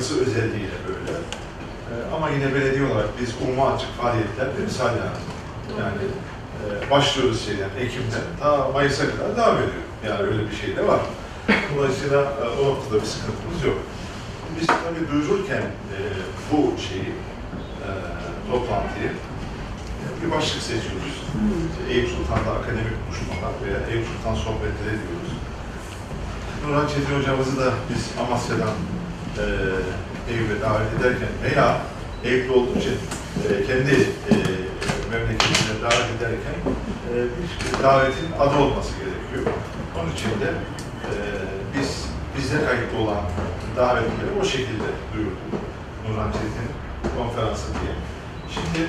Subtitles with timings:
[0.00, 1.12] yapısı özelliğiyle böyle.
[1.90, 5.20] E, ama yine belediye olarak biz umuma açık faaliyetler misal yani.
[5.80, 6.04] Yani
[6.60, 9.84] e, başlıyoruz şeyden, Ekim'den ta Mayıs'a kadar devam ediyor.
[10.06, 11.00] Yani öyle bir şey de var.
[11.76, 13.78] Dolayısıyla e, o noktada bir sıkıntımız yok.
[14.60, 15.64] Biz tabii duyururken
[15.96, 15.98] e,
[16.50, 17.10] bu şeyi,
[17.86, 17.88] e,
[18.50, 19.10] toplantıyı
[20.02, 21.16] e, bir başlık seçiyoruz.
[21.70, 25.32] İşte Eyüp Sultan'da akademik buluşmalar veya Eyüp Sultan sohbetleri diyoruz.
[26.62, 28.74] Nurhan Çetin hocamızı da biz Amasya'dan
[29.38, 29.44] e,
[30.32, 31.76] Eyüp'e davet ederken veya
[32.24, 32.98] Eyüp'lü olduğu için
[33.48, 33.94] e, kendi
[34.30, 34.34] e,
[35.12, 36.56] memleketine davet ederken
[37.10, 39.54] e, bir davetin adı olması gerekiyor.
[39.98, 40.50] Onun için de
[41.08, 41.12] e,
[41.74, 42.04] biz
[42.36, 43.22] bizde kayıtlı olan
[43.76, 45.38] davetleri o şekilde duyurduk.
[46.08, 46.68] Nurhan Çetin
[47.16, 47.94] konferansı diye.
[48.54, 48.88] Şimdi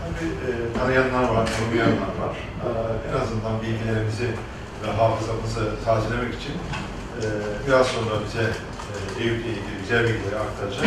[0.00, 2.34] tabii e, tanıyanlar var, tanımayanlar var.
[2.64, 2.68] E,
[3.08, 4.28] en azından bilgilerimizi
[4.82, 6.54] ve hafızamızı tazelemek için
[7.22, 7.26] e,
[7.66, 8.46] biraz sonra bize
[8.94, 10.86] e, Eyüp'le ilgili güzel bilgileri aktaracak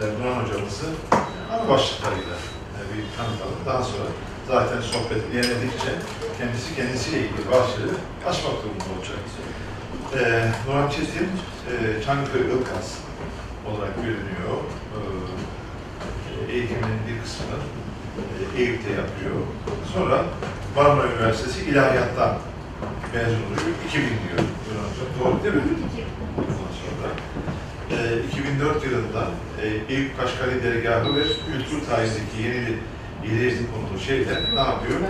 [0.00, 0.04] e,
[0.40, 0.86] hocamızı
[1.52, 2.36] ana başlıklarıyla
[2.90, 3.60] bir tanıtalım.
[3.66, 4.08] Daha sonra
[4.48, 5.90] zaten sohbet ilerledikçe
[6.38, 7.94] kendisi kendisiyle ilgili başlığı
[8.28, 9.18] açmak durumunda olacak.
[10.14, 10.20] E,
[10.68, 11.28] Nurhan Çetin,
[11.70, 12.88] e, Çankırı Ilkas
[13.68, 13.94] olarak.
[16.48, 17.58] E, eğitiminin bir kısmını
[18.56, 19.34] e, Eyüp'te yapıyor.
[19.94, 20.24] Sonra
[20.76, 22.38] Marmara Üniversitesi İlahiyat'tan
[23.14, 23.76] mezun oluyor.
[23.88, 24.48] 2000 diyor.
[25.20, 25.62] Doğru değil mi?
[27.94, 29.30] Ondan sonra e, 2004 yılında
[29.62, 32.62] e, Eyüp Kaşgari Dergahı ve Kültür tarihindeki yeni
[33.26, 35.00] ileri konulu şeyler ne yapıyor?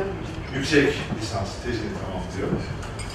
[0.56, 0.88] Yüksek
[1.20, 2.48] lisans tezini tamamlıyor.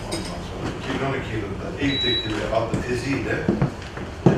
[0.08, 3.36] Ondan sonra 2012 yılında Eyüp Tekleri adlı teziyle
[4.30, 4.34] e,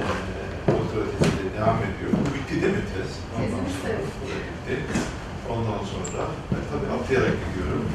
[0.68, 2.12] doktora teziyle devam ediyor.
[2.20, 3.12] Bu bitti değil mi tez?
[3.38, 4.76] Ondan sonra bitti.
[5.50, 6.24] Ondan sonra
[6.56, 7.86] e, tabii atlayarak gidiyorum.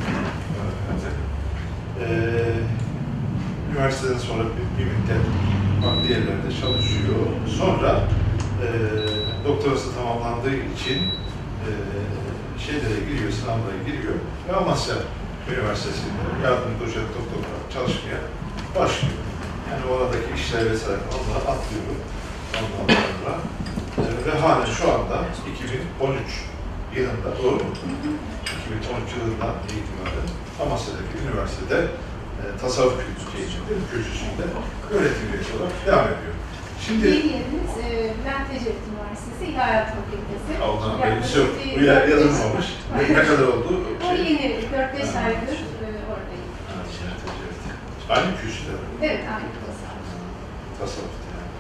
[0.91, 1.05] Evet.
[2.01, 2.09] E,
[3.77, 5.25] üniversiteden sonra bir, bir müddet
[5.85, 7.21] farklı yerlerde çalışıyor.
[7.59, 7.91] Sonra
[8.65, 8.69] e,
[9.49, 10.99] doktorası tamamlandığı için
[11.67, 11.71] e,
[12.65, 14.15] şeylere giriyor, sınavlara giriyor
[14.49, 14.95] ve Amasya
[15.51, 18.21] Üniversitesi'nde yardımcı doçent doktor olarak çalışmaya
[18.79, 19.21] başlıyor.
[19.69, 21.85] Yani oradaki işler vesaire onları atlıyor.
[22.81, 23.35] Ondan sonra
[24.01, 25.17] e, ve halen şu anda
[25.53, 26.21] 2013
[26.97, 27.73] yılında doğru mu?
[28.81, 30.29] 2013 yılından itibaren
[30.63, 31.79] Amasya'daki üniversitede
[32.41, 34.45] e, tasavvuf kültürü kürsüsünde
[34.95, 36.35] öğretim üyesi olarak devam ediyor.
[36.87, 37.89] Şimdi Yeni yerimiz e,
[38.19, 40.51] Bülent Ecevit Üniversitesi İlahiyat Fakültesi.
[40.61, 41.49] Yaklaşık belgesi yok.
[41.79, 42.67] Bu yer yazılmamış.
[42.97, 43.71] Ne, kadar oldu?
[44.09, 45.21] O yeni 4-5 Ha.
[45.27, 46.49] aydır e, oradayım.
[46.71, 48.11] Evet, evet.
[48.11, 48.79] Aynı kürsüde mi?
[49.03, 50.11] Evet, aynı tasavvuf.
[50.79, 51.51] Tasavvufta yani.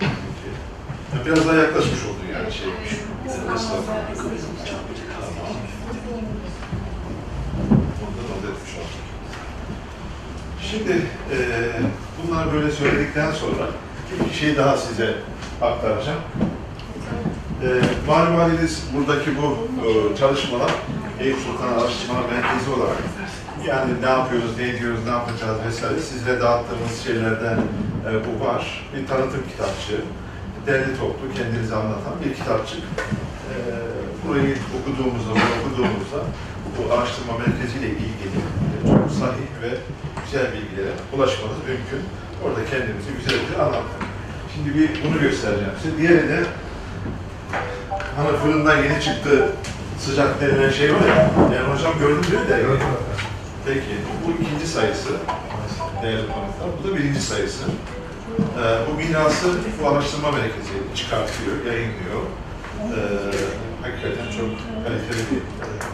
[0.00, 1.26] Peki.
[1.26, 2.68] Biraz daha yaklaşmış oldu yani şey.
[2.68, 2.76] Olduk.
[8.04, 9.05] Ondan not etmiş olduk.
[10.70, 10.92] Şimdi
[11.32, 11.38] e,
[12.22, 13.66] bunlar böyle söyledikten sonra
[14.28, 15.14] bir şey daha size
[15.62, 16.18] aktaracağım.
[17.62, 17.68] E,
[18.06, 20.70] malum haliniz buradaki bu e, çalışmalar
[21.20, 23.02] Eyüp Sultan Araştırma Merkezi olarak
[23.66, 27.58] yani ne yapıyoruz, ne ediyoruz, ne yapacağız vesaire sizlere dağıttığımız şeylerden
[28.08, 28.88] e, bu var.
[28.96, 30.02] Bir tanıtım kitapçığı,
[30.66, 32.82] derli toplu kendinizi anlatan bir kitapçık.
[33.50, 33.54] E,
[34.28, 36.20] burayı okuduğumuzda, bunu okuduğumuzda
[36.76, 38.38] bu araştırma merkeziyle ilgili
[38.84, 39.70] çok sahih ve
[40.26, 42.02] güzel bilgilere ulaşmanız mümkün.
[42.44, 44.02] Orada kendimizi güzelce anlattık.
[44.54, 45.98] Şimdi bir bunu göstereceğim size.
[45.98, 46.40] Diğeri de
[48.16, 49.48] hani fırından yeni çıktı
[49.98, 51.30] sıcak denilen şey var ya.
[51.54, 52.64] Yani hocam gördün mü de.
[53.66, 55.10] Peki bu ikinci sayısı.
[56.02, 56.68] Değerli konuklar.
[56.78, 57.64] Bu da birinci sayısı.
[58.38, 59.48] Ee, bu binası
[59.82, 62.22] bu araştırma merkezi çıkartıyor, yayınlıyor.
[62.82, 62.96] Ee,
[63.82, 64.50] hakikaten çok
[64.84, 65.42] kaliteli bir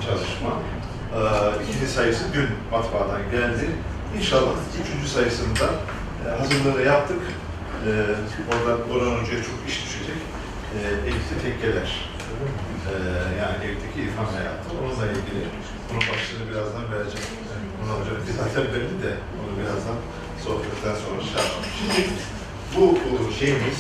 [0.07, 0.51] çalışma.
[1.15, 3.67] Ee, ikinci sayısı dün matbaadan geldi.
[4.19, 5.67] İnşallah üçüncü sayısında
[6.27, 7.21] e, hazırlığını yaptık.
[7.87, 7.91] Ee,
[8.53, 10.21] oradan Orhan Hoca'ya çok iş düşecek.
[10.75, 11.91] Ee, Elif'te tekkeler.
[12.89, 12.93] Ee,
[13.43, 14.67] yani evdeki irfan hayatı.
[14.81, 15.43] Onunla ilgili
[15.89, 17.31] bunun başlığını birazdan vereceğim.
[17.51, 19.99] Yani Orhan Hoca bir zaten belli de onu birazdan
[20.45, 21.71] sohbetten sonra şey yapalım.
[21.79, 22.01] Şimdi
[22.75, 23.79] bu, bu şeyimiz,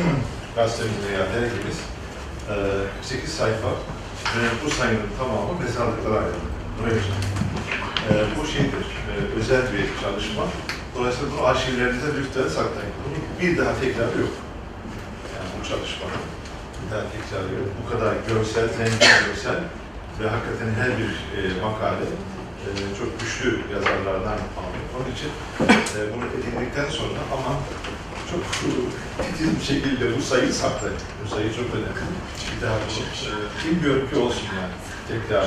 [0.56, 1.78] gazetemiz veya dergimiz
[2.52, 2.54] e,
[3.02, 3.70] 48 sayfa
[4.34, 6.48] ve bu sayının tamamı mezarlıklara ayrıldı.
[6.76, 7.00] Buraya
[8.10, 10.44] e, bu şeydir, e, özel bir çalışma.
[10.94, 12.94] Dolayısıyla bu arşivlerinize lütfen saklayın.
[13.02, 14.34] Bunun bir daha tekrarı yok.
[15.34, 16.24] Yani bu çalışmanın
[16.80, 17.68] bir daha tekrarı yok.
[17.78, 19.60] Bu kadar görsel, zengin görsel
[20.20, 22.06] ve hakikaten her bir e, makale
[22.64, 22.68] e,
[22.98, 24.84] çok güçlü yazarlardan aldık.
[24.96, 25.30] Onun için
[25.96, 27.52] e, bunu edindikten sonra ama
[28.30, 28.42] çok
[29.26, 30.96] titiz bir şekilde bu sayıyı saklayın.
[31.24, 32.16] Bu sayı çok önemli.
[32.50, 33.34] Bir daha bunu e,
[33.64, 34.74] bilmiyorum ki olsun yani
[35.08, 35.44] tekrar.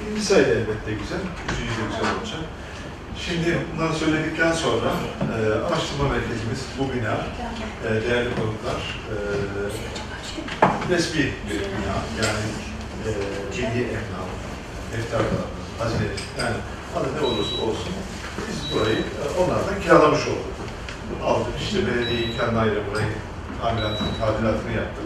[0.00, 2.40] Da elbette güzel, üçüncü de güzel olacak.
[3.24, 4.90] Şimdi bunları söyledikten sonra
[5.34, 5.36] e,
[5.66, 7.16] araştırma merkezimiz bu bina,
[7.86, 8.80] e, değerli konuklar,
[9.12, 9.16] e,
[10.92, 11.96] resmi bir bina.
[12.22, 12.46] Yani
[13.06, 13.10] e,
[13.56, 14.30] milli emlak,
[14.92, 15.44] defterler,
[15.78, 16.06] hazine,
[16.38, 16.56] yani
[16.96, 17.92] adı ne olursa olsun
[18.48, 20.56] biz burayı e, onlardan kiralamış olduk.
[21.24, 23.12] Aldık işte belediye imkanlarıyla burayı
[23.62, 25.04] tamiratını, tadilatını yaptık.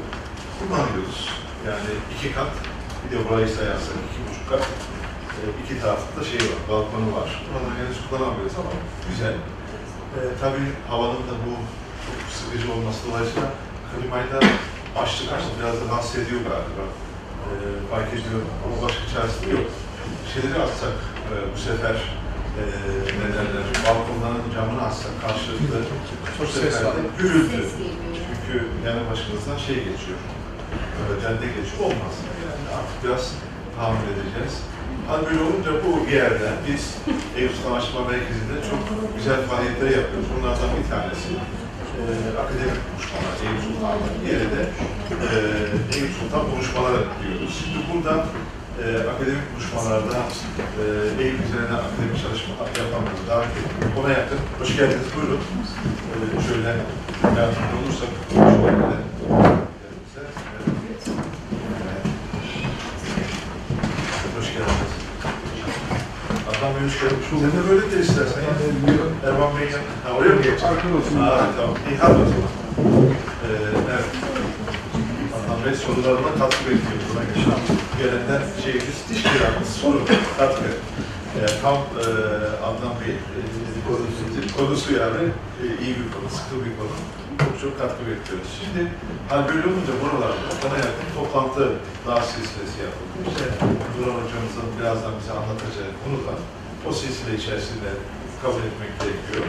[0.59, 1.29] Kullanıyoruz.
[1.67, 2.51] Yani iki kat,
[3.05, 4.65] bir de burayı sayarsak iki buçuk kat.
[5.39, 7.29] E, iki tarafında şey var, balkonu var.
[7.47, 8.73] Buradan henüz kullanamıyoruz ama
[9.09, 9.37] güzel.
[10.17, 11.53] E, tabii havanın da bu
[12.07, 13.49] çok sıkıcı olması dolayısıyla
[13.91, 14.41] klimayı da
[15.03, 16.85] açtık açtık biraz da rahatsız ediyor galiba.
[17.51, 17.53] E,
[17.91, 19.69] fark ediyorum ama başka çaresi yok.
[20.33, 20.97] Şeyleri atsak
[21.31, 21.97] e, bu sefer
[22.61, 22.63] e,
[23.21, 25.79] ne derler, balkonların camını atsak karşılıklı
[26.61, 27.61] sefer de gürültü.
[28.27, 28.55] Çünkü
[28.87, 30.19] yanı başımızdan şey geçiyor,
[31.23, 31.81] cadde geçiyor.
[31.87, 32.15] Olmaz.
[32.45, 33.25] Yani artık biraz
[33.77, 34.55] tahammül edeceğiz.
[35.09, 36.83] Hal böyle olunca bu yerde biz
[37.37, 38.81] Eyüp Savaşma Merkezi'nde çok
[39.17, 40.29] güzel faaliyetler yapıyoruz.
[40.35, 41.31] Bunlardan bir tanesi
[42.01, 42.03] e,
[42.43, 44.09] akademik buluşmalar, Eyüp Sultan'la.
[44.23, 44.63] Diğeri de
[45.27, 45.29] e,
[45.97, 47.53] Eyüp Sultan buluşmaları diyoruz.
[47.61, 48.15] Şimdi burada
[48.83, 50.19] e, akademik buluşmalarda
[50.81, 50.85] e,
[51.23, 53.53] Eyüp üzerine akademik çalışmalar yapanları davet.
[53.99, 54.41] Ona yakın.
[54.61, 55.09] Hoş geldiniz.
[55.17, 55.43] Buyurun.
[56.13, 56.17] E,
[56.49, 56.71] şöyle
[57.39, 58.99] yardımcı olursak konuşmalarla.
[64.39, 64.93] Hoş geldiniz.
[66.49, 67.17] Adam Bey hoş geldin.
[67.31, 68.41] Sen de böyle de istersen.
[68.41, 68.53] ya.
[69.29, 69.73] Erman Bey'in.
[70.05, 70.67] Ha, oraya mı geçeceksin?
[70.67, 71.17] Arkada olsun.
[71.17, 71.77] Ha, tamam.
[71.91, 72.51] İyi hadi o zaman.
[73.45, 73.49] Ee,
[73.93, 74.09] evet.
[75.37, 77.01] Adnan Bey sorularına katkı bekliyor.
[77.11, 77.59] Buna geçen
[77.99, 80.01] gelenden şeyimiz, diş kiramız soru,
[80.39, 80.65] katkı.
[81.35, 82.05] Ee, tam e,
[82.69, 83.41] Adnan Bey e,
[83.87, 85.23] konusu, konusu yani
[85.63, 86.95] e, iyi bir konu, sıkı bir konu.
[87.43, 88.51] Çok çok katkı bekliyoruz.
[88.61, 88.83] Şimdi
[89.31, 91.65] hal böyle olunca buralarda bana yakın toplantı
[92.07, 93.15] daha silsilesi yapıldı.
[93.31, 93.45] İşte
[93.95, 96.39] Duran hocamızın birazdan bize anlatacağı konular
[96.89, 97.91] o silsile içerisinde
[98.43, 99.45] kabul etmek gerekiyor.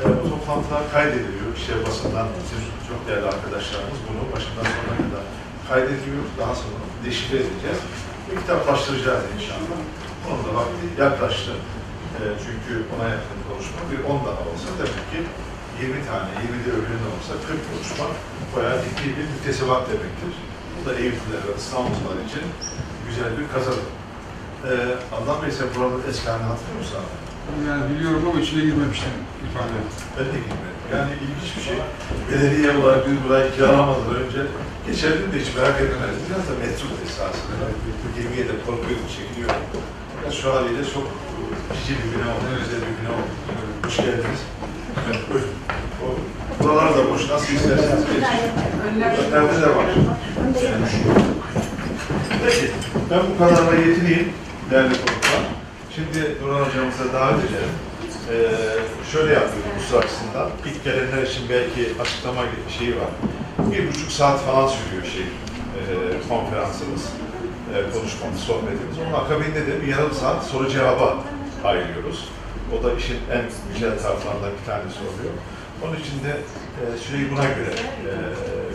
[0.00, 1.50] E, bu toplantılar kaydediliyor.
[1.60, 5.24] İşte basından bizim çok değerli arkadaşlarımız bunu başından sonuna kadar
[5.68, 6.22] kaydediyor.
[6.40, 7.80] Daha sonra deşifre edeceğiz.
[8.26, 9.78] Ve kitaplaştıracağız inşallah.
[10.28, 11.52] Onun da vakti yaklaştı.
[12.18, 15.18] E, çünkü ona yakın konuşma bir 10 daha olsa tabii ki
[15.82, 18.06] 20 tane, 20 de öğlen olsa 40 konuşma
[18.54, 20.32] bayağı ciddi bir müktesebat demektir.
[20.74, 22.44] Bu da Eyüp'lüler ve İstanbullular için
[23.06, 23.88] güzel bir kazanım.
[24.68, 24.72] E,
[25.16, 27.12] Adnan Bey sen buranın eski halini hatırlıyor musun abi?
[27.68, 29.14] Yani biliyorum ama içine girmemiştim
[29.46, 29.78] ifade.
[30.16, 30.78] Ben de gitmedim.
[30.94, 31.78] Yani ilginç bir şey.
[32.28, 34.40] Belediye olarak biz burayı kiralamadan önce
[34.86, 36.24] geçerdim de hiç merak etmezdim.
[36.28, 37.64] Biraz da metro esasında.
[38.02, 39.84] Bu gemiye de korkuyordum, çekiniyordum.
[40.28, 41.06] Fakat şu haliyle çok
[41.74, 43.32] cici bir bina oldu, güzel bir bina oldu.
[43.84, 44.42] Hoş geldiniz.
[45.06, 45.48] Evet, buyurun.
[46.04, 46.06] O,
[46.64, 49.02] buralar da boş, nasıl isterseniz geçin.
[49.26, 49.86] Önlerde de var.
[52.44, 52.70] Peki,
[53.10, 54.32] ben bu kadarla yetineyim
[54.70, 55.42] değerli konuklar.
[55.94, 57.74] Şimdi Nurhan hocamıza davet edelim.
[58.30, 58.48] Ee,
[59.12, 60.50] şöyle yapıyoruz bu açısından.
[60.66, 62.42] İlk gelenler için belki açıklama
[62.78, 63.10] şeyi var.
[63.72, 65.84] Bir buçuk saat falan sürüyor şey, e,
[66.28, 67.02] konferansımız,
[67.74, 68.96] e, konuşmamız, sohbetimiz.
[69.02, 71.18] Onun akabinde de bir yarım saat soru cevaba
[71.64, 72.28] ayırıyoruz.
[72.74, 75.34] O da işin en güzel taraflarından bir tanesi oluyor.
[75.84, 76.32] Onun için de
[76.80, 77.72] e, süreyi buna göre
[78.08, 78.12] e,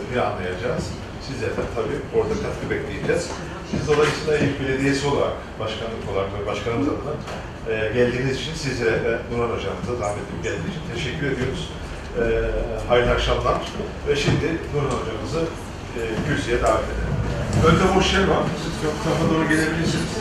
[0.08, 0.84] planlayacağız.
[1.26, 3.30] Sizlerden tabii orada katkı bekleyeceğiz.
[3.72, 7.14] Biz dolayısıyla Eyüp Belediyesi olarak, başkanlık olarak ve başkanımız adına
[7.70, 11.70] e, geldiğiniz için sizlere ve Nurhan Hocamıza davet edip geldiğiniz için teşekkür ediyoruz.
[12.20, 12.24] E,
[12.88, 13.56] hayırlı akşamlar.
[14.08, 15.42] Ve şimdi Nurhan Hocamızı
[15.98, 17.23] e, davet edelim.
[17.62, 18.42] Önde boş yer var.
[18.62, 20.12] Siz çok tarafa doğru gelebilirsiniz.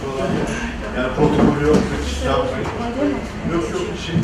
[0.00, 0.52] Buralar boş.
[0.96, 1.76] Yani protokol yok,
[2.06, 2.66] hiç şey yapmayın.
[3.52, 4.14] Yok yok, bir şey.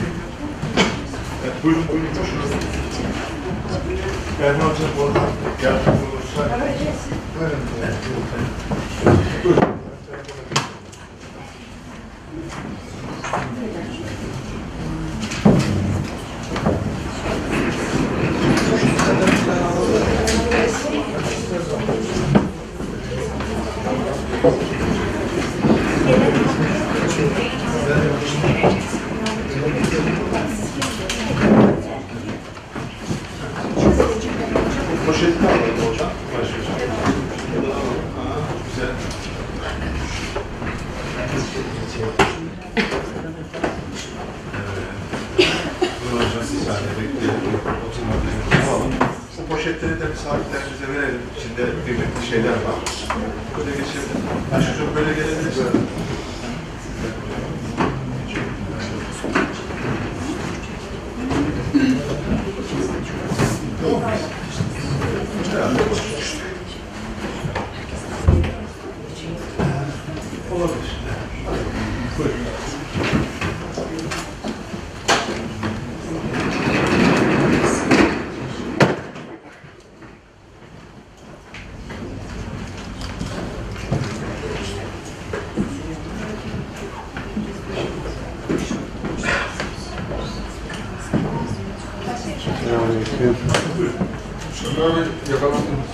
[1.44, 2.08] Evet, buyurun buyurun.
[2.08, 4.02] Buyurun.
[4.42, 5.20] Erman Hocam orada
[5.62, 6.42] yardımcı olursa.
[7.38, 7.58] Buyurun.
[9.44, 9.80] Buyurun.
[35.06, 36.10] Poşetini alalım hocam.
[36.34, 36.80] Başlayacağım.
[37.70, 38.90] Aa, Güzel.
[41.32, 42.20] Evet.
[46.02, 47.60] Dur hocam bir saniye bekleyelim.
[47.86, 48.92] Oturmadığımızı alalım.
[49.49, 51.20] Bu poşetleri de misafirlerimize verelim.
[51.38, 52.78] İçinde kıymetli şeyler var.
[53.58, 54.08] Böyle geçelim.
[54.78, 55.58] Çok böyle gelebiliriz.
[63.82, 64.02] Yok.
[65.52, 66.38] Herhalde bozulmuştu.
[70.54, 71.00] Olabilir.
[93.78, 95.19] Buyurun.
[95.30, 95.84] Şöyle bir yakalandım.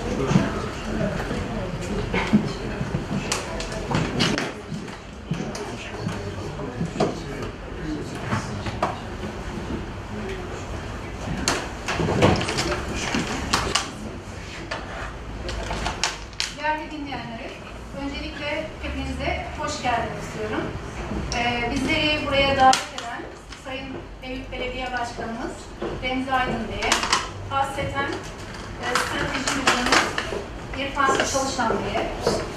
[16.59, 17.51] Değerli dinleyenlere,
[18.03, 20.65] öncelikle hepinize hoş geldiniz diyorum.
[21.37, 23.23] Ee, bizleri buraya davet eden
[23.65, 23.89] Sayın
[24.23, 25.55] Eyüp Belediye Başkanımız
[26.03, 26.91] Remzi Aydın Bey'e,
[27.51, 28.09] hasreten
[28.83, 30.07] e, strateji müdürümüz
[30.79, 32.07] İrfan Çalışan Bey'e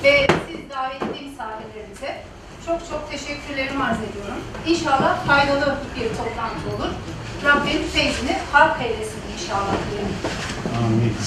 [0.03, 2.23] ve siz davetli misafirlerimize
[2.65, 4.39] çok çok teşekkürlerimi arz ediyorum.
[4.67, 6.91] İnşallah faydalı bir toplantı olur.
[7.45, 10.15] Rabbim feyzini halk eylesin inşallah diyelim.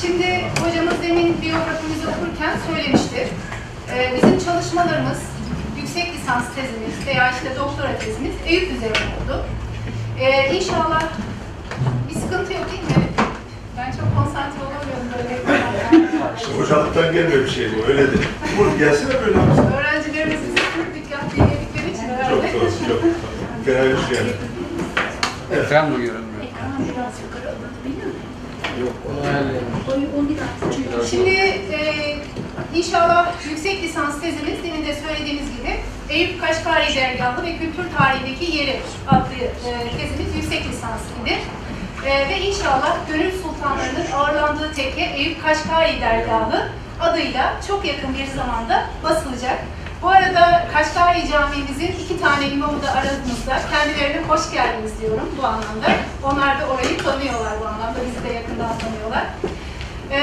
[0.01, 3.29] Şimdi hocamız demin biyografimizi okurken söylemişti.
[3.91, 5.19] Ee, bizim çalışmalarımız,
[5.81, 9.45] yüksek lisans tezimiz veya işte doktora tezimiz Eyüp üzerine oldu.
[10.21, 11.03] Ee, inşallah
[12.09, 13.09] bir sıkıntı yok değil mi?
[13.79, 15.33] Ben çok konsantre olamıyorum böyle.
[16.63, 18.17] Hocalıktan gelmiyor bir şey bu, öyle de.
[18.59, 19.75] Bu gelsene böyle abi.
[19.77, 22.53] Öğrencilerimiz bizi Türk dikkat dinledikleri için Çok herhalde.
[22.55, 23.01] doğru, çok.
[23.65, 24.33] Fena bir şey yani.
[25.61, 26.33] Ekran mı görünmüyor?
[31.11, 32.17] Şimdi e,
[32.75, 35.81] inşallah yüksek lisans tezimiz demin de söylediğimiz gibi
[36.11, 39.51] Eyüp Kaşgari Dergahı ve Kültür Tarihindeki Yeri adlı e,
[39.99, 41.39] tezimiz yüksek lisans idi.
[42.07, 45.15] E, ve inşallah Gönül Sultanlarının ağırlandığı tekke
[45.93, 46.69] Kaşgari Dergahı
[47.01, 49.59] adıyla çok yakın bir zamanda basılacak.
[50.03, 53.61] Bu arada Kaşgari Camii'mizin iki tane imamı da aramızda.
[53.71, 55.89] Kendilerine hoş geldiniz diyorum bu anlamda.
[56.25, 57.99] Onlar da orayı tanıyorlar bu anlamda.
[58.07, 59.25] Bizi de yakından tanıyorlar.
[60.11, 60.19] Ee,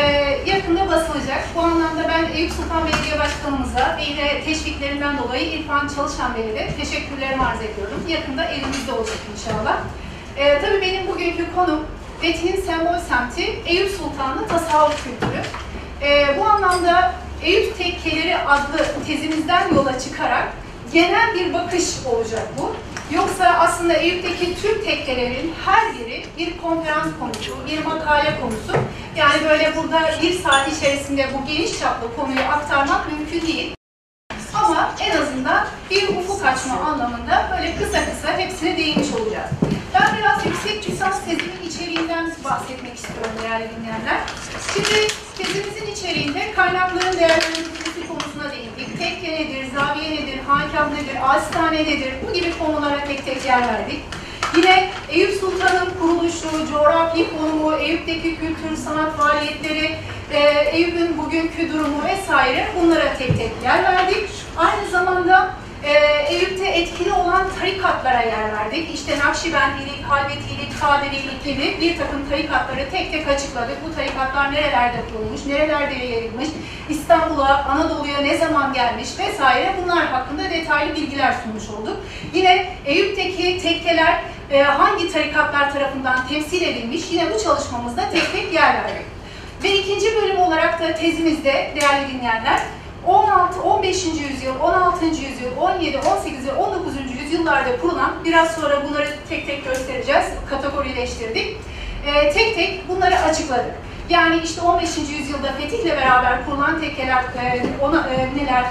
[0.46, 1.44] yakında basılacak.
[1.56, 6.70] Bu anlamda ben Eyüp Sultan Belediye Başkanımıza ve yine teşviklerinden dolayı İrfan Çalışan Bey'e de
[6.80, 8.04] teşekkürlerimi arz ediyorum.
[8.08, 9.78] Yakında elimizde olacak inşallah.
[10.38, 11.86] Ee, tabii benim bugünkü konum
[12.22, 15.29] Fethi'nin sembol semti Eyüp Sultanlı tasavvuf kültürü.
[16.02, 17.14] Ee, bu anlamda
[17.44, 20.48] Eyüp Tekkeleri adlı tezimizden yola çıkarak
[20.94, 22.76] genel bir bakış olacak bu.
[23.16, 28.84] Yoksa aslında Eyüp'teki tüm tekkelerin her biri bir konferans konusu, bir makale konusu.
[29.16, 33.76] Yani böyle burada bir saat içerisinde bu geniş çaplı konuyu aktarmak mümkün değil.
[34.54, 39.50] Ama en azından bir ufuk açma anlamında böyle kısa kısa hepsine değinmiş olacağız.
[39.94, 44.20] Ben biraz yüksek lisans tezimin içeriğinden bahsetmek istiyorum değerli dinleyenler.
[44.74, 45.08] Şimdi
[45.54, 49.00] tezimizin içeriğinde kaynakların değerlendirilmesi konusuna değindik.
[49.00, 54.00] Tekke nedir, zaviye nedir, hankam nedir, ağaçhane nedir bu gibi konulara tek tek yer verdik.
[54.56, 59.96] Yine Eyüp Sultan'ın kuruluşu, coğrafi konumu, Eyüp'teki kültür, sanat faaliyetleri,
[60.32, 60.40] e,
[60.72, 64.30] Eyüp'ün bugünkü durumu vesaire bunlara tek tek yer verdik.
[64.58, 65.92] Aynı zamanda e,
[66.34, 68.94] Eyüp'te etkili olan tarikatlara yer verdik.
[68.94, 73.78] İşte Nakşibendilik, Halvetilik, Kadirilik gibi bir takım tarikatları tek tek açıkladık.
[73.88, 76.48] Bu tarikatlar nerelerde kurulmuş, nerelerde yayılmış,
[76.90, 81.98] İstanbul'a, Anadolu'ya ne zaman gelmiş vesaire bunlar hakkında detaylı bilgiler sunmuş olduk.
[82.34, 84.22] Yine Eyüp'teki tekkeler
[84.52, 89.06] e, hangi tarikatlar tarafından temsil edilmiş yine bu çalışmamızda tek tek yer verdik.
[89.64, 92.60] Ve ikinci bölüm olarak da tezimizde değerli dinleyenler
[93.08, 94.06] 16, 15.
[94.06, 95.06] yüzyıl, 16.
[95.06, 96.94] yüzyıl, 17, 18 ve 19.
[97.22, 101.58] yüzyıllarda kurulan, biraz sonra bunları tek tek göstereceğiz, kategorileştirdik.
[102.06, 103.74] Ee, tek tek bunları açıkladık.
[104.10, 104.98] Yani işte 15.
[104.98, 108.66] yüzyılda Fetih'le beraber kurulan tekkeler, e, ona, e, neler,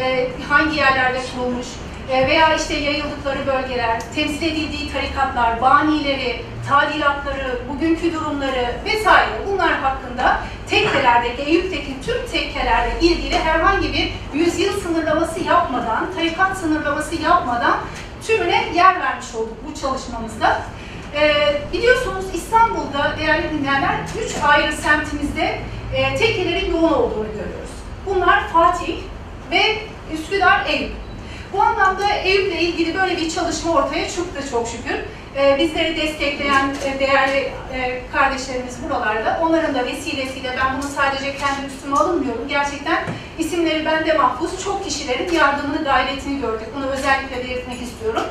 [0.00, 1.66] e, hangi yerlerde kurulmuş
[2.08, 11.42] veya işte yayıldıkları bölgeler, temsil edildiği tarikatlar, banileri, tadilatları, bugünkü durumları vesaire bunlar hakkında tekkelerdeki,
[11.42, 17.76] Eyüp'teki tüm tekkelerle ilgili herhangi bir yüzyıl sınırlaması yapmadan, tarikat sınırlaması yapmadan
[18.26, 20.62] tümüne yer vermiş olduk bu çalışmamızda.
[21.14, 25.58] Ee, biliyorsunuz İstanbul'da değerli dinleyenler üç ayrı semtimizde
[25.94, 27.70] e, tekkelerin yoğun olduğunu görüyoruz.
[28.06, 28.96] Bunlar Fatih
[29.50, 29.62] ve
[30.12, 31.03] Üsküdar, Eyüp.
[31.54, 34.94] Bu anlamda Eyüp'le ilgili böyle bir çalışma ortaya çıktı çok şükür.
[35.36, 37.38] Ee, bizleri destekleyen e, değerli
[37.74, 39.40] e, kardeşlerimiz buralarda.
[39.42, 42.48] Onların da vesilesiyle ben bunu sadece kendi üstüme alınmıyorum.
[42.48, 43.04] Gerçekten
[43.38, 44.64] isimleri bende mahfuz.
[44.64, 46.66] Çok kişilerin yardımını, gayretini gördük.
[46.76, 48.22] Bunu özellikle belirtmek istiyorum.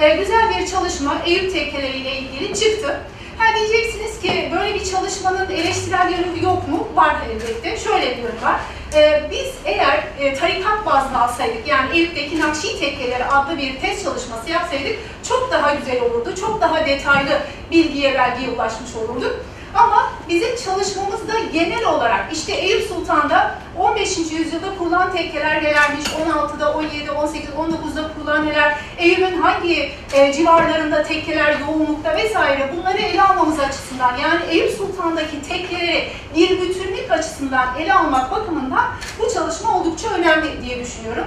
[0.00, 3.00] Ee, güzel bir çalışma Eyüp tekkeleriyle ilgili çıktı.
[3.38, 6.88] Ha diyeceksiniz ki böyle bir çalışmanın eleştirel yönü yok mu?
[6.94, 7.76] Var elbette.
[7.76, 8.60] Şöyle bir yönü var.
[8.94, 14.50] Ee, biz eğer e, tarikat bazlı alsaydık, yani Eyüp'teki Nakşi Tekkeleri adlı bir test çalışması
[14.50, 17.40] yapsaydık çok daha güzel olurdu, çok daha detaylı
[17.70, 19.44] bilgiye, belgeye ulaşmış olurduk.
[19.76, 24.18] Ama bizim çalışmamızda genel olarak işte Eyüp Sultan'da 15.
[24.18, 31.60] yüzyılda kurulan tekkeler nelermiş, 16'da, 17, 18, 19'da kurulan neler Eyüp'ün hangi e, civarlarında tekkeler
[31.60, 38.30] yoğunlukta vesaire bunları ele almamız açısından yani Eyüp Sultan'daki tekkeleri bir bütünlük açısından ele almak
[38.30, 38.84] bakımından
[39.18, 41.24] bu çalışma oldukça önemli diye düşünüyorum.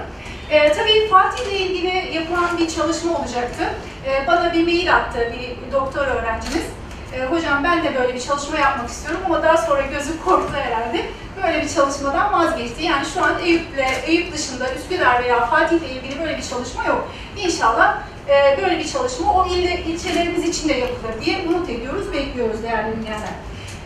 [0.50, 3.64] E, tabii Fatih ile ilgili yapılan bir çalışma olacaktı.
[4.06, 6.79] E, bana bir mail attı bir doktor öğrencimiz.
[7.16, 11.04] E, hocam ben de böyle bir çalışma yapmak istiyorum ama daha sonra gözü korktu herhalde.
[11.42, 12.84] Böyle bir çalışmadan vazgeçti.
[12.84, 17.10] Yani şu an Eyüp'le, Eyüp dışında Üsküdar veya Fatih ile ilgili böyle bir çalışma yok.
[17.36, 17.98] İnşallah
[18.28, 22.96] e, böyle bir çalışma o ilde, ilçelerimiz için de yapılır diye umut ediyoruz, bekliyoruz değerli
[22.96, 23.34] dinleyenler.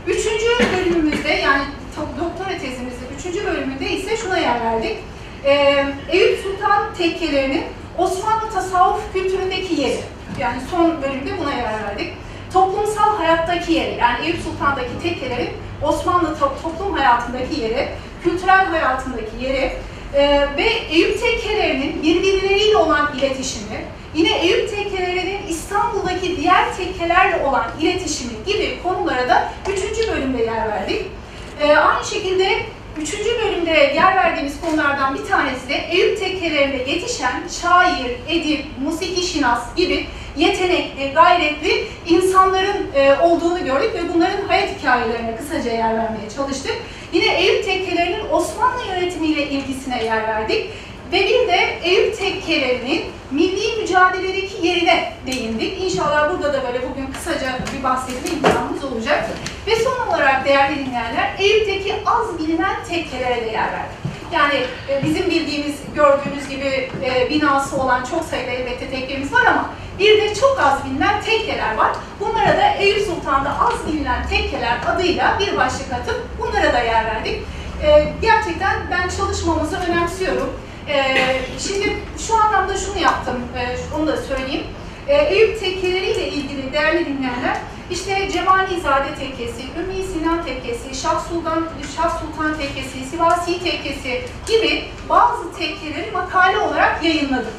[0.07, 1.63] Üçüncü bölümümüzde yani
[1.97, 4.99] to- doktora tezimizde üçüncü bölümünde ise şuna yer verdik.
[5.45, 7.65] Ee, Eyüp Sultan tekkelerinin
[7.99, 10.01] Osmanlı tasavvuf kültüründeki yeri.
[10.39, 12.13] Yani son bölümde buna yer verdik.
[12.55, 15.51] Toplumsal hayattaki yeri, yani Eyüp Sultan'daki tekkelerin
[15.83, 17.89] Osmanlı to- toplum hayatındaki yeri,
[18.25, 19.73] kültürel hayatındaki yeri
[20.15, 23.85] ee, ve Eyüp tekkelerinin birbirleriyle olan iletişimi,
[24.15, 31.07] yine Eyüp tekkelerinin İstanbul'daki diğer tekkelerle olan iletişimi gibi konulara da üçüncü bölümde yer verdik.
[31.61, 32.51] Ee, aynı şekilde
[33.03, 39.77] üçüncü bölümde yer verdiğimiz konulardan bir tanesi de Eyüp tekkelerinde yetişen şair, edip, musiki şinas
[39.77, 46.77] gibi yetenekli, gayretli insanların e, olduğunu gördük ve bunların hayat hikayelerine kısaca yer vermeye çalıştık.
[47.13, 50.71] Yine Eyüp tekkelerinin Osmanlı yönetimiyle ilgisine yer verdik.
[51.13, 55.83] Ve bir de Eyüp tekkelerinin milli mücadeledeki yerine değindik.
[55.83, 59.31] İnşallah burada da böyle bugün kısaca bir bahsetme imkanımız olacak.
[59.67, 64.05] Ve son olarak değerli dinleyenler, Eyüp'teki az bilinen tekkelere de yer verdik.
[64.33, 69.71] Yani e, bizim bildiğimiz, gördüğünüz gibi e, binası olan çok sayıda elbette tekkemiz var ama
[69.99, 71.93] bir de çok az bilinen tekkeler var.
[72.21, 77.43] Bunlara da Eyüp Sultan'da az bilinen tekkeler adıyla bir başlık atıp bunlara da yer verdik.
[77.83, 80.64] E, gerçekten ben çalışmamızı önemsiyorum.
[80.89, 81.17] E,
[81.69, 84.65] şimdi şu anlamda şunu yaptım, e, onu da söyleyeyim.
[85.09, 87.57] E, Eyüp tekkeleriyle ilgili değerli dinleyenler,
[87.91, 91.65] işte Cemalizade Tekkesi, Ümmi Sinan Tekkesi, Şah Sultan,
[91.97, 97.53] Şah Sultan Tekkesi, Sivasi Tekkesi gibi bazı tekkeleri makale olarak yayınladım.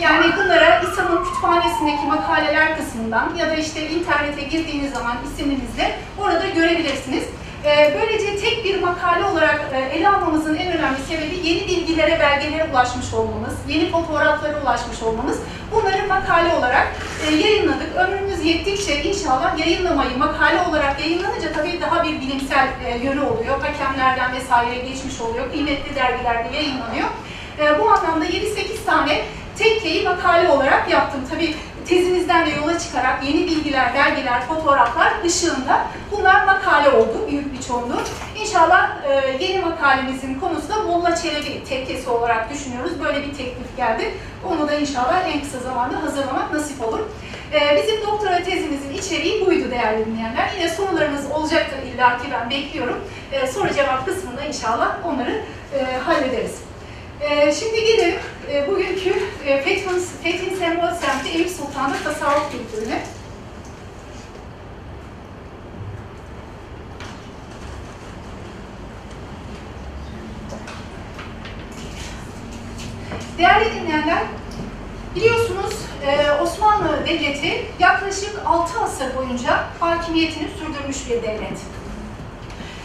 [0.00, 7.24] Yani bunlara İSAM'ın kütüphanesindeki makaleler kısmından ya da işte internete girdiğiniz zaman isimimizle orada görebilirsiniz.
[7.64, 12.68] Ee, Böylece tek bir makale olarak e, ele almamızın en önemli sebebi yeni bilgilere, belgelere
[12.72, 15.38] ulaşmış olmamız, yeni fotoğraflara ulaşmış olmamız.
[15.72, 16.86] Bunları makale olarak
[17.28, 17.96] e, yayınladık.
[17.96, 23.60] Ömrümüz yettikçe inşallah yayınlamayı, makale olarak yayınlanınca tabii daha bir bilimsel e, yönü oluyor.
[23.60, 25.50] Hakemlerden vesaire geçmiş oluyor.
[25.52, 27.08] Kıymetli dergilerde yayınlanıyor.
[27.78, 29.22] Bu anlamda 7-8 tane
[29.58, 31.20] tekkeyi makale olarak yaptım.
[31.30, 31.54] Tabii
[31.88, 38.00] tezimizden de yola çıkarak yeni bilgiler, belgeler, fotoğraflar ışığında bunlar makale oldu büyük bir çoğunluğu.
[38.40, 42.92] İnşallah e, yeni makalemizin konusu da Molla Çelebi tekkesi olarak düşünüyoruz.
[43.04, 44.14] Böyle bir teklif geldi.
[44.48, 47.00] Onu da inşallah en kısa zamanda hazırlamak nasip olur.
[47.52, 50.50] E, bizim doktora tezimizin içeriği buydu değerli dinleyenler.
[50.58, 53.00] Yine sorularınız olacaktır illa ki ben bekliyorum.
[53.32, 55.42] E, soru cevap kısmında inşallah onları
[55.74, 56.63] e, hallederiz.
[57.24, 58.18] Ee, şimdi gelelim
[58.52, 59.14] e, bugünkü
[59.46, 63.02] e, Fethin, Fethin Sembol semti Eyüp Sultan'da tasavvuf kültürüne.
[73.38, 74.22] Değerli dinleyenler,
[75.14, 75.74] biliyorsunuz
[76.06, 81.73] e, Osmanlı Devleti yaklaşık 6 asır boyunca hakimiyetini sürdürmüş bir devlet.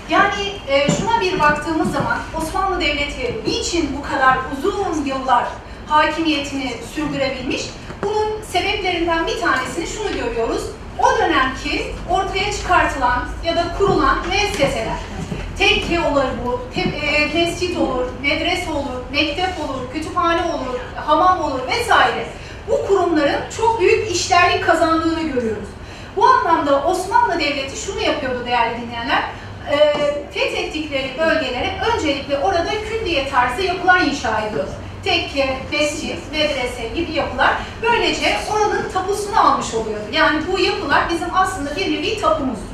[0.10, 5.46] Yani e, şuna bir baktığımız zaman Osmanlı Devleti niçin bu kadar uzun yıllar
[5.88, 7.70] hakimiyetini sürdürebilmiş?
[8.04, 10.64] Bunun sebeplerinden bir tanesini şunu görüyoruz.
[11.00, 14.98] O dönemki ortaya çıkartılan ya da kurulan müesseseler.
[15.58, 21.60] Tekke olur bu, te, e, mescit olur, medrese olur, mektep olur, kütüphane olur, hamam olur
[21.68, 22.26] vesaire.
[22.68, 25.70] Bu kurumların çok büyük işlerlik kazandığını görüyoruz.
[26.16, 29.24] Bu anlamda Osmanlı Devleti şunu yapıyordu değerli dinleyenler
[29.72, 29.94] e,
[30.32, 34.68] fethettikleri bölgelere öncelikle orada külliye tarzı yapılar inşa ediyor.
[35.04, 37.54] Tekke, mescit, medrese gibi yapılar.
[37.82, 40.06] Böylece oranın tapusunu almış oluyordu.
[40.12, 42.69] Yani bu yapılar bizim aslında bir nevi tapumuzdur.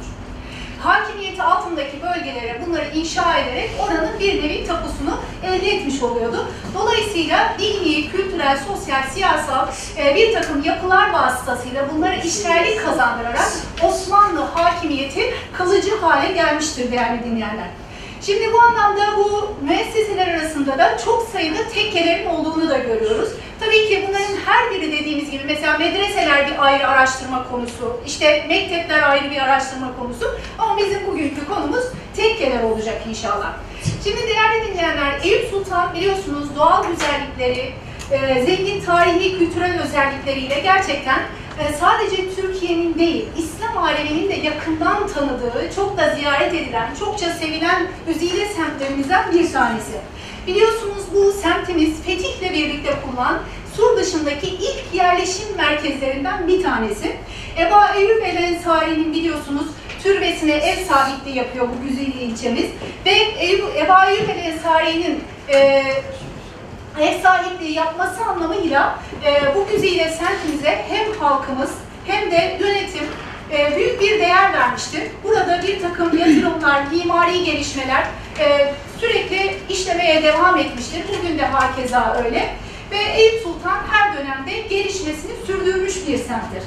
[0.79, 6.47] Hakimiyeti altındaki bölgelere bunları inşa ederek oranın bir nevi tapusunu elde etmiş oluyordu.
[6.73, 13.51] Dolayısıyla dini, kültürel, sosyal, siyasal e, bir takım yapılar vasıtasıyla bunlara işlerlik kazandırarak
[13.83, 17.67] Osmanlı hakimiyeti kalıcı hale gelmiştir değerli dinleyenler.
[18.25, 23.29] Şimdi bu anlamda bu müesseseler arasında da çok sayıda tekkelerin olduğunu da görüyoruz.
[23.59, 29.09] Tabii ki bunların her biri dediğimiz gibi mesela medreseler bir ayrı araştırma konusu, işte mektepler
[29.09, 31.83] ayrı bir araştırma konusu ama bizim bugünkü konumuz
[32.15, 33.53] tekkeler olacak inşallah.
[34.03, 37.73] Şimdi değerli dinleyenler, Eyüp Sultan biliyorsunuz doğal güzellikleri,
[38.11, 41.19] e, zengin tarihi kültürel özellikleriyle gerçekten
[41.79, 48.45] sadece Türkiye'nin değil, İslam aleminin de yakından tanıdığı, çok da ziyaret edilen, çokça sevilen güzide
[48.45, 49.91] semtlerimizden bir tanesi.
[50.47, 53.41] Biliyorsunuz bu semtimiz Fetih'le birlikte kurulan
[53.75, 57.15] Sur dışındaki ilk yerleşim merkezlerinden bir tanesi.
[57.57, 59.65] Eba Eyyub el Ensari'nin biliyorsunuz
[60.03, 62.65] türbesine ev sahipliği yapıyor bu güzel ilçemiz.
[63.05, 63.11] Ve
[63.47, 65.83] Ebu, Eba Eyyub el Ensari'nin e,
[67.01, 71.71] ev sahipliği yapması anlamıyla e, bu güzide semtimize hem halkımız
[72.07, 73.03] hem de yönetim
[73.51, 75.03] e, büyük bir değer vermiştir.
[75.23, 78.03] Burada bir takım yatırımlar, mimari gelişmeler
[78.39, 81.03] e, sürekli işlemeye devam etmiştir.
[81.17, 82.55] Bugün de hakeza öyle.
[82.91, 86.63] Ve Eyüp Sultan her dönemde gelişmesini sürdürmüş bir semttir.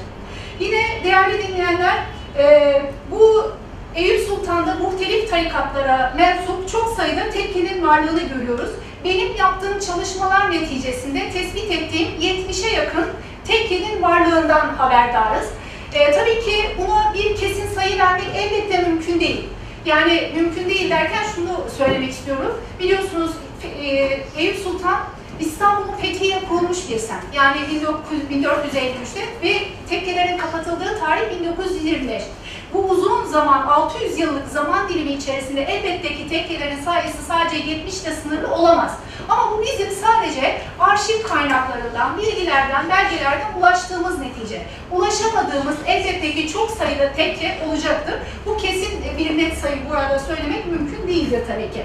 [0.61, 1.97] Yine değerli dinleyenler,
[2.39, 3.53] e, bu
[3.95, 8.71] Eyüp Sultan'da muhtelif tarikatlara mensup çok sayıda tekkenin varlığını görüyoruz.
[9.05, 13.07] Benim yaptığım çalışmalar neticesinde tespit ettiğim 70'e yakın
[13.47, 15.49] tekkenin varlığından haberdarız.
[15.95, 19.45] E, tabii ki buna bir kesin sayı vermek elbette mümkün değil.
[19.87, 22.61] Yani mümkün değil derken şunu söylemek istiyorum.
[22.81, 23.31] Biliyorsunuz
[23.83, 23.87] e,
[24.37, 25.01] Eyüp Sultan
[25.41, 27.35] İstanbul'un fethiyle kurulmuş bir semt.
[27.35, 29.55] Yani 1453'te ve
[29.91, 32.23] tekkelerin kapatıldığı tarih 1925.
[32.75, 38.13] Bu uzun zaman, 600 yıllık zaman dilimi içerisinde elbette ki tekkelerin sayısı sadece 70 ile
[38.13, 38.99] sınırlı olamaz.
[39.29, 44.63] Ama bu bizim sadece arşiv kaynaklarından, bilgilerden, belgelerden ulaştığımız netice.
[44.93, 48.15] Ulaşamadığımız elbette ki çok sayıda tekke olacaktır.
[48.47, 51.83] Bu kesin bir net sayı burada söylemek mümkün değildir tabii ki.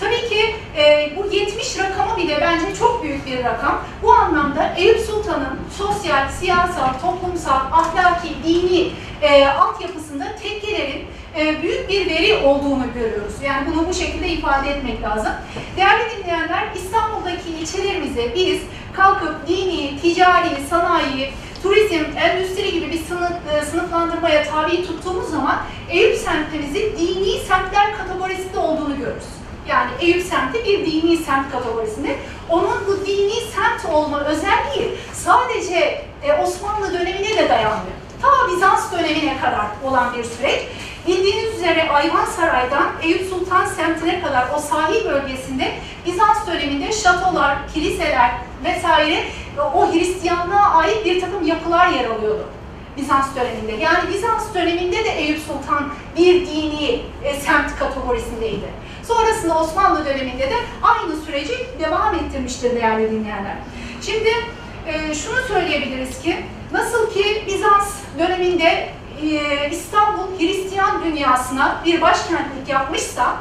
[0.00, 3.84] Tabii ki e, bu 70 rakamı bile bence çok büyük bir rakam.
[4.02, 8.90] Bu anlamda Eyüp Sultan'ın sosyal, siyasal, toplumsal, ahlaki, dini
[9.22, 11.04] e, altyapısında tekkelerin
[11.38, 13.34] e, büyük bir veri olduğunu görüyoruz.
[13.44, 15.32] Yani bunu bu şekilde ifade etmek lazım.
[15.76, 18.60] Değerli dinleyenler, İstanbul'daki ilçelerimize biz
[18.92, 21.30] kalkıp dini, ticari, sanayi,
[21.62, 25.56] turizm, endüstri gibi bir sınıf, e, sınıflandırmaya tabi tuttuğumuz zaman
[25.90, 29.24] Eyüp semtimizin dini semtler kategorisinde olduğunu görürüz.
[29.68, 32.16] Yani Eyüp semti bir dini semt kategorisinde.
[32.48, 37.96] Onun bu dini semt olma özelliği sadece e, Osmanlı dönemine de dayanmıyor.
[38.22, 40.62] Ta Bizans dönemine kadar olan bir süreç.
[41.06, 45.72] Bildiğiniz üzere Ayvansaray'dan Eyüp Sultan semtine kadar o sahil bölgesinde
[46.06, 48.30] Bizans döneminde şatolar, kiliseler
[48.64, 49.24] vesaire
[49.74, 52.48] o Hristiyanlığa ait bir takım yapılar yer alıyordu.
[52.96, 53.72] Bizans döneminde.
[53.72, 58.66] Yani Bizans döneminde de Eyüp Sultan bir dini e, semt kategorisindeydi.
[59.08, 63.56] Sonrasında Osmanlı döneminde de aynı süreci devam ettirmiştir değerli dinleyenler.
[64.02, 64.28] Şimdi
[64.86, 66.36] e, şunu söyleyebiliriz ki,
[66.72, 68.88] nasıl ki Bizans döneminde
[69.22, 73.36] e, İstanbul Hristiyan dünyasına bir başkentlik yapmışsa,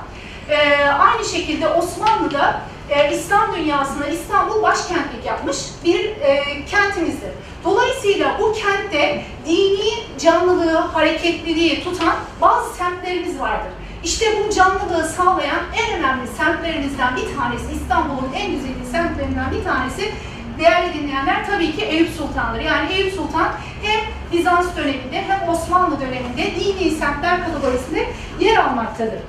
[0.49, 7.31] e, aynı şekilde Osmanlı'da e, İslam dünyasına İstanbul başkentlik yapmış bir e, kentimizdir.
[7.63, 13.71] Dolayısıyla bu kentte dini canlılığı, hareketliliği tutan bazı semtlerimiz vardır.
[14.05, 20.11] İşte bu canlılığı sağlayan en önemli semtlerimizden bir tanesi, İstanbul'un en güzeli semtlerinden bir tanesi
[20.59, 22.59] değerli dinleyenler tabii ki Eyüp Sultan'dır.
[22.59, 23.51] Yani Eyüp Sultan
[23.83, 23.99] hem
[24.31, 28.05] Bizans döneminde hem Osmanlı döneminde dini semtler kategorisinde
[28.39, 29.19] yer almaktadır.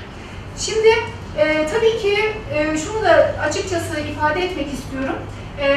[0.59, 0.89] Şimdi
[1.39, 5.17] e, tabii ki e, şunu da açıkçası ifade etmek istiyorum.
[5.61, 5.77] E,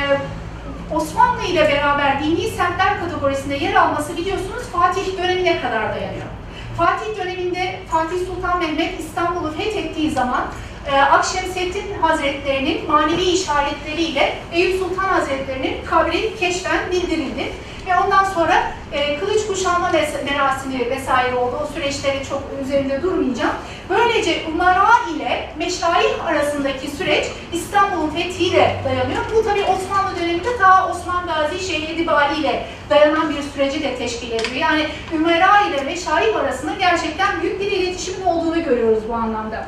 [0.96, 6.39] Osmanlı ile beraber dini semtler kategorisinde yer alması biliyorsunuz Fatih dönemine kadar dayanıyor.
[6.80, 10.48] Fatih döneminde Fatih Sultan Mehmet İstanbul'u fethettiği zaman
[10.92, 17.52] e, Akşemseddin Hazretleri'nin manevi işaretleriyle Eyüp Sultan Hazretleri'nin kabri keşfen bildirildi.
[17.90, 19.92] Ve ondan sonra e, kılıç kuşanma
[20.26, 21.60] merasimi vesaire oldu.
[21.64, 23.56] O süreçleri çok üzerinde durmayacağım.
[23.90, 29.22] Böylece Umara ile Meşayih arasındaki süreç İstanbul'un fethiyle dayanıyor.
[29.36, 34.32] Bu tabi Osmanlı döneminde ta Osman Gazi Şehir Bali ile dayanan bir süreci de teşkil
[34.32, 34.56] ediyor.
[34.56, 39.68] Yani Umara ile Meşayih arasında gerçekten büyük bir iletişimin olduğunu görüyoruz bu anlamda.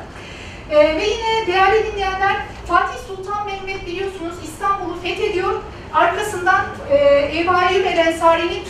[0.70, 2.36] Ee, ve yine değerli dinleyenler
[2.68, 5.54] Fatih Sultan Mehmet biliyorsunuz İstanbul'u fethediyor.
[5.94, 6.96] Arkasından e,
[7.40, 8.18] Ebu Eyyub el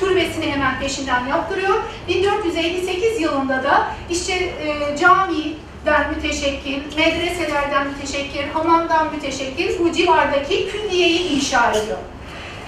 [0.00, 1.74] türbesini hemen peşinden yaptırıyor.
[2.08, 11.70] 1458 yılında da işte e, camiden müteşekkil, medreselerden müteşekkil, hamamdan müteşekkil bu civardaki külliyeyi inşa
[11.70, 11.98] ediyor.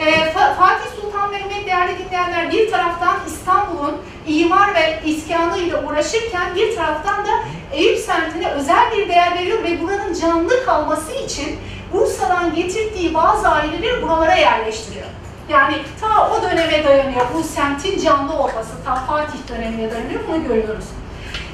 [0.00, 6.76] E, Fatih Sultan Mehmet değerli dinleyenler bir taraftan İstanbul'un imar ve iskanı ile uğraşırken bir
[6.76, 7.30] taraftan da
[7.72, 11.58] Eyüp semtine özel bir değer veriyor ve buranın canlı kalması için
[11.94, 15.06] Bursa'dan getirdiği bazı aileleri buralara yerleştiriyor.
[15.48, 20.84] Yani ta o döneme dayanıyor bu semtin canlı olması, ta Fatih dönemine dayanıyor bunu görüyoruz.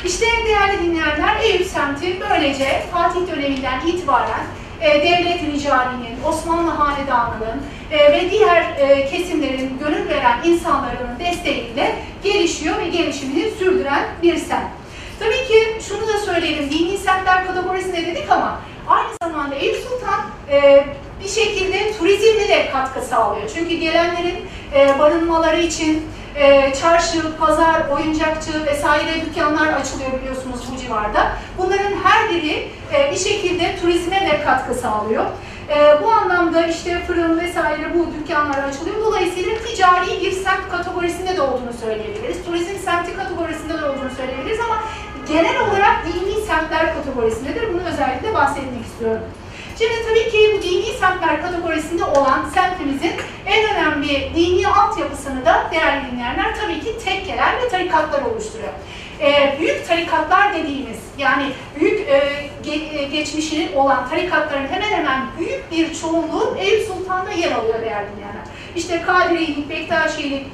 [0.05, 4.45] İşte değerli dinleyenler Eyüp semti böylece Fatih döneminden itibaren
[4.81, 12.79] e, devlet ricalinin, Osmanlı Hanedanı'nın e, ve diğer e, kesimlerin, gönül veren insanların desteğiyle gelişiyor
[12.79, 14.71] ve gelişimini sürdüren bir semt.
[15.19, 20.87] Tabii ki şunu da söyleyelim, dini semtler kategorisinde dedik ama aynı zamanda Eyüp Sultan e,
[21.25, 23.51] bir şekilde turizmle de katkı sağlıyor.
[23.55, 31.33] Çünkü gelenlerin e, barınmaları için e, çarşı, pazar, oyuncakçı vesaire dükkanlar açılıyor biliyorsunuz bu civarda.
[31.59, 35.25] Bunların her biri e, bir şekilde turizme de katkı sağlıyor.
[35.69, 38.97] E, bu anlamda işte fırın vesaire bu dükkanlar açılıyor.
[39.05, 42.45] Dolayısıyla ticari bir semt kategorisinde de olduğunu söyleyebiliriz.
[42.47, 44.83] Turizm semti kategorisinde de olduğunu söyleyebiliriz ama
[45.29, 47.75] genel olarak dini semtler kategorisindedir.
[47.75, 49.23] Bunu özellikle bahsetmek istiyorum.
[49.79, 53.13] Şimdi tabii ki bu dini semtler kategorisinde olan semtimizin
[53.47, 58.73] en önemli dini altyapısını da değerli dinleyenler tabii ki tekkeler ve tarikatlar oluşturuyor.
[59.21, 61.45] Ee, büyük tarikatlar dediğimiz yani
[61.81, 62.19] büyük e,
[62.65, 68.09] ge- e, geçmişinin olan tarikatların hemen hemen büyük bir çoğunluğu Eyüp Sultan'da yer alıyor değerli
[68.17, 68.30] dinleyenler.
[68.77, 70.47] İşte Kadirilik, Bektaşilik,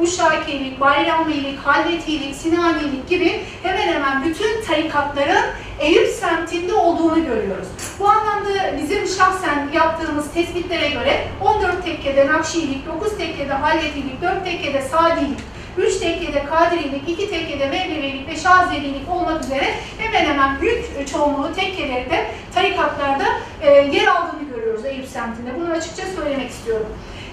[0.00, 5.44] Uşakilik, Bayramilik, Halvetilik, Sinanilik gibi hemen hemen bütün tarikatların
[5.80, 7.68] Eyüp semtinde olduğunu görüyoruz.
[7.98, 8.48] Bu anlamda
[8.82, 15.38] bizim şahsen yaptığımız tespitlere göre 14 tekkede Nakşilik, 9 tekkede Halvetilik, 4 tekkede Sadilik,
[15.78, 22.26] 3 tekkede Kadirilik, 2 tekkede Mevlevilik ve Şazelilik olmak üzere hemen hemen büyük çoğunluğu tekkeleri
[22.54, 23.24] tarikatlarda
[23.62, 25.50] e, yer aldığını görüyoruz Eyüp semtinde.
[25.60, 26.86] Bunu açıkça söylemek istiyorum.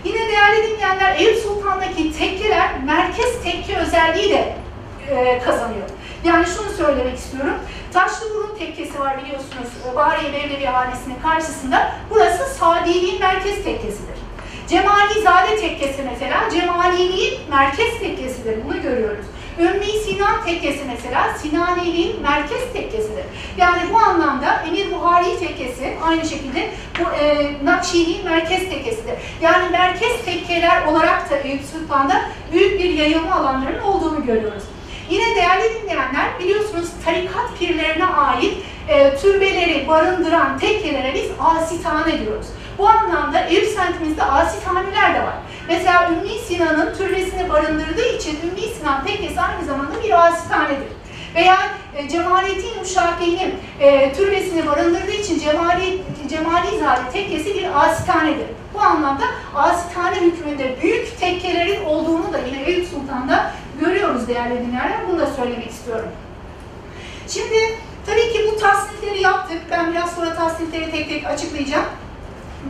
[0.07, 4.55] Yine değerli dinleyenler Eyüp Sultan'daki tekkeler merkez tekke özelliği de
[5.09, 5.89] e, kazanıyor.
[6.23, 7.55] Yani şunu söylemek istiyorum.
[7.93, 11.91] Taşlıburun tekkesi var biliyorsunuz e, Bariye Mevlevi hanesinin karşısında.
[12.09, 14.17] Burası Sadiliğin merkez tekkesidir.
[14.69, 18.65] Cemalizade tekkesi mesela Cemaliliğin merkez tekkesidir.
[18.65, 19.25] Bunu görüyoruz.
[19.59, 23.25] Ümmü Sinan tekkesi mesela Sinaniliğin merkez tekkesidir.
[23.57, 29.13] Yani bu anlamda Emir Buhari tekkesi aynı şekilde bu e, Nakşiliğin merkez tekkesidir.
[29.41, 32.21] Yani merkez tekkeler olarak da Eyüp Sultan'da
[32.53, 34.63] büyük bir yayılma alanlarının olduğunu görüyoruz.
[35.09, 38.53] Yine değerli dinleyenler biliyorsunuz tarikat pirlerine ait
[38.89, 42.47] e, türbeleri barındıran tekkelere biz asitane diyoruz.
[42.77, 45.35] Bu anlamda Eyüp semtimizde asithaneler de var.
[45.69, 50.87] Mesela Ümmü Sinan'ın türbesini barındırdığı için Ümmü Sinan tekkesi aynı zamanda bir asithanedir.
[51.35, 51.57] Veya
[51.95, 58.47] e, Cemalettin Uşaki'nin e, türbesini barındırdığı için Cemali, Cemalizade tekkesi bir asithanedir.
[58.73, 59.25] Bu anlamda
[59.55, 64.97] asithane hükmünde büyük tekkelerin olduğunu da yine Eyüp Sultan'da görüyoruz değerli dinleyenler.
[65.09, 66.09] Bunu da söylemek istiyorum.
[67.27, 69.57] Şimdi tabii ki bu tasnifleri yaptık.
[69.71, 71.85] Ben biraz sonra tasnifleri tek tek açıklayacağım.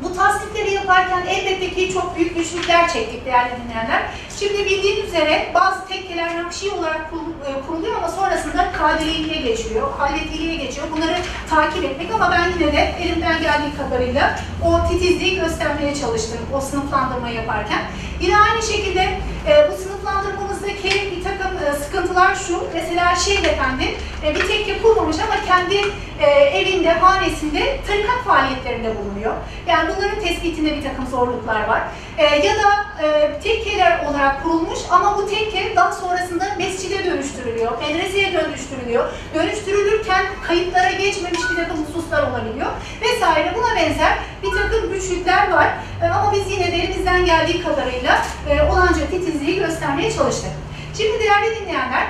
[0.04, 4.04] Bu tasnifleri yaparken elbette ki çok büyük güçlükler çektik değerli dinleyenler.
[4.39, 7.12] Şimdi bildiğiniz üzere bazı tekkeler Nakşi olarak
[7.47, 10.88] e, kuruluyor ama sonrasında Kadiriliğe geçiyor, Halvetiliğe geçiyor.
[10.95, 11.15] Bunları
[11.50, 17.36] takip etmek ama ben yine de elimden geldiği kadarıyla o titizliği göstermeye çalıştım o sınıflandırmayı
[17.36, 17.82] yaparken.
[18.21, 19.01] Yine aynı şekilde
[19.47, 22.63] e, bu sınıflandırmamızdaki bir takım e, sıkıntılar şu.
[22.73, 25.75] Mesela Şeyh Efendi e, bir tekke kurmamış ama kendi
[26.19, 29.34] e, evinde, hanesinde tarikat faaliyetlerinde bulunuyor.
[29.67, 31.82] Yani bunların tespitinde bir takım zorluklar var.
[32.17, 32.69] E, ya da
[33.03, 39.06] e, tekkeler olarak kurulmuş ama bu tekke daha sonrasında mescide dönüştürülüyor, medreseye dönüştürülüyor.
[39.34, 42.69] Dönüştürülürken kayıtlara geçmemiş bir takım hususlar olabiliyor
[43.01, 43.53] vesaire.
[43.56, 45.67] Buna benzer bir takım güçlükler var.
[46.01, 48.06] E, ama biz yine de elimizden geldiği kadarıyla
[48.49, 50.51] e, olanca titizliği göstermeye çalıştık.
[50.97, 52.07] Şimdi değerli dinleyenler,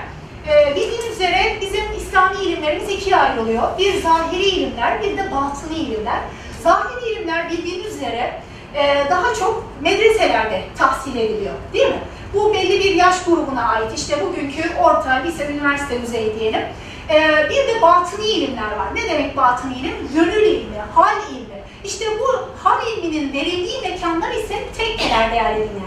[0.49, 3.77] ee, bildiğiniz üzere bizim İslami ilimlerimiz ikiye ayrılıyor.
[3.77, 6.19] Bir zahiri ilimler, bir de batıni ilimler.
[6.63, 8.41] Zahiri ilimler bildiğiniz üzere
[8.75, 11.99] e, daha çok medreselerde tahsil ediliyor, değil mi?
[12.33, 13.99] Bu belli bir yaş grubuna ait.
[13.99, 16.61] İşte bugünkü orta, lise, üniversite düzeyi diyelim.
[17.09, 18.95] Ee, bir de batıni ilimler var.
[18.95, 19.95] Ne demek batıni ilim?
[20.13, 21.57] Gönül ilmi, hal ilmi.
[21.83, 25.86] İşte bu hal ilminin verildiği mekanlar ise tekkeler değerli dinleyenler.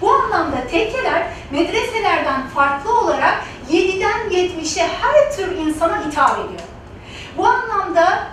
[0.00, 6.60] Bu anlamda tekkeler medreselerden farklı olarak 7'den 70'e her tür insana hitap ediyor.
[7.36, 8.26] Bu anlamda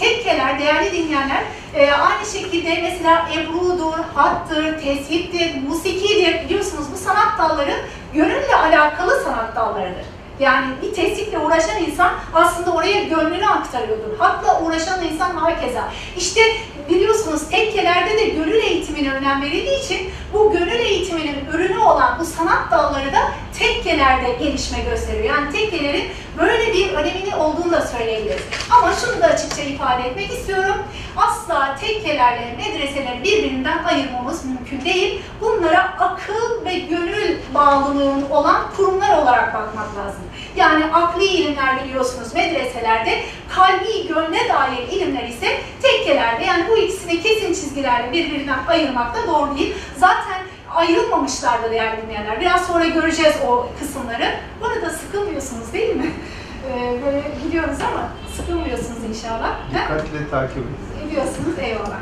[0.00, 1.42] tekkeler, değerli dinleyenler,
[1.74, 6.44] e, aynı şekilde mesela ebrudur, hattır, teshiptir, musikidir.
[6.44, 7.74] Biliyorsunuz bu sanat dalları
[8.14, 10.04] gönülle alakalı sanat dallarıdır.
[10.40, 14.18] Yani bir tesiple uğraşan insan aslında oraya gönlünü aktarıyordur.
[14.18, 15.88] Hatla uğraşan insan hakeza.
[16.16, 16.40] İşte
[16.88, 22.70] biliyorsunuz tekkelerde de gönül eğitimine önem verildiği için bu gönül eğitiminin ürünü olan bu sanat
[22.70, 23.32] dalları da
[23.62, 25.34] tekkelerde gelişme gösteriyor.
[25.34, 26.04] Yani tekkelerin
[26.38, 28.42] böyle bir öneminin olduğunu da söyleyebiliriz.
[28.70, 30.76] Ama şunu da açıkça ifade etmek istiyorum.
[31.16, 35.22] Asla tekkelerle medreseleri birbirinden ayırmamız mümkün değil.
[35.40, 40.22] Bunlara akıl ve gönül bağlılığın olan kurumlar olarak bakmak lazım.
[40.56, 46.44] Yani akli ilimler biliyorsunuz medreselerde, kalbi gönle dair ilimler ise tekkelerde.
[46.44, 49.74] Yani bu ikisini kesin çizgilerle birbirinden ayırmak da doğru değil.
[49.96, 52.40] Zaten ayrılmamışlardı değerli dinleyenler.
[52.40, 54.34] Biraz sonra göreceğiz o kısımları.
[54.60, 56.10] Bu arada sıkılmıyorsunuz değil mi?
[56.68, 59.56] Ee, böyle gidiyoruz ama sıkılmıyorsunuz inşallah.
[59.70, 61.08] Dikkatle takip edin.
[61.08, 61.98] Ediyorsunuz, eyvallah.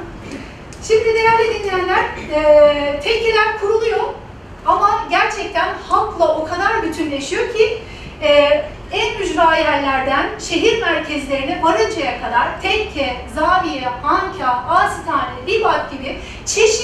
[0.88, 4.00] Şimdi değerli dinleyenler, e, tekkeler kuruluyor
[4.66, 7.82] ama gerçekten halkla o kadar bütünleşiyor ki
[8.22, 8.30] e,
[8.92, 16.79] en ücra yerlerden şehir merkezlerine varıncaya kadar tekke, zaviye, anka, asitane, ribat gibi çeşitli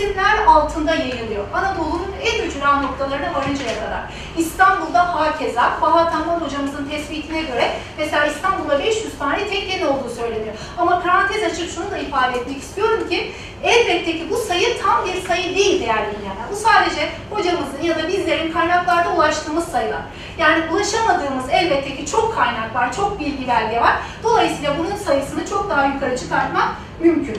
[0.00, 1.44] isimler altında yayılıyor.
[1.54, 4.02] Anadolu'nun en ücra noktalarına varıncaya kadar.
[4.38, 10.54] İstanbul'da hakeza, Bahat Hamdan hocamızın tespitine göre mesela İstanbul'da 500 tane tekkenin olduğu söyleniyor.
[10.78, 13.32] Ama parantez açıp şunu da ifade etmek istiyorum ki
[13.62, 16.44] elbette ki bu sayı tam bir sayı değil değerli dinleyenler.
[16.52, 20.02] Bu sadece hocamızın ya da bizlerin kaynaklarda ulaştığımız sayılar.
[20.38, 23.96] Yani ulaşamadığımız elbette ki çok kaynak var, çok bilgi belge var.
[24.22, 26.68] Dolayısıyla bunun sayısını çok daha yukarı çıkartmak
[27.00, 27.38] mümkün.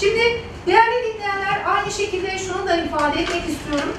[0.00, 3.96] Şimdi değerli dinleyenler aynı şekilde şunu da ifade etmek istiyorum.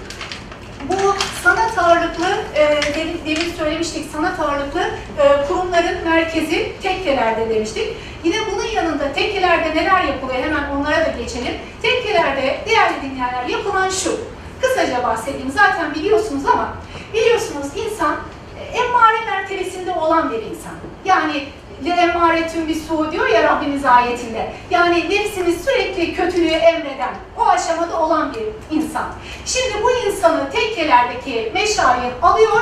[0.89, 7.97] Bu sanat ağırlıklı, e, demin, demin söylemiştik, sanat ağırlıklı e, kurumların merkezi tekkelerde demiştik.
[8.23, 11.53] Yine bunun yanında tekkelerde neler yapılıyor hemen onlara da geçelim.
[11.81, 14.19] Tekkelerde değerli dinleyenler yapılan şu.
[14.61, 16.73] Kısaca bahsedeyim zaten biliyorsunuz ama
[17.13, 18.15] biliyorsunuz insan
[18.59, 20.73] e, emmare mertebesinde olan bir insan.
[21.05, 21.43] Yani
[21.85, 24.51] le emaretün bisu diyor ya Rabbimiz ayetinde.
[24.69, 29.05] Yani nefsimiz sürekli kötülüğü emreden, o aşamada olan bir insan.
[29.45, 32.61] Şimdi bu insanı tekkelerdeki meşayih alıyor,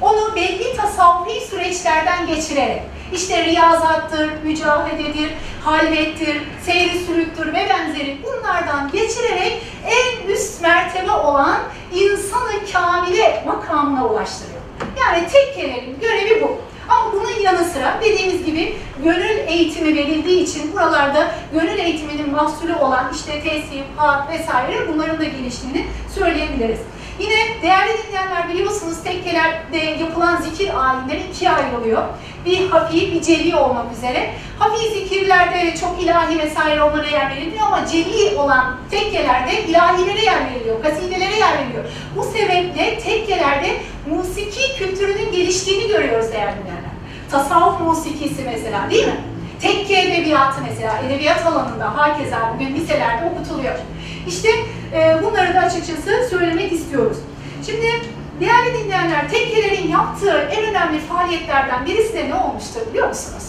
[0.00, 5.32] onu belli tasavvufi süreçlerden geçirerek, işte riyazattır, mücahededir,
[5.64, 11.58] halvettir, seyri sürüktür ve benzeri bunlardan geçirerek en üst mertebe olan
[11.94, 14.60] insanı kamile makamına ulaştırıyor.
[15.00, 16.58] Yani tekkelerin görevi bu.
[16.90, 23.12] Ama bunun yanı sıra dediğimiz gibi gönül eğitimi verildiği için buralarda gönül eğitiminin mahsulü olan
[23.14, 26.78] işte tesip, hat vesaire bunların da geliştiğini söyleyebiliriz.
[27.20, 32.02] Yine değerli dinleyenler biliyorsunuz tekkelerde yapılan zikir ayinleri ikiye ayrılıyor.
[32.46, 34.30] Bir hafi, bir celi olmak üzere.
[34.58, 40.82] Hafi zikirlerde çok ilahi vesaire onlara yer verilmiyor ama celi olan tekkelerde ilahilere yer veriliyor,
[40.82, 41.84] kasidelere yer veriliyor.
[42.16, 43.76] Bu sebeple tekkelerde
[44.10, 46.79] musiki kültürünün geliştiğini görüyoruz değerli dinleyenler.
[47.30, 49.20] Tasavvuf musikisi mesela değil mi?
[49.60, 53.74] Tekke edebiyatı mesela, edebiyat alanında hakeza bugün liselerde okutuluyor.
[54.26, 54.48] İşte
[54.92, 57.18] e, bunları da açıkçası söylemek istiyoruz.
[57.66, 57.86] Şimdi
[58.40, 63.44] değerli dinleyenler, tekkelerin yaptığı en önemli faaliyetlerden birisi de ne olmuştur biliyor musunuz?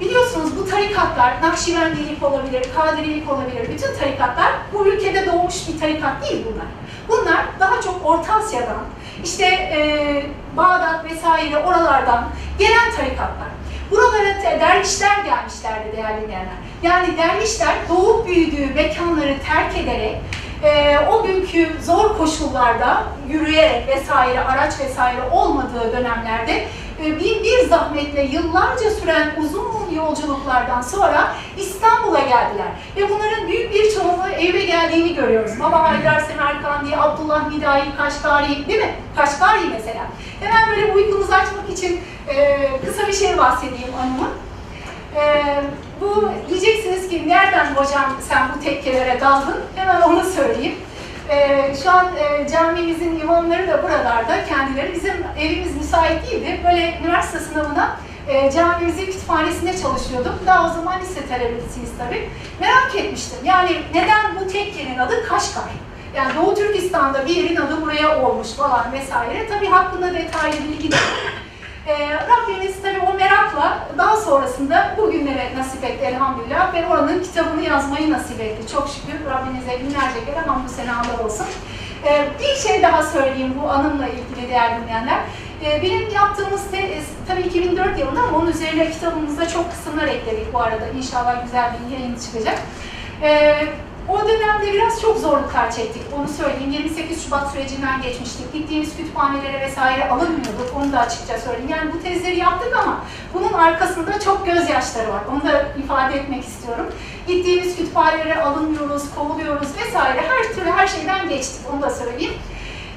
[0.00, 6.46] Biliyorsunuz bu tarikatlar, Nakşibendilik olabilir, Kadirilik olabilir, bütün tarikatlar bu ülkede doğmuş bir tarikat değil
[6.52, 6.66] bunlar.
[7.08, 8.84] Bunlar daha çok Orta Asya'dan,
[9.24, 10.22] işte e,
[10.56, 12.28] Bağdat vesaire oralardan
[12.58, 13.48] gelen tarikatlar.
[13.90, 16.56] Buralara dervişler gelmişlerdi değerli dinleyenler.
[16.82, 20.16] Yani dervişler doğup büyüdüğü mekanları terk ederek
[20.64, 26.66] e, o günkü zor koşullarda yürüyerek vesaire araç vesaire olmadığı dönemlerde
[27.00, 32.68] bin bir zahmetle yıllarca süren uzun yolculuklardan sonra İstanbul'a geldiler.
[32.96, 35.52] Ve bunların büyük bir çoğunluğu eve geldiğini görüyoruz.
[35.60, 38.94] Baba Haydar Semerkandi, Abdullah Nidai, Kaşgari değil mi?
[39.16, 40.06] Kaşgari mesela.
[40.40, 44.30] Hemen böyle uykunuzu açmak için e, kısa bir şey bahsedeyim anımın.
[45.16, 45.44] E,
[46.00, 49.56] bu diyeceksiniz ki nereden hocam sen bu tekkelere daldın?
[49.76, 50.74] Hemen onu söyleyeyim.
[51.30, 54.92] Ee, şu an e, camimizin imamları da buralarda kendileri.
[54.94, 56.60] Bizim evimiz müsait değildi.
[56.64, 57.96] Böyle üniversite sınavına
[58.28, 60.32] e, camimizin kütüphanesinde çalışıyordum.
[60.46, 62.28] Daha o zaman lise talebesiyiz tabii.
[62.60, 63.38] Merak etmiştim.
[63.44, 65.64] Yani neden bu tekkenin adı Kaşgar?
[66.16, 69.48] Yani Doğu Türkistan'da bir yerin adı buraya olmuş falan vesaire.
[69.48, 70.96] Tabii hakkında detaylı bilgi de.
[71.86, 78.10] Ee, Rabbimiz tabii o merakla daha sonrasında bugünlere nasip etti elhamdülillah ve oranın kitabını yazmayı
[78.10, 78.72] nasip etti.
[78.72, 81.46] Çok şükür Rabbimize binlerce kere hamdü senalar olsun.
[82.06, 85.18] Ee, bir şey daha söyleyeyim bu anımla ilgili değerli dinleyenler.
[85.64, 90.54] Ee, benim yaptığımız te, e, tabii 2004 yılında ama onun üzerine kitabımızda çok kısımlar ekledik
[90.54, 90.88] bu arada.
[90.96, 92.58] İnşallah güzel bir yayın çıkacak.
[93.22, 93.54] Ee,
[94.08, 96.72] o dönemde biraz çok zorluklar çektik, onu söyleyeyim.
[96.72, 98.52] 28 Şubat sürecinden geçmiştik.
[98.52, 101.68] Gittiğimiz kütüphanelere vesaire alınmıyorduk, onu da açıkça söyleyeyim.
[101.68, 103.04] Yani bu tezleri yaptık ama
[103.34, 105.22] bunun arkasında çok gözyaşları var.
[105.32, 106.86] Onu da ifade etmek istiyorum.
[107.26, 110.20] Gittiğimiz kütüphanelere alınmıyoruz, kovuluyoruz vesaire.
[110.20, 112.34] Her türlü her şeyden geçtik, onu da söyleyeyim.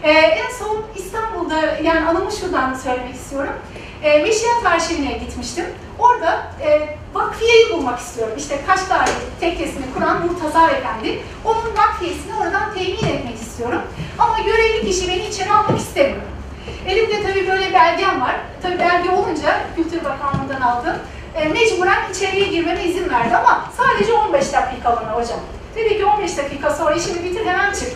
[0.03, 3.53] Ee, en son İstanbul'da, yani anımı şuradan söylemek istiyorum.
[4.03, 5.65] E, Meşiyat Arşivine gitmiştim.
[5.99, 8.33] Orada e, vakfiyeyi bulmak istiyorum.
[8.37, 11.19] İşte Kaşgari tekkesini kuran Murtaza Efendi.
[11.45, 13.81] Onun vakfiyesini oradan temin etmek istiyorum.
[14.19, 16.21] Ama görevli kişi beni içeri almak istemiyor.
[16.87, 18.35] Elimde tabii böyle belgem var.
[18.61, 20.95] Tabii belge olunca Kültür Bakanlığı'ndan aldım.
[21.35, 25.39] E, mecburen içeriye girmeme izin verdi ama sadece 15 dakika bana hocam.
[25.75, 27.91] Dedi ki 15 dakika sonra işini bitir hemen çık.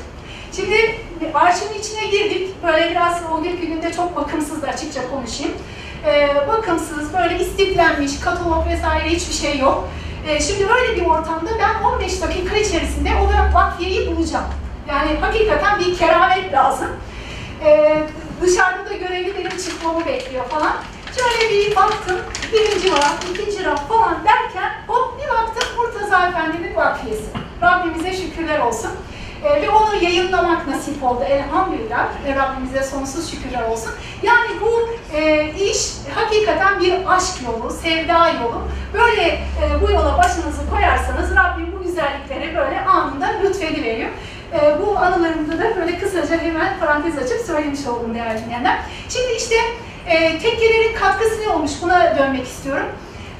[0.55, 0.95] Şimdi
[1.33, 2.63] arşivin içine girdik.
[2.63, 5.53] Böyle biraz o günkü günde çok bakımsızdı açıkça konuşayım.
[6.05, 9.89] Ee, bakımsız, böyle istiflenmiş, katalog vesaire hiçbir şey yok.
[10.27, 14.45] Ee, şimdi böyle bir ortamda ben 15 dakika içerisinde o vakfiyeyi bulacağım.
[14.89, 16.87] Yani hakikaten bir keramet lazım.
[17.65, 18.03] Ee,
[18.41, 20.73] dışarıda da görevli benim çıkmamı bekliyor falan.
[21.17, 22.17] Şöyle bir baktım,
[22.53, 27.25] birinci raf, ikinci raf falan derken hop bir baktım Murtaza Efendi'nin vakfiyesi.
[27.61, 28.91] Rabbimize şükürler olsun.
[29.45, 32.07] Ve onu yayınlamak nasip oldu elhamdülillah.
[32.25, 33.91] Ve Rabbimize sonsuz şükürler olsun.
[34.23, 38.61] Yani bu e, iş hakikaten bir aşk yolu, sevda yolu.
[38.93, 44.09] Böyle e, bu yola başınızı koyarsanız Rabbim bu güzellikleri böyle anında lütfediveriyor.
[44.53, 48.79] E, bu anılarımda da böyle kısaca hemen parantez açıp söylemiş oldum değerli dinleyenler.
[49.09, 49.55] Şimdi işte
[50.07, 52.85] e, tekkelerin katkısı ne olmuş buna dönmek istiyorum.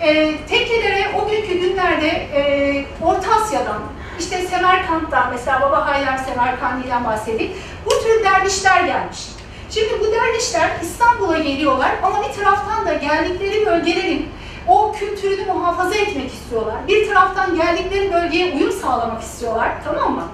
[0.02, 3.82] E, tekkelere o günkü günlerde e, Orta Asya'dan,
[4.20, 7.52] işte Semerkant'tan mesela Baba Haydar Semerkandi'den bahsettik.
[7.86, 9.20] Bu tür dervişler gelmiş.
[9.72, 14.30] Şimdi bu dervişler İstanbul'a geliyorlar ama bir taraftan da geldikleri bölgelerin
[14.68, 16.76] o kültürünü muhafaza etmek istiyorlar.
[16.88, 20.28] Bir taraftan geldikleri bölgeye uyum sağlamak istiyorlar, tamam mı?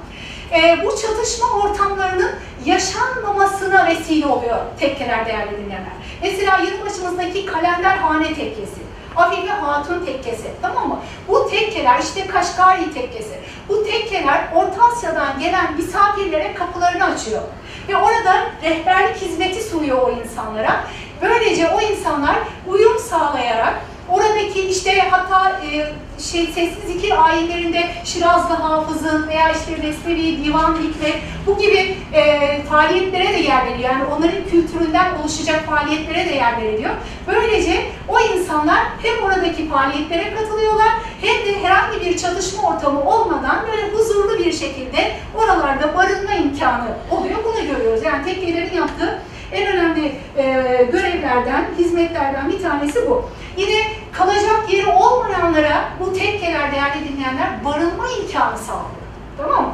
[0.54, 2.32] Ee, bu çatışma ortamlarının
[2.66, 5.92] yaşanmamasına vesile oluyor tekkeler değerli dinleyenler.
[6.22, 8.81] Mesela yanı başımızdaki Kalenderhane tekkesi.
[9.16, 11.00] Afife Hatun tekkesi, tamam mı?
[11.28, 13.40] Bu tekkeler, işte Kaşgari tekkesi,
[13.70, 17.42] bu tekkeler Orta Asya'dan gelen misafirlere kapılarını açıyor.
[17.88, 20.84] Ve orada rehberlik hizmeti sunuyor o insanlara.
[21.22, 22.36] Böylece o insanlar
[22.68, 23.74] uyum sağlayarak
[24.12, 25.88] oradaki işte hatta e,
[26.22, 31.16] şey sessiz zikir ayinlerinde Şirazlı Hafız'ın veya işte Mesnevi, Divan Hikmet
[31.48, 33.90] bu gibi e, faaliyetlere de yer veriyor.
[33.90, 36.92] Yani onların kültüründen oluşacak faaliyetlere de yer veriliyor.
[37.28, 40.90] Böylece o insanlar hem oradaki faaliyetlere katılıyorlar
[41.22, 47.40] hem de herhangi bir çatışma ortamı olmadan böyle huzurlu bir şekilde oralarda barınma imkanı oluyor.
[47.46, 48.04] Bunu görüyoruz.
[48.04, 49.22] Yani tekkelerin yaptığı
[49.54, 50.44] en önemli e,
[50.92, 53.30] görevlerden, hizmetlerden bir tanesi bu.
[53.58, 53.82] Yine
[54.14, 59.02] kalacak yeri olmayanlara bu tekkeler değerli dinleyenler barınma imkanı sağlıyor.
[59.38, 59.74] Tamam mı?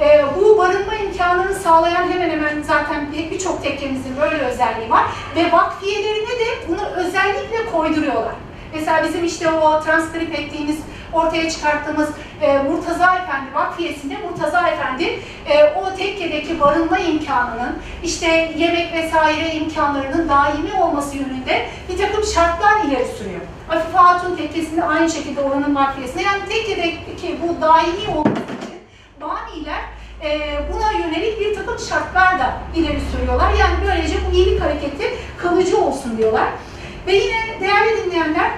[0.00, 5.04] E, bu barınma imkanını sağlayan hemen hemen zaten bir- birçok tekkemizin böyle özelliği var.
[5.36, 8.34] Ve vakfiyelerine de bunu özellikle koyduruyorlar.
[8.74, 10.76] Mesela bizim işte o transkrip ettiğimiz,
[11.12, 12.08] ortaya çıkarttığımız
[12.40, 20.28] e, Murtaza Efendi vakfiyesinde Murtaza Efendi e, o tekkedeki barınma imkanının, işte yemek vesaire imkanlarının
[20.28, 23.40] daimi olması yönünde bir takım şartlar ileri sürüyor.
[23.70, 26.22] Afife Hatun tekkesinde aynı şekilde oranın vakfiyesinde.
[26.22, 28.80] Yani tekkedeki bu daimi olması için
[29.20, 29.80] baniler
[30.22, 33.50] e, buna yönelik bir takım şartlar da ileri sürüyorlar.
[33.50, 36.48] Yani böylece bu iyilik hareketi kalıcı olsun diyorlar.
[37.06, 38.50] Ve yine değerli dinleyenler,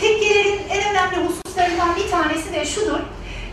[0.00, 2.98] tekkelerin en önemli hususlarından bir tanesi de şudur.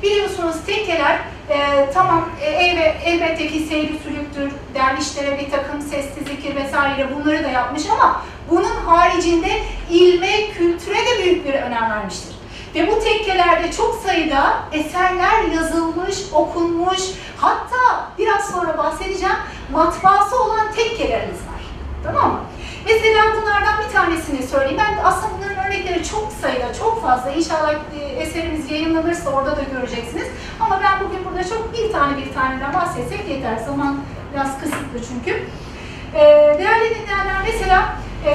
[0.04, 1.20] Biliyorsunuz tekkeler
[1.50, 7.44] e, tamam e, elbe- elbette ki seyri sülüktür, dervişlere bir takım sesli zikir vesaire bunları
[7.44, 12.36] da yapmış ama bunun haricinde ilme, kültüre de büyük bir önem vermiştir.
[12.76, 17.00] Ve bu tekkelerde çok sayıda eserler yazılmış, okunmuş,
[17.38, 19.36] hatta biraz sonra bahsedeceğim
[19.72, 21.62] matbaası olan tekkelerimiz var.
[22.04, 22.40] Tamam mı?
[22.86, 24.78] Mesela bunlardan bir tanesini söyleyeyim.
[24.80, 27.32] Ben aslında bunların örnekleri çok sayıda, çok fazla.
[27.32, 30.28] İnşallah e, eserimiz yayınlanırsa orada da göreceksiniz.
[30.60, 33.58] Ama ben bugün burada çok bir tane bir taneden bahsetsek yeter.
[33.58, 34.00] Zaman
[34.34, 35.44] biraz kısıtlı çünkü.
[36.16, 36.20] Ee,
[36.60, 38.32] değerli dinleyenler mesela e,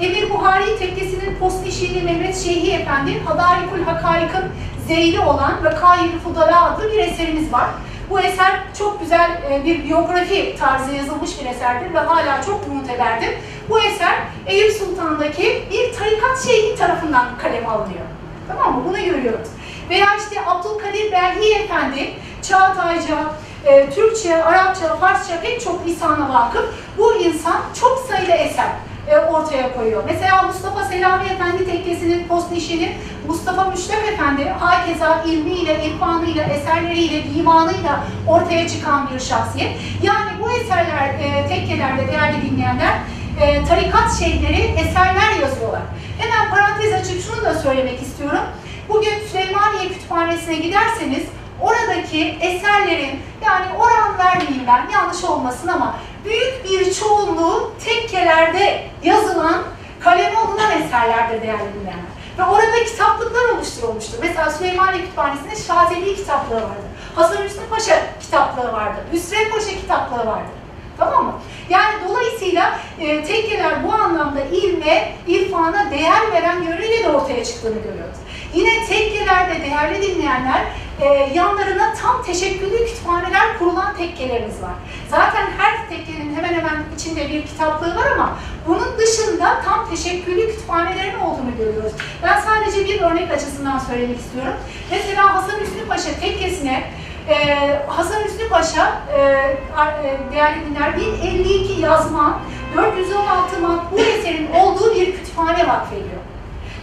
[0.00, 4.44] Emir Buhari Tekkesi'nin post şiiri Mehmet Şeyhi Efendi, Hadarikul Hakarik'ın
[4.88, 7.68] zeyli olan ve Kayyül Fudala adlı bir eserimiz var.
[8.10, 13.30] Bu eser çok güzel e, bir biyografi tarzı yazılmış bir eserdir ve hala çok muteberdir.
[13.68, 14.14] Bu eser
[14.46, 18.04] Eyüp Sultan'daki bir tarikat şeyhi tarafından kaleme alınıyor.
[18.48, 18.84] Tamam mı?
[18.88, 19.48] Bunu görüyoruz.
[19.90, 23.18] Veya işte Abdülkadir Belhi Efendi, Çağatayca,
[23.64, 26.64] e, Türkçe, Arapça, Farsça pek çok lisana vakıf
[26.98, 28.68] bu insan çok sayıda eser
[29.10, 30.02] e, ortaya koyuyor.
[30.06, 32.96] Mesela Mustafa Selami Efendi tekkesinin post işini
[33.26, 39.76] Mustafa Müşref Efendi hakeza ilmiyle, irfanıyla, eserleriyle, divanıyla ortaya çıkan bir şahsiyet.
[40.02, 42.94] Yani bu eserler, e, tekkelerde değerli dinleyenler,
[43.40, 45.82] e, tarikat şeyhleri eserler yazıyorlar.
[46.18, 48.44] Hemen parantez açıp şunu da söylemek istiyorum.
[48.88, 51.22] Bugün Süleymaniye Kütüphanesi'ne giderseniz
[51.62, 59.62] oradaki eserlerin yani oran vermeyeyim ben yanlış olmasın ama büyük bir çoğunluğu tekkelerde yazılan,
[60.00, 62.10] kaleme alınan eserlerdir değerli dinleyenler.
[62.38, 64.18] Ve orada kitaplıklar oluşturulmuştur.
[64.20, 66.90] Mesela Süleymaniye Kütüphanesi'nde Şazeli kitaplığı vardır.
[67.14, 69.02] Hasan Hüsnü Paşa kitaplığı vardır.
[69.12, 70.60] Hüsrev Paşa kitaplığı vardır.
[70.98, 71.32] Tamam mı?
[71.70, 78.18] Yani dolayısıyla e, tekkeler bu anlamda ilme, irfana değer veren yönüyle de ortaya çıktığını görüyoruz.
[78.54, 80.64] Yine tekkelerde değerli dinleyenler
[81.00, 84.72] e, yanlarına tam teşekküllü kütüphaneler kurulan tekkelerimiz var.
[85.10, 91.18] Zaten her tekkenin hemen hemen içinde bir kitaplığı var ama bunun dışında tam teşekküllü kütüphanelerin
[91.18, 91.92] olduğunu görüyoruz.
[92.22, 94.54] Ben sadece bir örnek açısından söylemek istiyorum.
[94.90, 96.84] Mesela Hasan Hüsnü Paşa tekkesine
[97.28, 102.40] ee, Hasan Hüsnü Paşa, e, e, değerli dinler, 1052 yazma,
[102.76, 106.20] 416 matbu eserin olduğu bir kütüphane vakfediyor.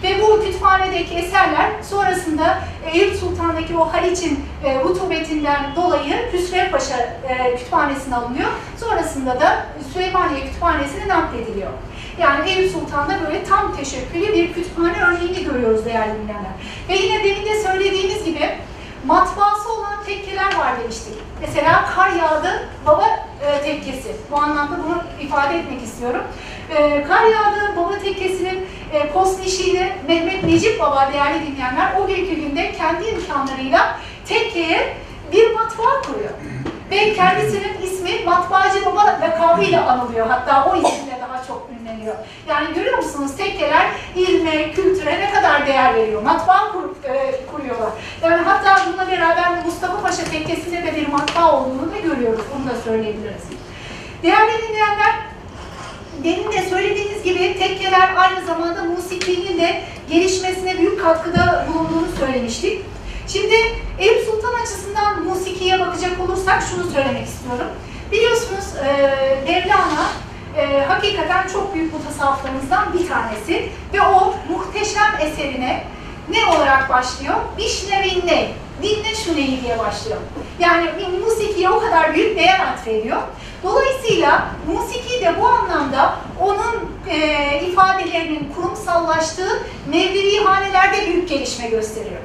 [0.03, 2.59] Ve bu kütüphanedeki eserler sonrasında
[2.93, 8.49] Eyüp Sultan'daki o Haliç'in e, rutubetinden dolayı Hüsrev Paşa e, kütüphanesine alınıyor.
[8.79, 11.71] Sonrasında da Süleymaniye Kütüphanesi'ne naklediliyor.
[12.21, 16.51] Yani Eyüp Sultan'da böyle tam teşekküllü bir kütüphane örneğini görüyoruz değerli dinleyenler.
[16.89, 18.49] Ve yine demin de söylediğimiz gibi
[19.05, 21.13] matbaası olan tekkeler var demiştik.
[21.41, 24.15] Mesela Kar Yağdı Baba e, Tekkesi.
[24.31, 26.21] Bu anlamda bunu ifade etmek istiyorum.
[26.77, 32.71] E, Kar Yağdı Baba Tekkesi'nin e, postnişiyle Mehmet Necip Baba değerli dinleyenler o günkü günde
[32.71, 34.97] kendi imkanlarıyla tekkeye
[35.31, 36.31] bir matbaa kuruyor.
[36.91, 40.27] Ve kendisinin ismi Matbaacı Baba lakabıyla anılıyor.
[40.27, 41.16] Hatta o isimle
[41.47, 42.15] çok ünleniyor.
[42.47, 46.21] Yani görüyor musunuz tekkeler ilme, kültüre ne kadar değer veriyor.
[46.21, 46.83] Matbaa kur,
[47.13, 47.89] e, kuruyorlar.
[48.23, 52.45] Yani hatta bununla beraber Mustafa Paşa tekkesinde de bir matbaa olduğunu da görüyoruz.
[52.55, 53.43] Bunu da söyleyebiliriz.
[54.23, 55.15] Değerli dinleyenler,
[56.23, 62.85] Demin de söylediğiniz gibi tekkeler aynı zamanda musikinin de gelişmesine büyük katkıda bulunduğunu söylemiştik.
[63.27, 63.55] Şimdi
[63.99, 67.67] Eyüp Sultan açısından musikiye bakacak olursak şunu söylemek istiyorum.
[68.11, 68.89] Biliyorsunuz e,
[69.47, 70.07] Mevlana
[70.58, 75.84] e, hakikaten çok büyük mutasavvıflarımızdan bir tanesi ve o muhteşem eserine
[76.30, 77.36] ne olarak başlıyor?
[77.58, 78.51] Vişnevin ne?
[78.84, 80.18] Dinle şu neyi diye başlıyor.
[80.60, 80.89] Yani
[81.26, 83.22] musikiye o kadar büyük değer atfediyor.
[83.64, 92.22] Dolayısıyla musiki de bu anlamda onun e, ifadelerinin kurumsallaştığı Mevlevi hanelerde büyük gelişme gösteriyor.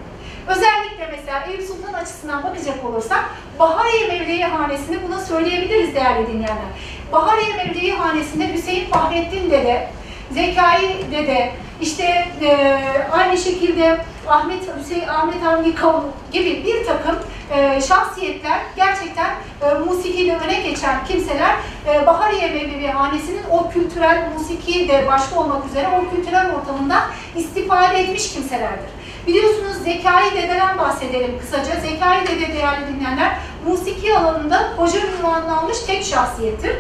[0.49, 3.25] Özellikle mesela Eyüp Sultan açısından bakacak olursak
[3.59, 6.73] Bahariye Mevlevi Hanesi'ni buna söyleyebiliriz değerli dinleyenler.
[7.13, 9.89] Bahariye Mevlevi Hanesi'nde Hüseyin Fahrettin Dede,
[10.31, 12.79] Zekai Dede, işte e,
[13.13, 17.17] aynı şekilde Ahmet Hüseyin Ahmet Hamdi Kavun gibi bir takım
[17.51, 19.31] e, şahsiyetler gerçekten
[19.63, 25.67] e, musikide öne geçen kimseler e, Bahariye Mevlevi Hanesi'nin o kültürel musiki de başta olmak
[25.67, 27.03] üzere o kültürel ortamından
[27.37, 29.02] istifade etmiş kimselerdir.
[29.27, 31.81] Biliyorsunuz Zekai Dede'den bahsedelim kısaca.
[31.81, 36.73] Zekai Dede değerli dinleyenler musiki alanında hoca ünvanını almış tek şahsiyettir.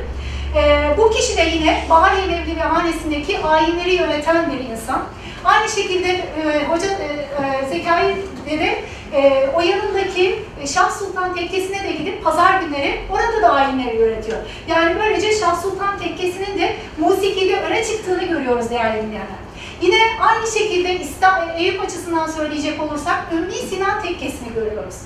[0.56, 5.02] Ee, bu kişi de yine Bahariye Mevlevi Hanesi'ndeki ayinleri yöneten bir insan.
[5.44, 8.16] Aynı şekilde e, hoca e, e, Zekai
[8.50, 8.82] Dede
[9.12, 14.38] e, o yanındaki e, Şah Sultan Tekkesi'ne de gidip pazar günleri orada da ayinleri yönetiyor.
[14.68, 19.41] Yani böylece Şah Sultan Tekkesi'nin de musikide öne çıktığını görüyoruz değerli dinleyenler.
[19.82, 24.96] Yine aynı şekilde İslam, Eyüp açısından söyleyecek olursak Ümmi Sinan Tekkesi'ni görüyoruz.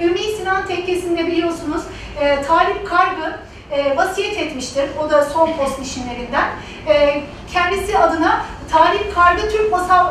[0.00, 1.82] Ümmi Sinan Tekkesi'nde biliyorsunuz
[2.20, 3.38] e, Talip Kargı
[3.70, 4.90] e, vasiyet etmiştir.
[5.04, 6.48] O da son post işinlerinden.
[6.88, 9.70] E, kendisi adına Talip Kargı Türk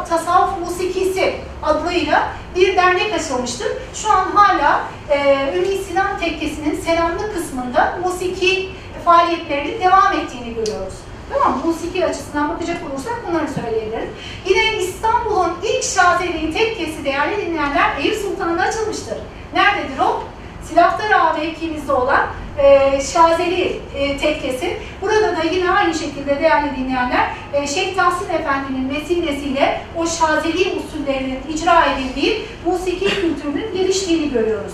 [0.10, 3.68] Tasavvuf Musikisi adıyla bir dernek açılmıştır.
[3.94, 8.70] Şu an hala e, Ümmi Sinan Tekkesi'nin selamlı kısmında musiki
[9.06, 10.94] faaliyetlerinin devam ettiğini görüyoruz.
[11.30, 11.62] Tamam?
[11.66, 14.10] Musiki açısından bakacak olursak bunları söyleyebiliriz.
[14.50, 19.18] Yine İstanbul'un ilk şazeliği tekkesi değerli dinleyenler Eyüp Sultan'da açılmıştır.
[19.54, 20.24] Nerededir o?
[20.64, 24.78] Silahtar Ağa mevkimizde olan e, Şazeli e, tekkesi.
[25.02, 31.40] Burada da yine aynı şekilde değerli dinleyenler e, Şeyh Tahsin Efendi'nin vesilesiyle o Şazeli usullerinin
[31.54, 34.74] icra edildiği musiki kültürünün geliştiğini görüyoruz.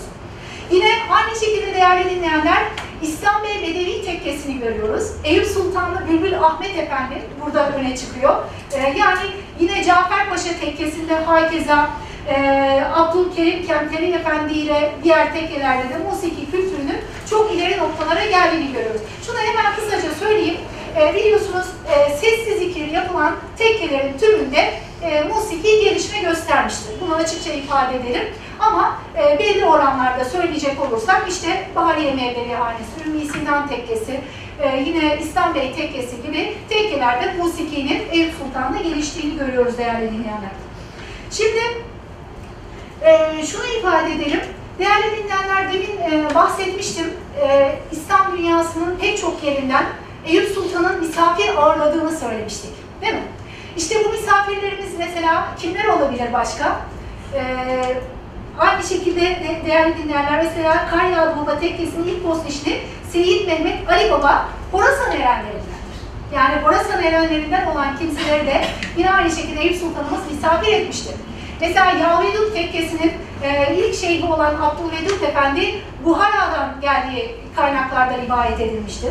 [0.70, 2.62] Yine aynı şekilde değerli dinleyenler
[3.02, 5.10] İslam Bey Bedevi Tekkesi'ni görüyoruz.
[5.24, 8.34] Eyüp Sultanlı Bülbül Ahmet Efendi burada öne çıkıyor.
[8.72, 9.20] Ee, yani
[9.60, 11.90] yine Caferpaşa Tekkesi'nde hakeza
[12.28, 12.36] e,
[12.94, 16.98] Abdülkerim Kemteri Efendi ile diğer tekkelerde de musiki kültürünün
[17.30, 19.00] çok ileri noktalara geldiğini görüyoruz.
[19.26, 20.56] Şunu hemen kısaca söyleyeyim.
[21.00, 22.61] E, biliyorsunuz e, sessiz
[22.92, 26.92] yapılan tekkelerin tümünde e, musiki gelişme göstermiştir.
[27.00, 28.22] Bunu açıkça ifade edelim.
[28.60, 34.20] Ama e, belli oranlarda söyleyecek olursak işte Bahariye Mevlevi Hanesi, Ümmü Sinan Tekkesi,
[34.62, 40.50] e, yine İslam Bey Tekkesi gibi tekkelerde musikinin Eyüp Sultan'da geliştiğini görüyoruz değerli dinleyenler.
[41.30, 41.60] Şimdi
[43.02, 44.40] e, şunu ifade edelim.
[44.78, 47.06] Değerli dinleyenler demin e, bahsetmiştim.
[47.42, 49.84] E, İslam dünyasının pek çok yerinden
[50.26, 52.70] Eyüp Sultan'ın misafir ağırladığını söylemiştik.
[53.02, 53.22] Değil mi?
[53.76, 56.80] İşte bu misafirlerimiz mesela kimler olabilir başka?
[57.34, 57.42] E,
[58.58, 62.80] Aynı şekilde de, değerli dinleyenler mesela Kar Yağdı Baba Tekkesi'nin ilk postişini
[63.10, 65.72] Seyit Mehmet Ali Baba Horasan erenlerindendir.
[66.34, 68.64] Yani Horasan erenlerinden olan kimseleri de
[68.96, 71.14] yine aynı şekilde Eyüp Sultanımız misafir etmiştir.
[71.60, 75.74] Mesela Yavedut Tekkesi'nin e, ilk şeyhi olan Abdülvedud Efendi
[76.04, 79.10] Buhara'dan geldiği kaynaklarda rivayet edilmiştir.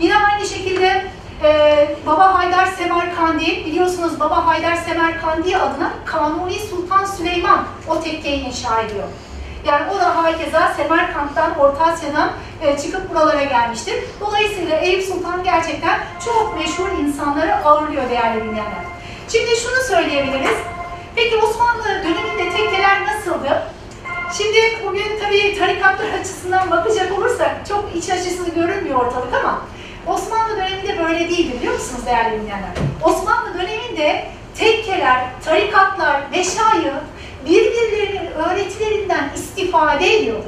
[0.00, 1.04] Yine aynı şekilde
[1.44, 8.80] e, Baba Haydar Semerkandi, biliyorsunuz Baba Haydar Semerkandi adına Kanuni Sultan Süleyman o tekkeyi inşa
[8.80, 9.08] ediyor.
[9.66, 12.30] Yani o da hakeza Semerkant'tan, Orta Asya'dan
[12.62, 13.94] e, çıkıp buralara gelmiştir.
[14.20, 18.84] Dolayısıyla Eyüp Sultan gerçekten çok meşhur insanları ağırlıyor değerli dinleyenler.
[19.28, 20.56] Şimdi şunu söyleyebiliriz.
[21.16, 23.62] Peki Osmanlı döneminde tekkeler nasıldı?
[24.36, 29.60] Şimdi bugün tabii tarikatlar açısından bakacak olursak çok iç açısı görünmüyor ortalık ama
[30.06, 32.70] Osmanlı döneminde böyle değildi biliyor musunuz değerli dinleyenler?
[33.02, 34.26] Osmanlı döneminde
[34.58, 36.92] tekkeler, tarikatlar, meşayı
[37.46, 40.46] birbirlerinin öğretilerinden istifade ediyordu.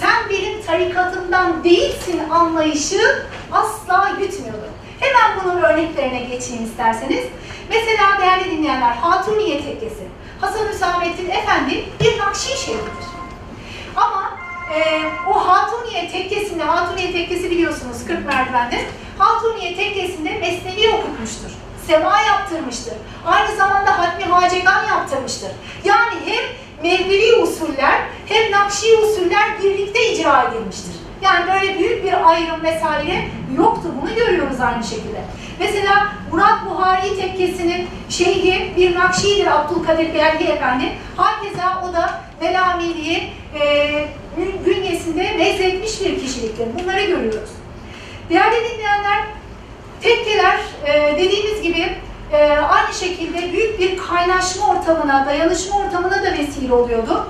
[0.00, 4.68] Sen benim tarikatımdan değilsin anlayışı asla gütmüyordu.
[5.00, 7.24] Hemen bunun örneklerine geçeyim isterseniz.
[7.68, 10.04] Mesela değerli dinleyenler Hatuniye Tekkesi.
[10.40, 13.04] Hasan Hüsamettin Efendi bir Nakşişehir'dir.
[13.96, 14.38] Ama
[14.74, 18.80] e, o Hatuniye Tekkesi'nde, Hatuniye Tekkesi biliyorsunuz 40 merdivende,
[19.18, 21.50] Hatuniye Tekkesi'nde Mesnevi okutmuştur.
[21.86, 22.94] Sema yaptırmıştır.
[23.26, 25.50] Aynı zamanda Hatmi Hacegan yaptırmıştır.
[25.84, 26.44] Yani hem
[26.82, 30.94] Mevlevi usuller hem Nakşi usuller birlikte icra edilmiştir.
[31.22, 33.88] Yani böyle büyük bir ayrım vesaire yoktu.
[34.02, 35.20] Bunu görüyoruz aynı şekilde.
[35.58, 40.92] Mesela Murat Buhari Tekkesi'nin şeyhi bir Nakşi'dir Abdülkadir Belgi Efendi.
[41.16, 44.08] Hakeza o da Velamiliği e,
[44.66, 46.66] bünyesinde mezzetmiş bir kişiliktir.
[46.78, 47.50] Bunları görüyoruz.
[48.30, 49.24] Değerli dinleyenler,
[50.00, 51.92] tekkeler e, dediğimiz gibi
[52.32, 57.26] e, aynı şekilde büyük bir kaynaşma ortamına, dayanışma ortamına da vesile oluyordu.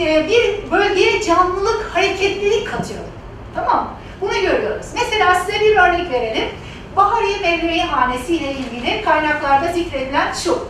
[0.00, 3.08] E, bir bölgeye canlılık, hareketlilik katıyordu.
[3.54, 3.90] Tamam mı?
[4.20, 4.86] Bunu görüyoruz.
[4.94, 6.48] Mesela size bir örnek verelim.
[6.96, 10.68] Bahariye Mevlevi Hanesi ile ilgili kaynaklarda zikredilen şu.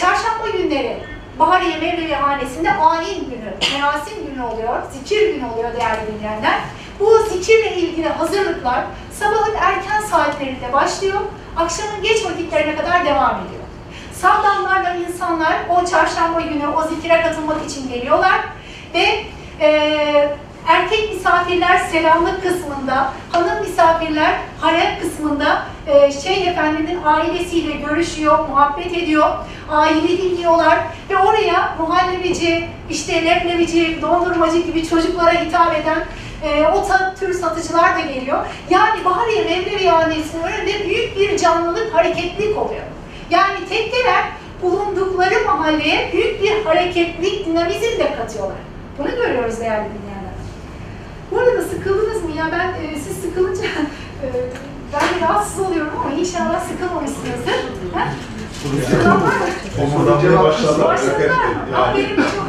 [0.00, 0.96] Çarşamba günleri
[1.38, 6.60] Bahariye Mevlevi Hanesi'nde ayin günü, merasim günü oluyor, zikir günü oluyor değerli dinleyenler.
[7.00, 11.20] Bu zikirle ilgili hazırlıklar sabahın erken saatlerinde başlıyor,
[11.56, 13.62] akşamın geç vakitlerine kadar devam ediyor.
[14.12, 18.40] Sağlamlarla insanlar o çarşamba günü o zikire katılmak için geliyorlar
[18.94, 19.24] ve
[19.60, 20.36] e,
[20.66, 29.28] erkek misafirler selamlık kısmında, hanım misafirler harem kısmında e, Şeyh Efendi'nin ailesiyle görüşüyor, muhabbet ediyor,
[29.70, 30.78] aile dinliyorlar
[31.10, 36.04] ve oraya muhallebici, işte leblebici, dondurmacı gibi çocuklara hitap eden
[36.42, 36.86] e, o
[37.20, 38.46] tür satıcılar da geliyor.
[38.70, 42.82] Yani Bahariye Mevlevi Hanesi'nin önünde büyük bir canlılık, hareketlilik oluyor.
[43.30, 44.24] Yani tekkeler
[44.62, 48.58] bulundukları mahalleye büyük bir hareketlilik, dinamizm de katıyorlar.
[48.98, 50.15] Bunu görüyoruz değerli dinleyenler.
[51.30, 52.48] Bu arada sıkıldınız mı ya?
[52.52, 53.64] Ben e, siz sıkılınca
[54.22, 54.26] e,
[54.92, 57.54] ben de rahatsız oluyorum ama inşallah sıkılmamışsınızdır.
[57.94, 58.08] Ha?
[58.90, 59.46] Sıkılan var mı?
[59.82, 60.88] Omurdanmaya başladılar.
[60.88, 61.54] Başladılar mı?
[61.72, 62.46] Yani, Aferin çok.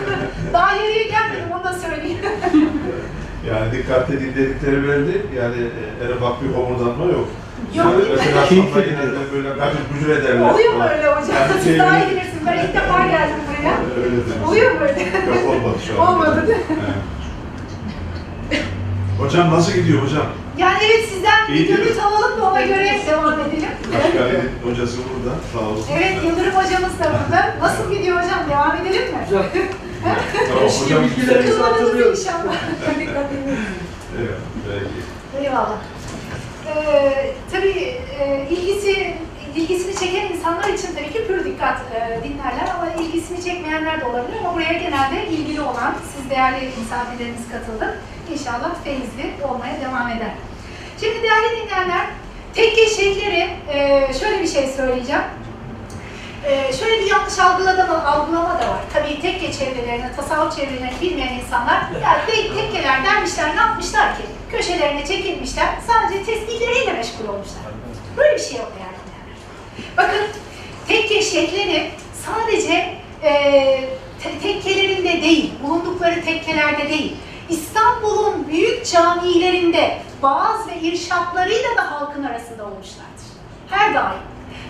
[0.54, 2.18] Daha yarıya gelmedim onu da söyleyeyim.
[3.50, 5.26] yani dikkat dinledikleri belli.
[5.38, 5.62] Yani
[6.02, 7.28] e, ufak bir homurdanma yok.
[7.76, 8.04] Yok, mi?
[8.16, 10.50] Mesela sonra yine de böyle gafil gücür ederler.
[10.54, 11.36] Oluyor mu öyle hocam?
[11.36, 12.44] Yani Siz şey- daha iyi bilirsiniz.
[12.46, 13.74] Ben ilk defa geldim buraya.
[14.04, 14.34] Öyledir.
[14.48, 15.02] Oluyor mu öyle?
[15.04, 16.08] Yok olmadı şu an.
[16.08, 16.66] Olmadı değil mi?
[19.20, 20.26] Hocam nasıl gidiyor hocam?
[20.58, 22.06] Yani evet sizden bir dönüt diyor.
[22.06, 23.70] alalım da ona göre devam edelim.
[23.94, 25.36] Başkanın hocası burada.
[25.54, 25.86] Sağ olsun.
[25.98, 27.56] Evet Yıldırım hocamız da burada.
[27.62, 28.40] Nasıl gidiyor hocam?
[28.50, 29.20] Devam edelim mi?
[30.48, 31.04] Tamam hocam.
[31.04, 32.20] bilgilerimizi hatırlıyoruz.
[32.20, 32.54] inşallah.
[33.00, 33.58] Dikkat edin.
[34.20, 34.38] Evet,
[34.70, 35.46] belki.
[35.48, 35.78] Eyvallah.
[36.76, 39.14] Ee, tabii e, ilgisi
[39.58, 44.38] ilgisini çeken insanlar için tabii ki pür dikkat e, dinlerler ama ilgisini çekmeyenler de olabilir
[44.40, 48.02] ama buraya genelde ilgili olan siz değerli misafirlerimiz katıldı.
[48.34, 50.32] İnşallah feyizli olmaya devam eder.
[51.02, 52.06] Şimdi değerli dinleyenler,
[52.54, 55.24] tekke şeyhleri e, şöyle bir şey söyleyeceğim.
[56.46, 58.80] Ee, şöyle bir yanlış algılama, algılama da var.
[58.94, 64.24] Tabii tekke çevrelerini, tasavvuf çevrelerini bilmeyen insanlar, ya tek, tekkeler dermişler ne yapmışlar ki?
[64.52, 67.64] Köşelerine çekilmişler, sadece tesbihleriyle meşgul olmuşlar.
[68.18, 68.87] Böyle bir şey yok yani.
[69.98, 70.22] Bakın,
[70.88, 71.92] tekke şeyhleri
[72.26, 73.32] sadece e,
[74.24, 77.16] te- tekkelerinde değil, bulundukları tekkelerde değil,
[77.50, 83.28] İstanbul'un büyük camilerinde vaaz ve irşatlarıyla da halkın arasında olmuşlardır.
[83.70, 84.20] Her daim.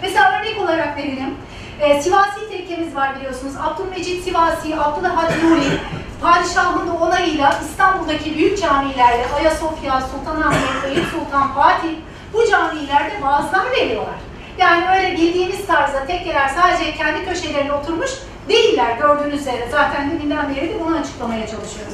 [0.02, 1.36] Mesela örnek olarak verelim.
[1.82, 3.54] Ee, Sivasi tekkemiz var biliyorsunuz.
[3.64, 5.80] Abdülmecit Sivasi, Abdülhamid Nuri,
[6.22, 11.90] padişahın da onayıyla İstanbul'daki büyük camilerde Ayasofya, Sultanahmet, Eyüp Sultan, Fatih
[12.34, 14.16] bu camilerde vaazlar veriyorlar.
[14.58, 18.12] Yani öyle bildiğimiz tarzda tekkeler sadece kendi köşelerine oturmuş
[18.50, 19.68] Değiller gördüğünüz üzere.
[19.72, 21.94] Zaten deminden beri de bunu açıklamaya çalışıyoruz.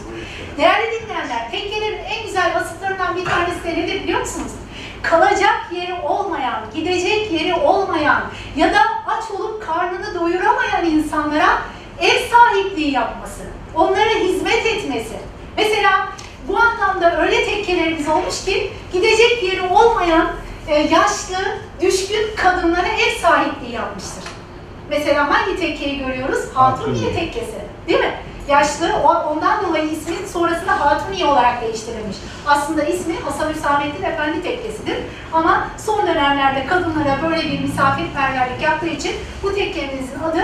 [0.58, 4.52] Değerli dinleyenler, tekkelerin en güzel vasıflarından bir tanesi de nedir biliyor musunuz?
[5.04, 8.24] Kalacak yeri olmayan, gidecek yeri olmayan
[8.56, 11.62] ya da aç olup karnını doyuramayan insanlara
[12.02, 13.44] ev sahipliği yapması,
[13.76, 15.16] onlara hizmet etmesi.
[15.58, 16.10] Mesela
[16.48, 20.28] bu anlamda öyle tekkelerimiz olmuş ki gidecek yeri olmayan
[20.72, 21.38] yaşlı,
[21.82, 24.24] düşkün kadınlara ev sahipliği yapmıştır.
[24.90, 26.40] Mesela hangi tekkeyi görüyoruz?
[26.54, 27.62] Hatuniye tekkesi.
[27.88, 28.14] Değil mi?
[28.48, 32.18] Yaşlı, ondan dolayı ismi sonrasında Hatuniye olarak değiştirilmiş.
[32.48, 34.98] Aslında ismi Hasan Hüsamettin Efendi tekkesidir.
[35.34, 40.42] Ama son dönemlerde kadınlara böyle bir misafirperverlik yaptığı için bu tekkemizin adı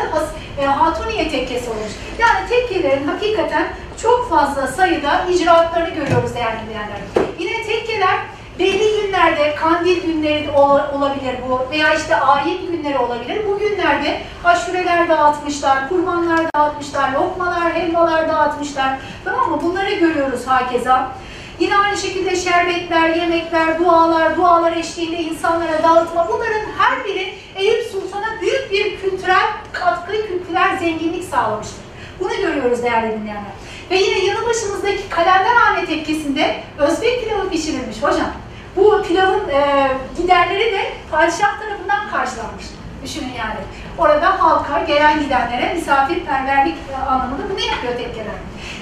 [0.61, 1.91] e, Hatuniye tekkesi olmuş.
[2.19, 3.67] Yani tekkelerin hakikaten
[4.01, 6.99] çok fazla sayıda icraatlarını görüyoruz değerli dinleyenler.
[7.39, 8.19] Yine tekkeler
[8.59, 10.51] belli günlerde kandil günleri
[10.93, 13.41] olabilir bu veya işte ayin günleri olabilir.
[13.47, 18.99] Bu günlerde aşureler dağıtmışlar, kurbanlar dağıtmışlar, lokmalar, helvalar dağıtmışlar.
[19.25, 19.59] Tamam mı?
[19.63, 21.11] Bunları görüyoruz hakeza.
[21.59, 26.27] Yine aynı şekilde şerbetler, yemekler, dualar, dualar eşliğinde insanlara dağıtma.
[26.27, 31.83] Bunların her biri Eyüp Sultan'a büyük bir kültürel katkı, kültürel zenginlik sağlamıştır.
[32.19, 33.51] Bunu görüyoruz değerli dinleyenler.
[33.91, 38.31] Ve yine yanı başımızdaki Kalenderhane tekkesinde Özbek pilavı pişirilmiş hocam.
[38.75, 42.65] Bu pilavın e, giderleri de padişah tarafından karşılanmış.
[43.03, 43.59] Düşünün yani.
[43.97, 48.35] Orada halka, gelen gidenlere misafirperverlik e, anlamında bunu yapıyor tekkeler.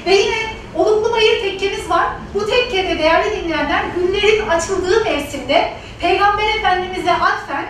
[0.05, 0.35] Ve yine
[0.75, 2.07] Oluklu Bayır tekkemiz var.
[2.33, 7.65] Bu tekkede değerli dinleyenler günlerin açıldığı mevsimde Peygamber Efendimiz'e atfen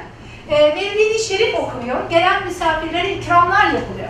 [0.49, 2.09] e, Mevlid-i Şerif okunuyor.
[2.09, 4.09] Gelen misafirlere ikramlar yapılıyor.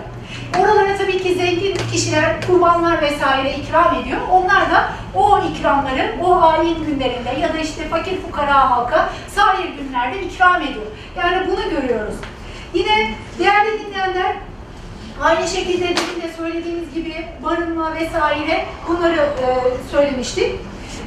[0.60, 4.22] Oralara tabii ki zengin kişiler kurbanlar vesaire ikram ediyor.
[4.32, 10.24] Onlar da o ikramları o ayin günlerinde ya da işte fakir fukara halka sair günlerde
[10.24, 10.86] ikram ediyor.
[11.18, 12.16] Yani bunu görüyoruz.
[12.74, 14.36] Yine değerli dinleyenler
[15.22, 19.46] Aynı şekilde demin de söylediğimiz gibi barınma vesaire bunları e,
[19.92, 20.52] söylemiştik.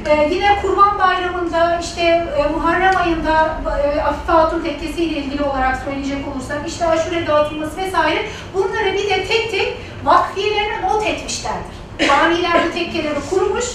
[0.09, 2.01] E, yine Kurban Bayramı'nda işte
[2.37, 7.77] e, Muharrem ayında e, Afife Hatun Tekkesi ile ilgili olarak söyleyecek olursak işte aşure dağıtılması
[7.77, 11.75] vesaire bunları bir de tek tek vakfiyelerine not etmişlerdir.
[12.07, 13.65] Camiler bu tekkeleri kurmuş,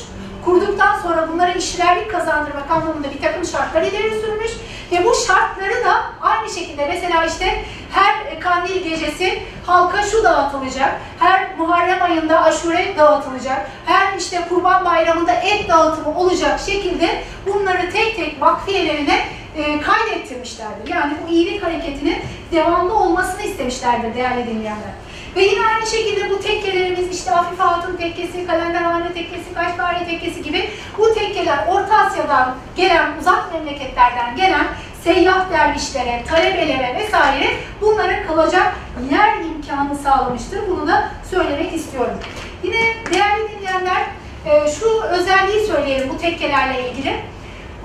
[0.47, 4.51] kurduktan sonra bunlara işlerlik kazandırmak anlamında bir takım şartlar ileri sürmüş
[4.93, 11.57] ve bu şartları da aynı şekilde mesela işte her kandil gecesi halka şu dağıtılacak, her
[11.59, 18.41] Muharrem ayında aşure dağıtılacak, her işte kurban bayramında et dağıtımı olacak şekilde bunları tek tek
[18.41, 19.25] vakfiyelerine
[19.57, 20.95] e, kaydettirmişlerdir.
[20.95, 22.19] Yani bu iyilik hareketinin
[22.53, 25.06] devamlı olmasını istemişlerdir değerli dinleyenler.
[25.37, 30.71] Ve yine aynı şekilde bu tekkelerimiz işte Afife Hatun Tekkesi, Kalenderhane Tekkesi, Kaşgari Tekkesi gibi
[30.99, 34.67] bu tekkeler Orta Asya'dan gelen, uzak memleketlerden gelen
[35.05, 37.47] seyyah dervişlere, talebelere vesaire
[37.81, 38.73] bunlara kalacak
[39.13, 40.61] yer imkanı sağlamıştır.
[40.71, 42.19] Bunu da söylemek istiyorum.
[42.63, 42.81] Yine
[43.13, 44.03] değerli dinleyenler
[44.47, 47.21] e, şu özelliği söyleyelim bu tekkelerle ilgili.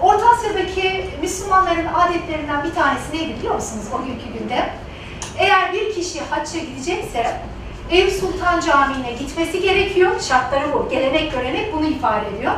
[0.01, 4.69] Orta Asya'daki Müslümanların adetlerinden bir tanesi neydi biliyor musunuz o günkü günde?
[5.41, 7.41] Eğer bir kişi hacca gidecekse
[7.89, 10.11] Eyüp Sultan Camii'ne gitmesi gerekiyor.
[10.21, 10.89] Şartları bu.
[10.89, 12.53] Gelenek görenek bunu ifade ediyor.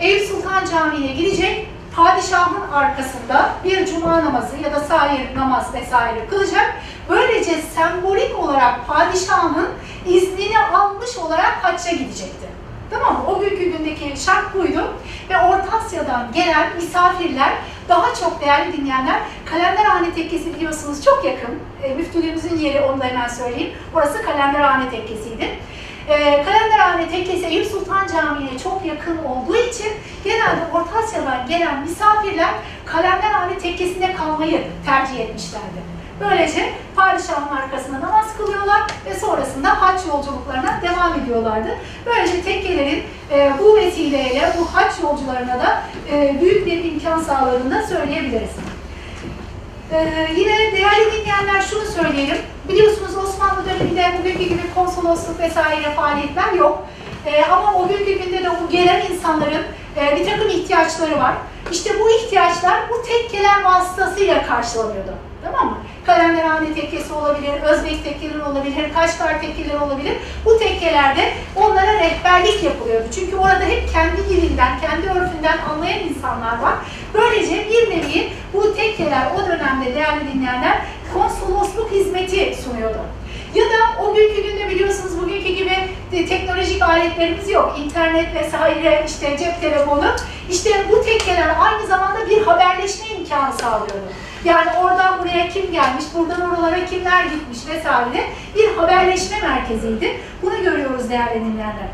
[0.00, 1.68] Eyüp Sultan Camii'ne gidecek.
[1.96, 6.74] Padişahın arkasında bir cuma namazı ya da sair namaz vesaire kılacak.
[7.08, 9.68] Böylece sembolik olarak padişahın
[10.06, 12.47] iznini almış olarak hacca gidecekti.
[12.90, 13.24] Tamam mı?
[13.26, 14.94] O günkü gündeki şart buydu.
[15.30, 17.52] Ve Orta Asya'dan gelen misafirler
[17.88, 21.58] daha çok değerli dinleyenler Kalenderhane Tekkesi biliyorsunuz çok yakın.
[21.82, 23.72] E, müftülüğümüzün yeri onu da hemen söyleyeyim.
[23.94, 25.48] Orası Kalenderhane Tekkesi'ydi.
[26.08, 29.92] E, Kalenderhane Tekkesi Eyüp Sultan Camii'ne çok yakın olduğu için
[30.24, 32.50] genelde Orta Asya'dan gelen misafirler
[32.86, 35.97] Kalenderhane Tekkesi'nde kalmayı tercih etmişlerdi.
[36.20, 41.68] Böylece padişahın arkasında namaz kılıyorlar ve sonrasında haç yolculuklarına devam ediyorlardı.
[42.06, 43.02] Böylece tekkelerin
[43.32, 48.50] e, bu vesileyle bu haç yolcularına da e, büyük bir imkan sağladığını da söyleyebiliriz.
[49.92, 52.36] E, yine değerli dinleyenler şunu söyleyelim.
[52.68, 56.86] Biliyorsunuz Osmanlı döneminde bugünkü gibi konsolosluk vesaire faaliyetler yok.
[57.26, 59.64] E, ama o günkü günde de bu gelen insanların
[59.96, 61.34] e, bir takım ihtiyaçları var.
[61.72, 65.27] İşte bu ihtiyaçlar bu tekkeler vasıtasıyla karşılanıyordu.
[65.44, 65.78] Tamam mı?
[66.06, 70.16] Kalenderhane tekkesi olabilir, Özbek tekkeleri olabilir, Kaşgar tekkeleri olabilir.
[70.44, 73.06] Bu tekkelerde onlara rehberlik yapılıyordu.
[73.14, 76.74] Çünkü orada hep kendi dilinden, kendi örfünden anlayan insanlar var.
[77.14, 80.78] Böylece bir nevi bu tekkeler o dönemde değerli dinleyenler
[81.14, 83.00] konsolosluk hizmeti sunuyordu.
[83.54, 85.74] Ya da o günkü günde biliyorsunuz bugünkü gibi
[86.28, 87.76] teknolojik aletlerimiz yok.
[87.84, 90.04] İnternet vesaire, işte cep telefonu.
[90.50, 94.12] İşte bu tekkeler aynı zamanda bir haberleşme imkanı sağlıyordu.
[94.44, 100.20] Yani oradan buraya kim gelmiş, buradan oralara kimler gitmiş vesaire bir haberleşme merkeziydi.
[100.42, 101.88] Bunu görüyoruz değerli dinleyenler.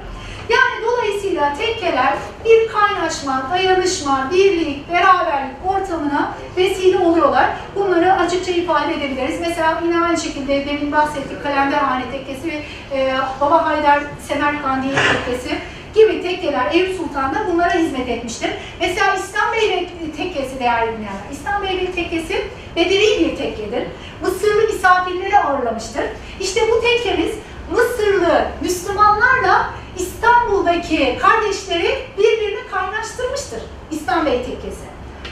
[0.49, 2.13] Yani dolayısıyla tekkeler
[2.45, 7.51] bir kaynaşma, dayanışma, birlik, beraberlik ortamına vesile oluyorlar.
[7.75, 9.41] Bunları açıkça ifade edebiliriz.
[9.41, 15.59] Mesela yine aynı şekilde demin bahsettik Kalenderhane Tekkesi ve e, Baba Haydar Semerkandili Tekkesi
[15.95, 18.51] gibi tekkeler Eyüp Sultan'da bunlara hizmet etmiştir.
[18.81, 21.31] Mesela İslam Beylik Tekkesi değerli dinleyenler.
[21.33, 22.45] İslam Beylik Tekkesi
[22.77, 23.87] Bedevi bir tekkedir.
[24.23, 26.05] Mısırlı misafirleri ağırlamıştır.
[26.41, 27.35] İşte bu tekkemiz
[27.73, 33.61] Mısırlı Müslümanlarla İstanbul'daki kardeşleri birbirini kaynaştırmıştır.
[33.91, 34.85] İslam Bey Tekkesi.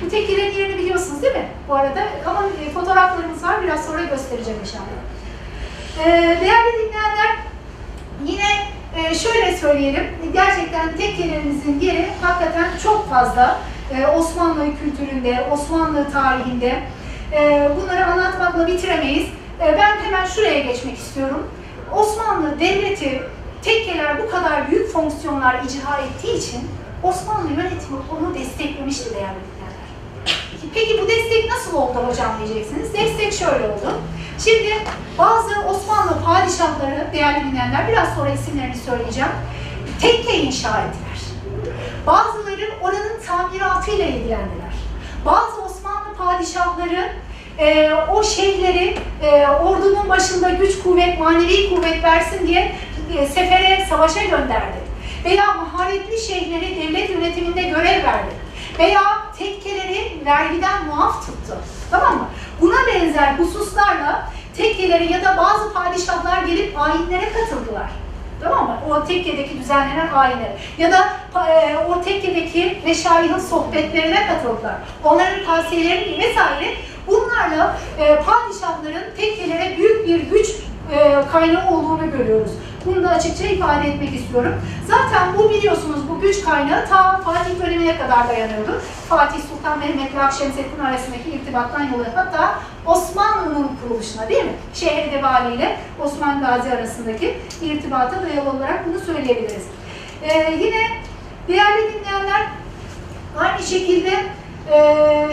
[0.05, 1.49] Bu tekkelerin yerini biliyorsunuz değil mi?
[1.69, 4.87] Bu arada ama e, fotoğraflarımız var biraz sonra göstereceğim inşallah.
[5.99, 7.37] Ee, değerli dinleyenler
[8.25, 8.67] yine
[8.97, 10.05] e, şöyle söyleyelim.
[10.33, 13.59] Gerçekten tekkelerimizin yeri hakikaten çok fazla.
[13.95, 16.83] Ee, Osmanlı kültüründe, Osmanlı tarihinde.
[17.33, 19.29] Ee, bunları anlatmakla bitiremeyiz.
[19.61, 21.49] Ee, ben hemen şuraya geçmek istiyorum.
[21.93, 23.23] Osmanlı Devleti
[23.63, 26.61] tekkeler bu kadar büyük fonksiyonlar icra ettiği için
[27.03, 29.62] Osmanlı yönetimi onu desteklemişti değerli.
[30.75, 32.95] Peki bu destek nasıl oldu hocam diyeceksiniz.
[32.95, 33.93] Destek şöyle oldu.
[34.45, 34.77] Şimdi
[35.19, 39.31] bazı Osmanlı padişahları değerli dinleyenler biraz sonra isimlerini söyleyeceğim.
[40.01, 41.21] Tekke inşa ettiler.
[42.07, 44.73] Bazıları oranın tamiratıyla ilgilendiler.
[45.25, 47.13] Bazı Osmanlı padişahları
[47.59, 52.75] e, o şeyleri e, ordunun başında güç kuvvet, manevi kuvvet versin diye
[53.19, 54.77] e, sefere, savaşa gönderdi.
[55.25, 58.42] Veya maharetli şeyhleri devlet yönetiminde görev verdi.
[58.79, 59.03] Veya
[59.39, 61.59] tekkeleri vergiden muaf tuttu.
[61.91, 62.29] Tamam mı?
[62.61, 67.91] Buna benzer hususlarla tekkeleri ya da bazı padişahlar gelip ayinlere katıldılar.
[68.43, 68.77] Tamam mı?
[68.91, 70.57] O tekkedeki düzenlenen ayinlere.
[70.79, 71.17] Ya da
[71.49, 74.75] e, o tekkedeki meşayihin sohbetlerine katıldılar.
[75.05, 76.75] Onların tavsiyelerini vesaire.
[77.07, 80.49] Bunlarla e, padişahların tekkelere büyük bir güç
[80.93, 82.53] e, kaynağı olduğunu görüyoruz.
[82.87, 84.55] Bunu da açıkça ifade etmek istiyorum.
[84.87, 88.83] Zaten bu biliyorsunuz bu güç kaynağı ta Fatih dönemine kadar dayanıyordu.
[89.09, 94.53] Fatih Sultan Mehmet ve Akşemseddin arasındaki irtibattan yola hatta Osmanlı'nın kuruluşuna değil mi?
[94.75, 99.67] Şehir Vali ile Osman Gazi arasındaki irtibata dayalı olarak bunu söyleyebiliriz.
[100.23, 100.83] Ee, yine
[101.49, 102.47] değerli dinleyenler
[103.39, 104.11] aynı şekilde
[104.73, 105.29] e,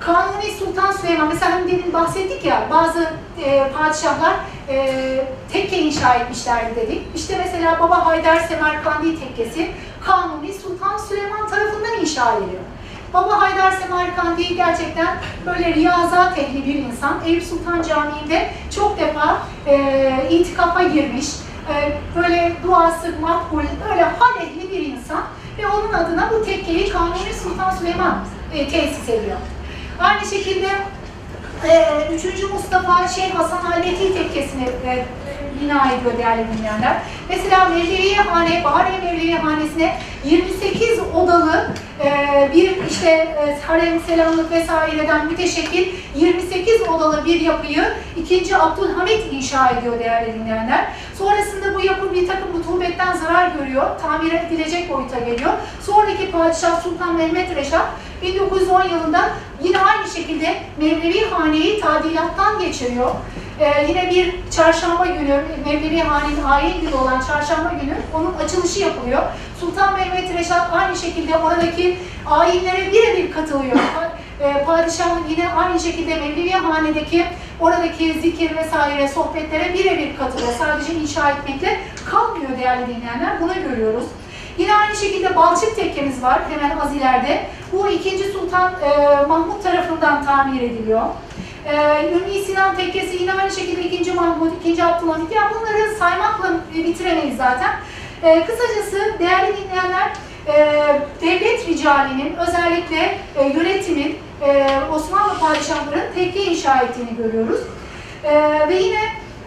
[0.00, 3.10] Kanuni Sultan Süleyman, mesela hani demin bahsettik ya bazı
[3.44, 4.34] e, padişahlar
[4.68, 7.02] e, tekke inşa etmişlerdi dedik.
[7.14, 9.70] İşte mesela Baba Haydar Semerkandi tekkesi
[10.04, 12.62] Kanuni Sultan Süleyman tarafından inşa ediliyor.
[13.14, 15.16] Baba Haydar Semerkandi gerçekten
[15.46, 17.20] böyle riyazat ehli bir insan.
[17.26, 21.26] Eyüp Sultan Camii'nde çok defa e, itikafa girmiş,
[21.74, 25.22] e, böyle duası makbul, böyle hal ehli bir insan.
[25.58, 28.18] Ve onun adına bu tekkeyi Kanuni Sultan Süleyman
[28.54, 29.36] e, tesis ediyor.
[30.00, 30.68] Aynı şekilde
[31.68, 32.24] e, 3.
[32.52, 35.04] Mustafa Şeyh Hasan Halveti tekkesini e,
[35.60, 36.96] bina ediyor değerli dinleyenler.
[37.28, 41.43] Mesela Mevleviye Hane, Bahariye Mevleviye Hanesi'ne 28 odalı
[42.04, 45.86] e, bir işte e, harem, selamlık vesaireden müteşekkil
[46.16, 47.84] 28 odalı bir yapıyı
[48.16, 48.56] 2.
[48.56, 50.88] Abdülhamit inşa ediyor değerli dinleyenler.
[51.18, 55.52] Sonrasında bu yapı bir takım rutubetten zarar görüyor, tamir edilecek boyuta geliyor.
[55.86, 57.86] Sonraki padişah Sultan Mehmet Reşat
[58.22, 59.30] 1910 yılında
[59.62, 63.10] yine aynı şekilde Mevlevi Hane'yi tadilattan geçiriyor.
[63.60, 69.22] Ee, yine bir çarşamba günü, Mevlevi Hane'nin ayin günü olan çarşamba günü onun açılışı yapılıyor.
[69.60, 73.76] Sultan Mehmet Reşat aynı şekilde oradaki ayinlere birebir katılıyor.
[74.40, 77.24] Ee, padişahın yine aynı şekilde Mevlevi Hane'deki
[77.60, 80.52] oradaki zikir vesaire sohbetlere birebir katılıyor.
[80.58, 81.80] Sadece inşa etmekle
[82.10, 83.40] kalmıyor değerli dinleyenler.
[83.40, 84.04] Bunu görüyoruz.
[84.58, 87.46] Yine aynı şekilde Balçık tekkemiz var hemen az ileride.
[87.72, 88.18] Bu 2.
[88.32, 91.02] Sultan e, Mahmut tarafından tamir ediliyor.
[91.66, 94.12] E, Ümmi Sinan tekkesi yine aynı şekilde 2.
[94.12, 94.84] Mahmut, 2.
[94.84, 95.32] Abdülhamit.
[95.32, 97.74] Yani bunları saymakla bitiremeyiz zaten.
[98.22, 100.12] E, kısacası değerli dinleyenler
[100.46, 100.54] e,
[101.20, 107.60] devlet ricalinin özellikle e, yönetimin e, Osmanlı padişahlarının tekke inşa ettiğini görüyoruz.
[108.24, 108.34] E,
[108.68, 109.02] ve yine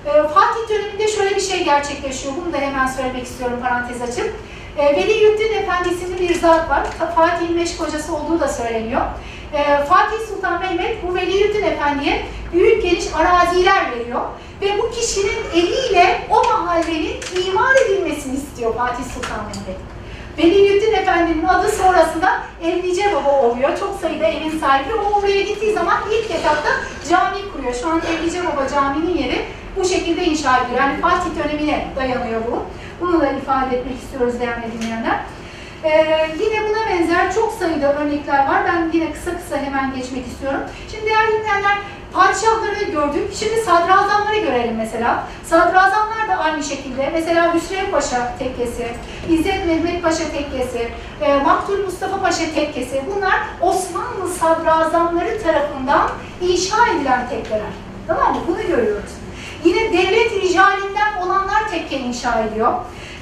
[0.05, 2.33] e, Fatih döneminde şöyle bir şey gerçekleşiyor.
[2.41, 4.35] Bunu da hemen söylemek istiyorum parantez açıp.
[4.77, 6.83] E, Veliyüddin Efendi isimli bir zat var.
[7.15, 9.01] Fatih'in meşk hocası olduğu da söyleniyor.
[9.53, 14.21] E, Fatih Sultan Mehmet bu Veliyüddin Efendi'ye büyük geniş araziler veriyor.
[14.61, 17.15] Ve bu kişinin eliyle o mahallenin
[17.47, 19.79] imar edilmesini istiyor Fatih Sultan Mehmet.
[20.37, 23.79] Veliyüddin Efendi'nin adı sonrasında Evlice Baba oluyor.
[23.79, 24.93] Çok sayıda evin sahibi.
[24.93, 26.69] O oraya gittiği zaman ilk etapta
[27.09, 27.73] cami kuruyor.
[27.81, 29.45] Şu an Evlice Baba Camii'nin yeri
[29.75, 30.81] bu şekilde inşa ediliyor.
[30.81, 32.63] Yani Fatih dönemine dayanıyor bu.
[33.01, 35.19] Bunu da ifade etmek istiyoruz değerli dinleyenler.
[35.87, 38.61] Ee, yine buna benzer çok sayıda örnekler var.
[38.65, 40.59] Ben yine kısa kısa hemen geçmek istiyorum.
[40.91, 41.77] Şimdi değerli dinleyenler
[42.13, 43.33] padişahları gördük.
[43.39, 45.23] Şimdi sadrazamları görelim mesela.
[45.45, 47.09] Sadrazamlar da aynı şekilde.
[47.13, 48.87] Mesela Hüsrev Paşa tekkesi,
[49.29, 50.89] İzzet Mehmet Paşa tekkesi,
[51.21, 53.01] e, Maktul Mustafa Paşa tekkesi.
[53.15, 56.09] Bunlar Osmanlı sadrazamları tarafından
[56.41, 57.71] inşa edilen tekkeler.
[58.07, 58.41] Tamam mı?
[58.47, 59.11] Bunu görüyoruz.
[59.65, 62.73] Yine devlet ricalinden olanlar tekke inşa ediyor.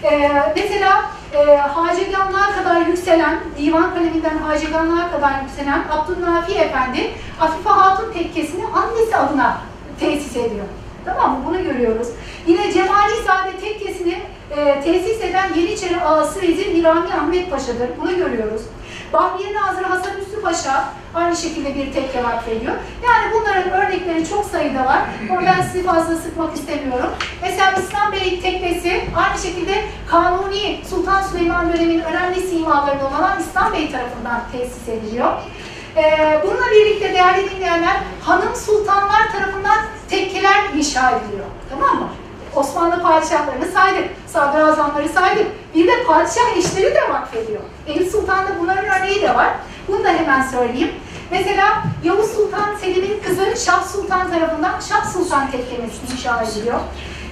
[0.04, 8.14] Ee, mesela e, haceganlığa kadar yükselen, divan kaleminden haceganlığa kadar yükselen Abdülnafi Efendi, Afife Hatun
[8.14, 9.58] tekkesini annesi adına
[10.00, 10.66] tesis ediyor.
[11.06, 11.38] Tamam mı?
[11.48, 12.08] Bunu görüyoruz.
[12.48, 14.22] Yine Cemalizade tekkesini
[14.58, 17.90] e, tesis eden Yeniçeri ağası Vezir Nirami Ahmet Paşa'dır.
[18.02, 18.62] Bunu görüyoruz.
[19.16, 22.74] Bahriye Nazırı Hasan Üstü Paşa aynı şekilde bir tekke vakfediyor.
[23.04, 25.02] Yani bunların örnekleri çok sayıda var.
[25.30, 27.10] Ama ben sizi fazla sıkmak istemiyorum.
[27.42, 33.92] Mesela İslam Bey Tekkesi aynı şekilde Kanuni Sultan Süleyman döneminin önemli simalarından olan İslam Bey
[33.92, 35.32] tarafından tesis ediliyor.
[35.98, 39.78] Ee, bununla birlikte değerli dinleyenler hanım sultanlar tarafından
[40.10, 41.46] tekkeler inşa ediliyor.
[41.70, 42.10] Tamam mı?
[42.56, 45.48] Osmanlı padişahlarını saydık, sadrazamları saydık.
[45.76, 47.62] Bir de padişah eşleri de vakfediyor.
[47.88, 49.50] Eyüp Sultan'da bunların örneği de var.
[49.88, 50.92] Bunu da hemen söyleyeyim.
[51.32, 56.80] Mesela Yavuz Sultan Selim'in kızı Şah Sultan tarafından Şah Sultan Tekkemesi inşa ediliyor.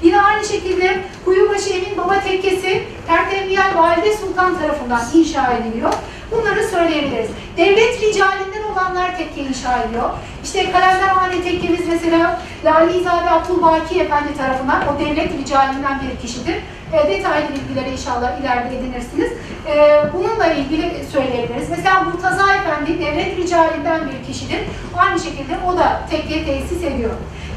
[0.04, 5.94] Yine aynı şekilde Kuyubaşı Emin Baba Tekkesi Tertembiyel Valide Sultan tarafından inşa ediliyor.
[6.34, 7.30] Bunları söyleyebiliriz.
[7.58, 10.10] Devlet ricalinden olanlar tekke inşa ediyor.
[10.44, 16.56] İşte Kalenderhane tekkemiz mesela Lalizade Abdülbaki Efendi tarafından o devlet ricalinden bir kişidir.
[16.94, 19.32] E, detaylı bilgileri inşallah ileride edinirsiniz.
[19.68, 21.70] E, bununla ilgili söyleyebiliriz.
[21.70, 24.60] Mesela Murtaza Efendi devlet ricalinden bir kişidir.
[24.98, 27.14] Aynı şekilde o da tekke tesis ediyor.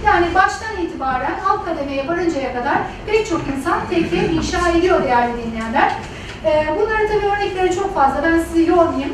[0.06, 5.92] Yani baştan itibaren alt kademeye varıncaya kadar pek çok insan tekke inşa ediyor değerli dinleyenler.
[6.45, 8.22] E, bunların tabii örnekleri çok fazla.
[8.22, 9.12] Ben sizi yormayayım.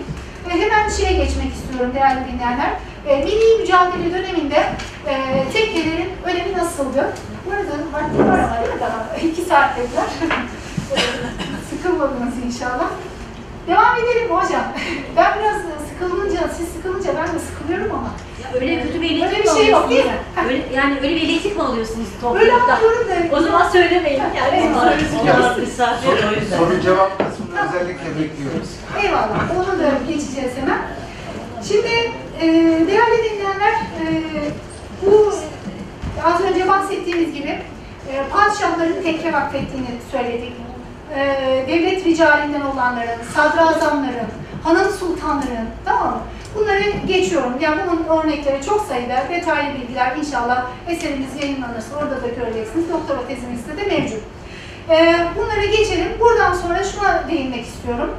[0.51, 2.71] E, hemen şeye geçmek istiyorum değerli dinleyenler.
[3.07, 4.69] E, milli mücadele döneminde
[5.07, 7.13] e, tekkelerin önemi nasıldı?
[7.47, 9.17] Bu arada vakti var ama değil mi daha?
[9.17, 10.05] İki saat dediler.
[11.71, 12.91] Sıkılmadınız inşallah.
[13.69, 14.65] Devam edelim hocam?
[15.17, 15.57] Ben biraz
[15.89, 18.11] sıkılınca, siz sıkılınca ben de sıkılıyorum ama.
[18.61, 20.13] Öyle kötü bir elektrik Öyle bir şey yok, değil mi?
[20.37, 20.49] yani?
[20.49, 22.73] Öyle, yani öyle bir elektrik mi alıyorsunuz Öyle toplulukta?
[22.75, 23.37] anlıyorum da.
[23.37, 24.23] O zaman söylemeyin.
[24.37, 24.71] Yani
[25.27, 26.59] Evet, misafir o yüzden.
[26.59, 28.69] Soru cevap kısmını özellikle bekliyoruz.
[29.03, 30.79] Eyvallah, onu da geçeceğiz hemen.
[31.69, 31.89] Şimdi
[32.41, 32.47] e,
[32.87, 34.07] değerli dinleyenler, e,
[35.07, 35.33] bu
[36.25, 37.49] az önce bahsettiğimiz gibi
[38.13, 40.53] e, padişahların tekke vakfettiğini söyledik.
[41.17, 41.21] E,
[41.69, 44.29] devlet ricalinden olanların, sadrazamların,
[44.65, 46.21] hanım sultanların, tamam mı?
[46.55, 47.53] Bunları geçiyorum.
[47.61, 52.93] Yani bunun örnekleri çok sayıda, detaylı bilgiler inşallah eserimiz yayınlanırsa orada da göreceksiniz.
[52.93, 54.23] Doktora tezimizde de mevcut.
[54.91, 56.09] E, bunları geçelim.
[56.21, 58.11] Buradan sonra şuna değinmek istiyorum.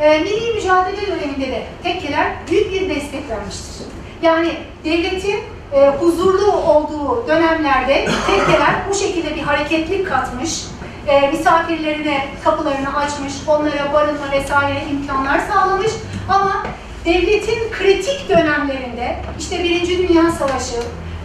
[0.00, 3.86] E, milli mücadele döneminde de tekkeler büyük bir destek vermiştir.
[4.22, 4.52] Yani
[4.84, 5.40] devletin
[5.72, 10.64] e, huzurlu olduğu dönemlerde tekkeler bu şekilde bir hareketlik katmış,
[11.06, 15.90] e, misafirlerine kapılarını açmış, onlara barınma vesaire imkanlar sağlamış
[16.28, 16.66] ama
[17.04, 20.76] devletin kritik dönemlerinde işte Birinci Dünya Savaşı,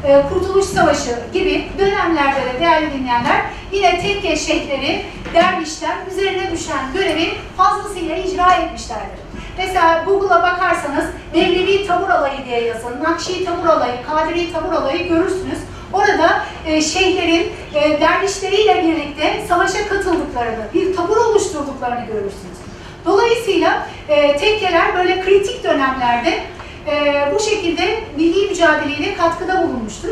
[0.04, 7.34] e, Kurtuluş Savaşı gibi dönemlerde de değerli dinleyenler yine tekke şeyhleri, dervişler üzerine düşen görevi
[7.58, 9.24] fazlasıyla icra etmişlerdir.
[9.58, 11.06] Mesela Google'a bakarsanız
[11.36, 15.60] Mevlevi Tabur Alayı diye yazın, Nakşi Tabur Alayı, Kadiri Tabur Alayı görürsünüz.
[15.94, 22.58] Orada e, şeyhlerin e, dervişleriyle birlikte savaşa katıldıklarını, bir tabur oluşturduklarını görürsünüz.
[23.06, 26.40] Dolayısıyla e, tekkeler böyle kritik dönemlerde
[26.88, 30.10] e, bu şekilde milli mücadeleyle katkıda bulunmuştur.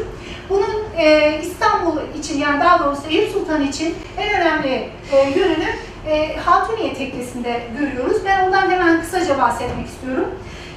[0.50, 5.70] Bunun e, İstanbul için yani daha doğrusu Eyüp Sultan için en önemli e, yönünü
[6.08, 8.18] e, Hatuniye Tekkesi'nde görüyoruz.
[8.26, 10.28] Ben ondan hemen kısaca bahsetmek istiyorum.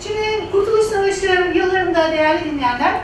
[0.03, 2.95] Şimdi Kurtuluş Savaşı yıllarında değerli dinleyenler,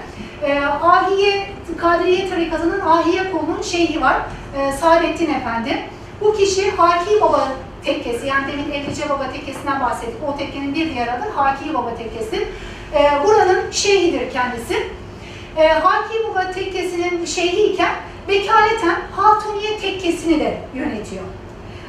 [0.47, 1.47] e, Ahiye,
[1.79, 4.17] Kadiriye tarikatının Ahiye kolunun şeyhi var,
[4.59, 5.85] e, Saadettin Efendi.
[6.21, 7.49] Bu kişi Haki Baba
[7.85, 10.23] Tekkesi, yani demin Evlice Baba Tekkesi'nden bahsettik.
[10.29, 12.49] O tekkenin bir diğer adı Haki Baba Tekkesi.
[12.95, 14.87] E, buranın şeyhidir kendisi.
[15.57, 17.93] E, Haki Baba Tekkesi'nin şeyhiyken
[18.29, 21.25] vekaleten Hatuniye Tekkesi'ni de yönetiyor.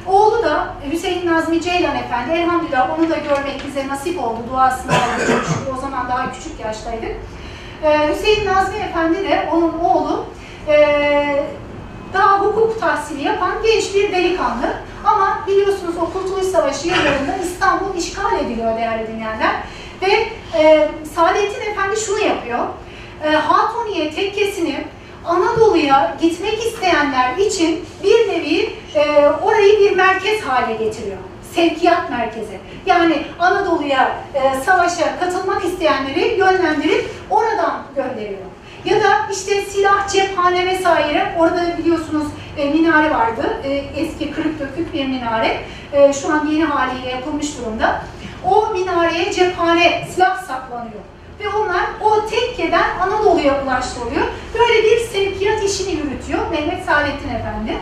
[0.06, 4.38] Oğlu da Hüseyin Nazmi Ceylan Efendi, elhamdülillah onu da görmek bize nasip oldu.
[4.50, 5.44] Duasını aldık.
[5.76, 7.16] O zaman daha küçük yaştaydık.
[7.84, 10.24] Ee, Hüseyin Nazmi Efendi de onun oğlu
[10.68, 11.44] ee,
[12.12, 14.74] daha hukuk tahsili yapan genç bir delikanlı.
[15.04, 19.52] Ama biliyorsunuz o Kurtuluş Savaşı yıllarında İstanbul işgal ediliyor değerli dinleyenler.
[20.02, 20.28] Ve
[20.58, 22.58] e, Saadettin Efendi şunu yapıyor.
[23.24, 24.84] E, Hatuniye tekkesini
[25.26, 31.18] Anadolu'ya gitmek isteyenler için bir nevi e, orayı bir merkez hale getiriyor.
[31.54, 32.58] Sevkiyat merkezi.
[32.86, 38.40] Yani Anadolu'ya e, savaşa katılmak isteyenleri yönlendirip oradan gönderiyor.
[38.84, 42.26] Ya da işte silah, cephane vesaire orada biliyorsunuz
[42.56, 43.56] e, minare vardı.
[43.64, 45.60] E, eski kırık dökük bir minare.
[45.92, 48.02] E, şu an yeni haliyle yapılmış durumda.
[48.44, 51.02] O minareye cephane, silah saklanıyor.
[51.40, 54.26] Ve onlar o tekkeden Anadolu'ya ulaştırılıyor.
[54.54, 57.78] Böyle bir sevkiyat işini yürütüyor Mehmet Saadettin Efendi.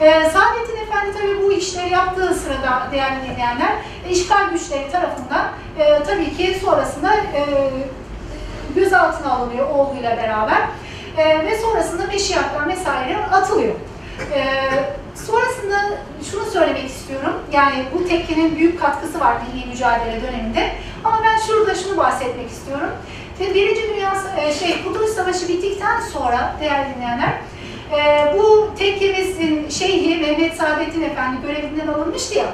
[0.00, 3.72] Ee, Saadettin Efendi tabii bu işleri yaptığı sırada değerli dinleyenler,
[4.10, 5.46] işgal güçleri tarafından
[5.78, 7.42] e, tabii ki sonrasında e,
[8.74, 10.60] gözaltına alınıyor oğluyla beraber.
[11.18, 13.74] E, ve sonrasında meşiyattan vesaire atılıyor.
[14.34, 14.44] E,
[15.26, 15.76] sonrasında
[16.30, 20.72] şunu söylemek istiyorum, yani bu tekkenin büyük katkısı var milli mücadele döneminde.
[21.04, 22.90] Ama ben şurada şunu bahsetmek istiyorum.
[23.40, 27.32] Birinci Dünya e, şey Kurtuluş Savaşı bittikten sonra değerli dinleyenler,
[27.92, 32.46] e, bu tekkemizin şeyhi Mehmet Saadettin Efendi görevinden alınmıştı ya.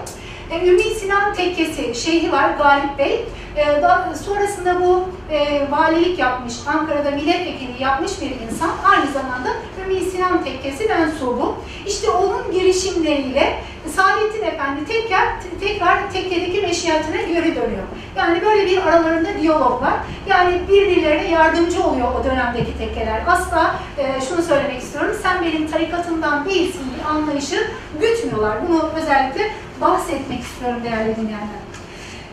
[0.52, 3.24] E, Ümit Sinan Tekkesi şeyhi var Galip Bey.
[3.56, 8.70] E, daha sonrasında bu e, valilik yapmış, Ankara'da milletvekili yapmış bir insan.
[8.84, 9.48] Aynı zamanda
[9.84, 11.54] Ümit Sinan Tekkesi mensubu.
[11.86, 13.58] İşte onun girişimleriyle
[13.96, 15.24] Saadettin Efendi tekrar,
[15.60, 17.82] tekrar tekkedeki meşiyatine geri dönüyor.
[18.16, 19.94] Yani böyle bir aralarında diyalog var.
[20.28, 23.22] Yani birbirlerine yardımcı oluyor o dönemdeki tekkeler.
[23.26, 27.66] Asla e, şunu söylemek istiyorum, sen benim tarikatımdan değilsin bir anlayışı
[28.00, 28.68] gütmüyorlar.
[28.68, 29.50] Bunu özellikle
[29.82, 31.62] bahsetmek istiyorum değerli dinleyenler.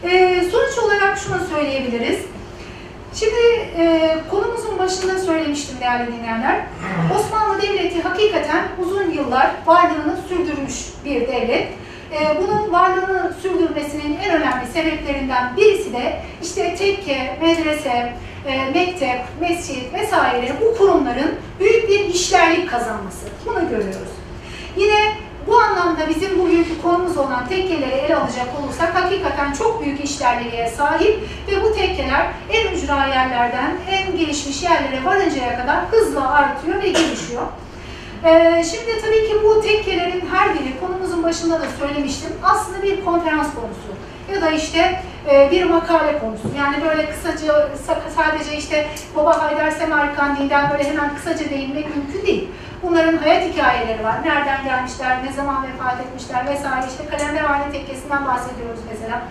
[0.03, 2.19] E, sonuç olarak şunu söyleyebiliriz.
[3.13, 3.41] Şimdi
[3.77, 6.65] e, konumuzun başında söylemiştim değerli dinleyenler.
[7.15, 10.75] Osmanlı Devleti hakikaten uzun yıllar varlığını sürdürmüş
[11.05, 11.67] bir devlet.
[12.11, 18.13] E, bunun varlığını sürdürmesinin en önemli sebeplerinden birisi de işte tekke, medrese,
[18.45, 23.25] e, mektep, mescit vesaire bu kurumların büyük bir işlerlik kazanması.
[23.45, 24.09] Bunu görüyoruz.
[24.77, 25.13] Yine
[25.49, 31.19] bu anlamda bizim bugünkü konumuz olan tekkeleri ele alacak olursak hakikaten çok büyük işlerliğe sahip
[31.47, 37.43] ve bu tekkeler en ücra yerlerden en gelişmiş yerlere varıncaya kadar hızla artıyor ve gelişiyor.
[38.25, 43.47] Ee, şimdi tabii ki bu tekkelerin her biri konumuzun başında da söylemiştim aslında bir konferans
[43.55, 43.89] konusu
[44.33, 46.47] ya da işte e, bir makale konusu.
[46.57, 47.69] Yani böyle kısaca
[48.15, 52.49] sadece işte Baba Haydar Semerkandi'den böyle hemen kısaca değinmek mümkün değil.
[52.83, 54.15] Bunların hayat hikayeleri var.
[54.25, 56.85] Nereden gelmişler, ne zaman vefat etmişler vesaire.
[56.87, 59.21] İşte Kalemberhane Tekkesi'nden bahsediyoruz mesela.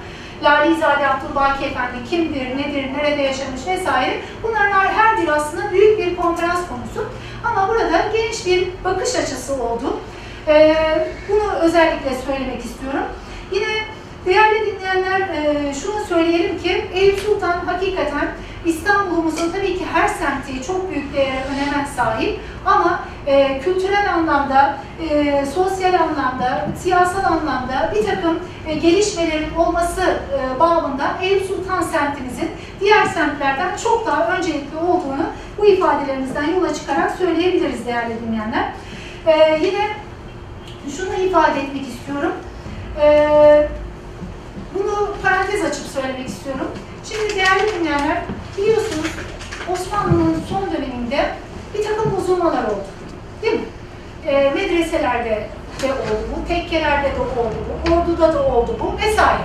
[0.42, 4.20] Lalizade Abdülbaki Efendi kimdir, nedir, nerede yaşamış vesaire.
[4.42, 7.12] Bunların her biri aslında büyük bir konferans konusu.
[7.44, 10.01] Ama burada geniş bir bakış açısı oldu.
[10.49, 13.05] Ee, bunu özellikle söylemek istiyorum.
[13.53, 13.66] Yine
[14.26, 18.28] değerli dinleyenler e, şunu söyleyelim ki Eyüp Sultan hakikaten
[18.66, 24.78] İstanbul'umuzun tabii ki her semti çok büyük değere, öneme sahip ama e, kültürel anlamda,
[25.10, 32.50] e, sosyal anlamda, siyasal anlamda bir takım e, gelişmelerin olması e, bağlamında Eyüp Sultan semtimizin
[32.80, 35.26] diğer semtlerden çok daha öncelikli olduğunu
[35.58, 38.72] bu ifadelerimizden yola çıkarak söyleyebiliriz değerli dinleyenler.
[39.26, 39.88] E, yine
[40.96, 42.32] şunu ifade etmek istiyorum.
[43.00, 43.68] E,
[44.74, 46.68] bunu parantez açıp söylemek istiyorum.
[47.08, 48.22] Şimdi değerli dinleyenler,
[48.58, 49.06] biliyorsunuz
[49.72, 51.34] Osmanlı'nın son döneminde
[51.74, 52.84] bir takım bozulmalar oldu.
[53.42, 53.66] Değil mi?
[54.26, 55.48] E, medreselerde
[55.82, 59.42] de oldu bu, tekkelerde de oldu bu, orduda da oldu bu vesaire.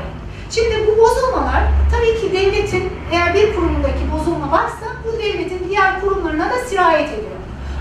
[0.51, 6.50] Şimdi bu bozulmalar tabii ki devletin eğer bir kurumundaki bozulma varsa bu devletin diğer kurumlarına
[6.50, 7.37] da sirayet ediyor.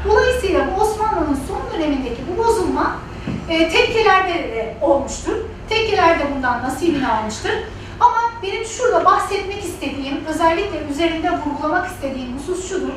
[0.08, 2.96] Dolayısıyla Osmanlı'nın son dönemindeki bu bozulma
[3.48, 5.36] e, tekkelerde de olmuştur.
[5.74, 7.52] Tekkeler de bundan nasibini almıştır.
[8.00, 12.92] Ama benim şurada bahsetmek istediğim, özellikle üzerinde vurgulamak istediğim husus şudur.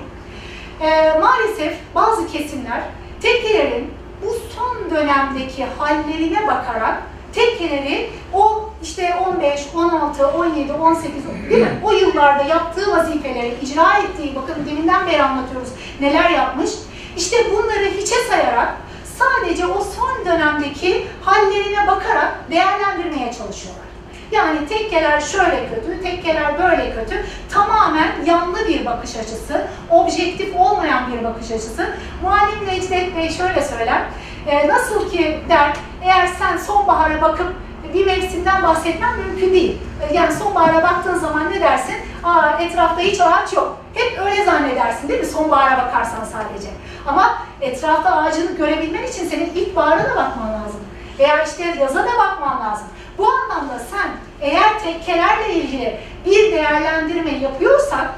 [0.81, 2.81] E, maalesef bazı kesimler
[3.21, 3.91] tekkelerin
[4.23, 7.03] bu son dönemdeki hallerine bakarak
[7.33, 11.13] tekkeleri o işte 15, 16, 17, 18
[11.49, 11.79] değil mi?
[11.83, 15.69] O yıllarda yaptığı vazifeleri icra ettiği, bakın deminden beri anlatıyoruz
[16.01, 16.69] neler yapmış.
[17.17, 18.77] İşte bunları hiçe sayarak
[19.19, 23.85] sadece o son dönemdeki hallerine bakarak değerlendirmeye çalışıyorlar.
[24.31, 27.25] Yani tekkeler şöyle kötü, tekkeler böyle kötü.
[27.53, 31.89] Tamamen yanlı bir bakış açısı, objektif olmayan bir bakış açısı.
[32.23, 34.01] Muallim Necdet Bey şöyle söyler,
[34.47, 35.73] e, nasıl ki der,
[36.03, 37.53] eğer sen sonbahara bakıp
[37.93, 39.77] bir mevsimden bahsetmen mümkün değil.
[40.01, 41.95] E, yani sonbahara baktığın zaman ne dersin?
[42.23, 43.77] Aa, etrafta hiç ağaç yok.
[43.93, 45.25] Hep öyle zannedersin değil mi?
[45.25, 46.67] Sonbahara bakarsan sadece.
[47.07, 50.79] Ama etrafta ağacını görebilmen için senin ilkbahara da bakman lazım.
[51.19, 52.87] Veya işte yaza da bakman lazım.
[53.17, 54.09] Bu anlamda sen
[54.41, 58.09] eğer tekkelerle ilgili bir değerlendirme yapıyorsak,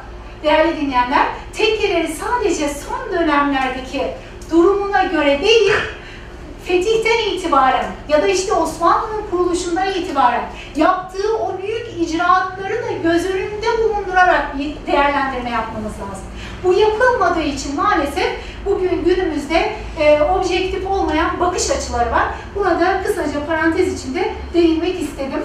[0.43, 4.07] değerli dinleyenler, tekkeleri sadece son dönemlerdeki
[4.51, 5.73] durumuna göre değil,
[6.65, 10.43] fetihten itibaren ya da işte Osmanlı'nın kuruluşundan itibaren
[10.75, 16.25] yaptığı o büyük icraatları da göz önünde bulundurarak bir değerlendirme yapmamız lazım.
[16.67, 18.27] Bu yapılmadığı için maalesef
[18.65, 22.27] bugün günümüzde e, objektif olmayan bakış açıları var.
[22.55, 25.43] Buna da kısaca parantez içinde değinmek istedim.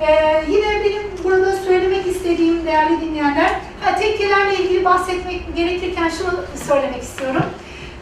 [0.00, 3.50] Ee, yine benim burada söylemek istediğim değerli dinleyenler,
[3.80, 7.42] ha, tekkelerle ilgili bahsetmek gerekirken şunu söylemek istiyorum.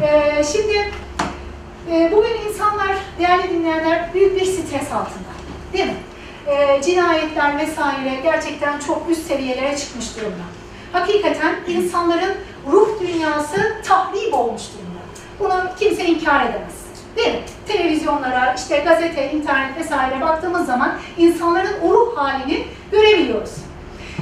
[0.02, 0.90] Ee, şimdi
[1.90, 5.32] e, bugün insanlar, değerli dinleyenler büyük bir stres altında.
[5.72, 5.94] Değil mi?
[6.46, 10.57] Ee, cinayetler vesaire gerçekten çok üst seviyelere çıkmış durumda.
[10.92, 12.34] Hakikaten insanların
[12.72, 14.98] ruh dünyası tahrip olmuş durumda.
[15.40, 16.88] Bunu kimse inkar edemez.
[17.16, 17.40] Değil mi?
[17.68, 23.54] Televizyonlara, işte gazete, internet vesaire baktığımız zaman insanların o ruh halini görebiliyoruz.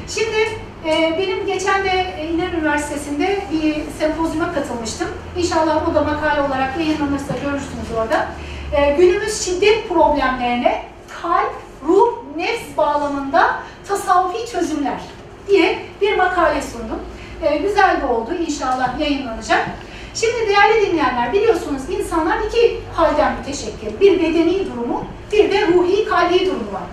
[0.09, 0.49] Şimdi
[0.85, 5.09] e, benim geçen de e, İnönü Üniversitesi'nde bir sempozyuma katılmıştım.
[5.37, 8.27] İnşallah o da makale olarak yayınlanırsa görürsünüz orada.
[8.73, 10.83] E, günümüz şiddet problemlerine
[11.23, 11.53] kalp,
[11.89, 13.57] ruh, nefs bağlamında
[13.89, 15.01] tasavvufi çözümler
[15.49, 17.01] diye bir makale sundum.
[17.43, 18.31] E, güzel de oldu.
[18.47, 19.67] İnşallah yayınlanacak.
[20.15, 24.01] Şimdi değerli dinleyenler biliyorsunuz insanlar iki halden müteşekkil.
[24.01, 26.89] Bir bedeni durumu, bir de ruhi kalbi durumu var.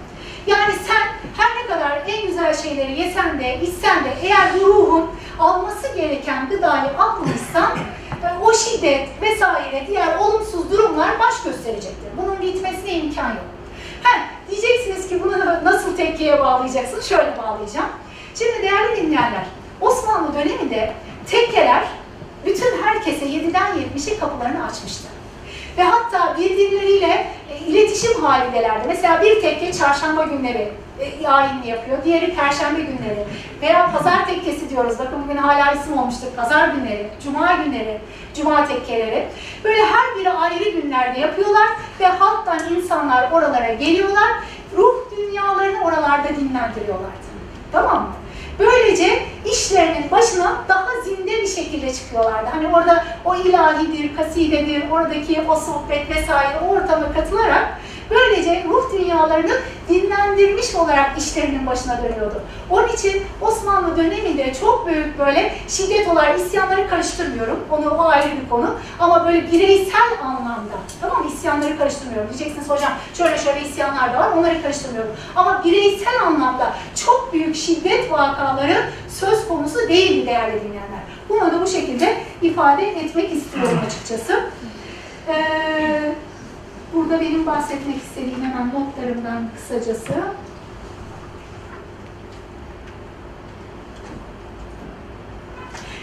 [0.48, 1.08] Yani sen
[1.38, 5.10] her ne kadar en güzel şeyleri yesen de, içsen de eğer ruhun
[5.40, 7.72] alması gereken gıdayı almamışsan
[8.24, 12.10] e, o şiddet vesaire diğer olumsuz durumlar baş gösterecektir.
[12.18, 13.46] Bunun bitmesine imkan yok.
[14.04, 14.20] Ha,
[14.50, 17.02] diyeceksiniz ki bunu nasıl tekkiye bağlayacaksın?
[17.02, 17.90] Şöyle bağlayacağım.
[18.36, 19.44] Şimdi değerli dinleyenler,
[19.82, 20.94] Osmanlı döneminde
[21.28, 21.84] tekkeler
[22.46, 25.08] bütün herkese 7'den 70'e kapılarını açmıştı.
[25.78, 28.88] Ve hatta birbirleriyle e, iletişim halindelerdi.
[28.88, 33.26] Mesela bir tekke çarşamba günleri e, ayinini yapıyor, diğeri perşembe günleri
[33.62, 35.00] veya pazar tekkesi diyoruz.
[35.00, 36.28] Bakın bugün hala isim olmuştur.
[36.36, 38.02] Pazar günleri, cuma günleri,
[38.36, 39.28] cuma tekkeleri.
[39.64, 41.68] Böyle her biri ayrı günlerde yapıyorlar
[42.00, 44.30] ve halktan insanlar oralara geliyorlar.
[44.78, 47.24] Ruh dünyalarını oralarda dinlendiriyorlardı.
[47.72, 48.14] Tamam mı?
[48.60, 52.50] Böylece işlerinin başına daha zinde bir şekilde çıkıyorlardı.
[52.54, 59.54] Hani orada o ilahidir, kasidedir, oradaki o sohbet vesaire o ortama katılarak böylece ruh dünyalarını
[59.90, 62.42] dinlendirmiş olarak işlerinin başına dönüyordu.
[62.70, 67.60] Onun için Osmanlı döneminde çok büyük böyle şiddet olarak isyanları karıştırmıyorum.
[67.72, 68.76] Onu o ayrı bir konu.
[69.00, 71.32] Ama böyle bireysel anlamda tamam mı?
[71.38, 72.30] İsyanları karıştırmıyorum.
[72.30, 75.12] Diyeceksiniz hocam şöyle şöyle isyanlar da var onları karıştırmıyorum.
[75.36, 76.74] Ama bireysel anlamda
[77.06, 81.04] çok büyük şiddet vakaları söz konusu değildi değerli dinleyenler.
[81.30, 84.44] Bunu da bu şekilde ifade etmek istiyorum açıkçası.
[85.28, 86.14] Ee,
[86.94, 90.14] burada benim bahsetmek istediğim hemen notlarımdan kısacası.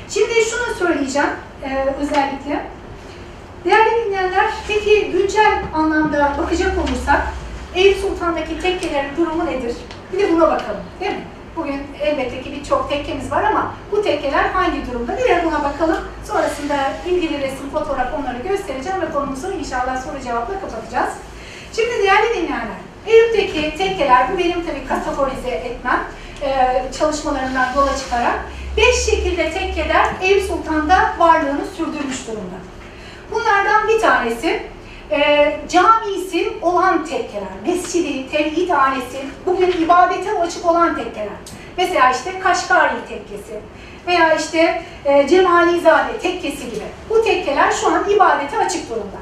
[0.09, 1.31] Şimdi şunu söyleyeceğim
[1.65, 2.67] e, özellikle.
[3.65, 7.23] Değerli dinleyenler, peki güncel anlamda bakacak olursak
[7.75, 9.77] Eyüp Sultan'daki tekkelerin durumu nedir?
[10.12, 11.25] Bir de buna bakalım, değil mi?
[11.56, 15.18] Bugün elbette ki birçok tekkemiz var ama bu tekkeler hangi durumda?
[15.18, 15.98] Bir buna bakalım.
[16.24, 21.10] Sonrasında ilgili resim, fotoğraf onları göstereceğim ve konumuzu inşallah soru cevapla kapatacağız.
[21.77, 26.01] Şimdi değerli dinleyenler, Eyüp'teki tekkeler, bu benim tabii kategorize etmem,
[26.43, 28.39] e, çalışmalarından yola çıkarak
[28.77, 32.56] beş şekilde tekkeler Eyüp Sultan'da varlığını sürdürmüş durumda.
[33.31, 34.62] Bunlardan bir tanesi
[35.12, 41.39] e, camisi olan tekkeler, mescidi, tevhid hanesi, bugün ibadete açık olan tekkeler.
[41.77, 43.61] Mesela işte Kaşgari tekkesi
[44.07, 46.85] veya işte e, Cemalizade tekkesi gibi.
[47.11, 49.20] Bu tekkeler şu an ibadete açık durumda.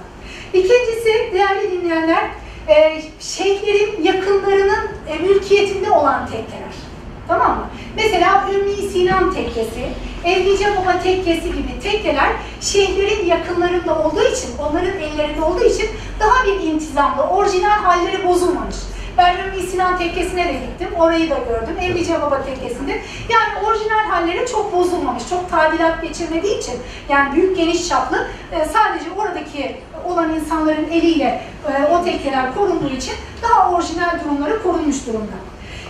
[0.52, 2.24] İkincisi değerli dinleyenler,
[2.69, 6.88] e, şeyhlerin yakınlarının e, mülkiyetinde olan tekkeler.
[7.28, 7.66] Tamam mı?
[7.96, 9.88] Mesela Ümmü Sinan tekkesi,
[10.24, 12.28] Evlice Baba tekkesi gibi tekkeler
[12.60, 15.86] şeyhlerin yakınlarında olduğu için, onların ellerinde olduğu için
[16.20, 18.76] daha bir intizamlı, orijinal halleri bozulmamış.
[19.18, 21.76] Ben Ümmü Sinan tekkesine de gittim, orayı da gördüm.
[21.82, 22.92] Evlice Baba tekkesinde.
[23.28, 26.74] Yani orijinal halleri çok bozulmamış, çok tadilat geçirmediği için,
[27.09, 33.14] yani büyük geniş çaplı, e, sadece oradaki olan insanların eliyle e, o tekkeler korunduğu için
[33.42, 35.32] daha orijinal durumları korunmuş durumda.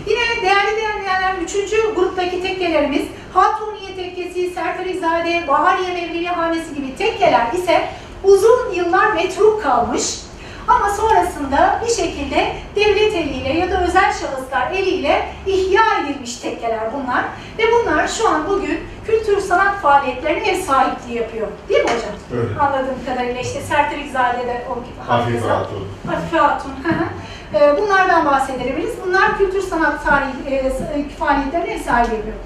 [0.09, 3.03] Yine değerli dinleyenler, üçüncü gruptaki tekkelerimiz
[3.35, 7.89] Hatuniye Tekkesi, Serferizade, Bahariye Mevliye Hanesi gibi tekkeler ise
[8.25, 10.05] uzun yıllar metruk kalmış
[10.69, 17.25] ama sonrasında bir şekilde devlet eliyle ya da özel şahıslar eliyle ihya edilmiş tekkeler bunlar.
[17.59, 21.47] Ve bunlar şu an bugün kültür sanat faaliyetlerine ev sahipliği yapıyor.
[21.69, 22.43] Değil mi hocam?
[22.43, 22.61] Öyle.
[22.61, 24.85] Anladığım kadarıyla işte Serferizade o olun.
[26.07, 26.71] Hafife Hatun.
[26.71, 27.05] hı hı.
[27.55, 28.95] Ee, Bunlardan bahsedebiliriz.
[29.07, 30.73] Bunlar kültür sanat tarihi e,
[31.19, 32.37] faaliyetlerine ev sahibi yapıyor.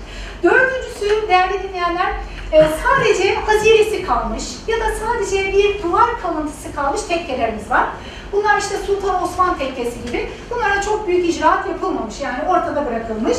[0.42, 2.12] Dördüncüsü değerli dinleyenler
[2.52, 7.86] e, sadece haziresi kalmış ya da sadece bir duvar kalıntısı kalmış tekkelerimiz var.
[8.32, 10.28] Bunlar işte Sultan Osman tekkesi gibi.
[10.50, 13.38] Bunlara çok büyük icraat yapılmamış yani ortada bırakılmış.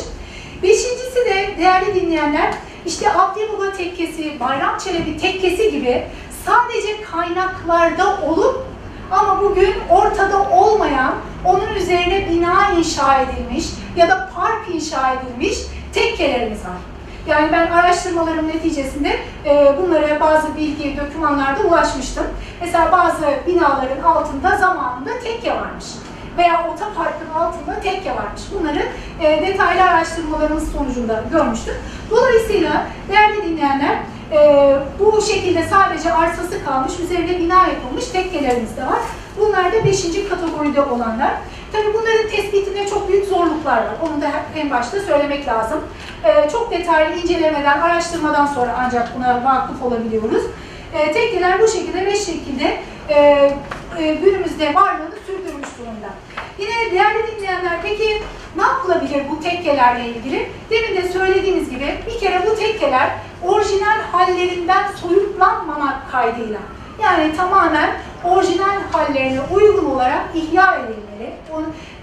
[0.63, 2.53] Beşincisi de değerli dinleyenler
[2.85, 3.43] işte Abdi
[3.77, 6.07] tekkesi, Bayram Çelebi tekkesi gibi
[6.45, 8.65] sadece kaynaklarda olup
[9.11, 11.13] ama bugün ortada olmayan,
[11.45, 13.65] onun üzerine bina inşa edilmiş
[13.95, 15.57] ya da park inşa edilmiş
[15.93, 16.77] tekkelerimiz var.
[17.27, 22.25] Yani ben araştırmalarım neticesinde e, bunlara bazı bilgi, dokümanlarda ulaşmıştım.
[22.63, 25.85] Mesela bazı binaların altında zamanında tekke varmış.
[26.37, 28.41] Veya otoparkın altında tekke varmış.
[28.53, 28.83] Bunları
[29.21, 31.75] e, detaylı araştırmalarımız sonucunda görmüştüm.
[32.11, 33.97] Dolayısıyla değerli dinleyenler
[34.31, 38.99] e, bu şekilde sadece arsası kalmış, üzerine bina yapılmış tekkelerimiz de var.
[39.39, 40.29] Bunlar da 5.
[40.29, 41.31] kategoride olanlar.
[41.71, 43.95] Tabii bunların tespitinde çok büyük zorluklar var.
[44.01, 45.79] Onu da en başta söylemek lazım.
[46.23, 50.43] Ee, çok detaylı incelemeden, araştırmadan sonra ancak buna vakıf olabiliyoruz.
[50.95, 52.77] Ee, tekkeler bu şekilde beş şekilde
[53.09, 53.19] e,
[53.99, 56.09] e, günümüzde varlığını sürdürmüş durumda.
[56.59, 58.21] Yine değerli dinleyenler peki
[58.55, 60.49] ne yapılabilir bu tekkelerle ilgili?
[60.69, 63.09] Demin de söylediğimiz gibi bir kere bu tekkeler
[63.43, 66.59] orijinal hallerinden soyutlanmamak kaydıyla
[67.03, 67.89] yani tamamen
[68.23, 71.33] orijinal hallerine uygun olarak ihya edilmeli,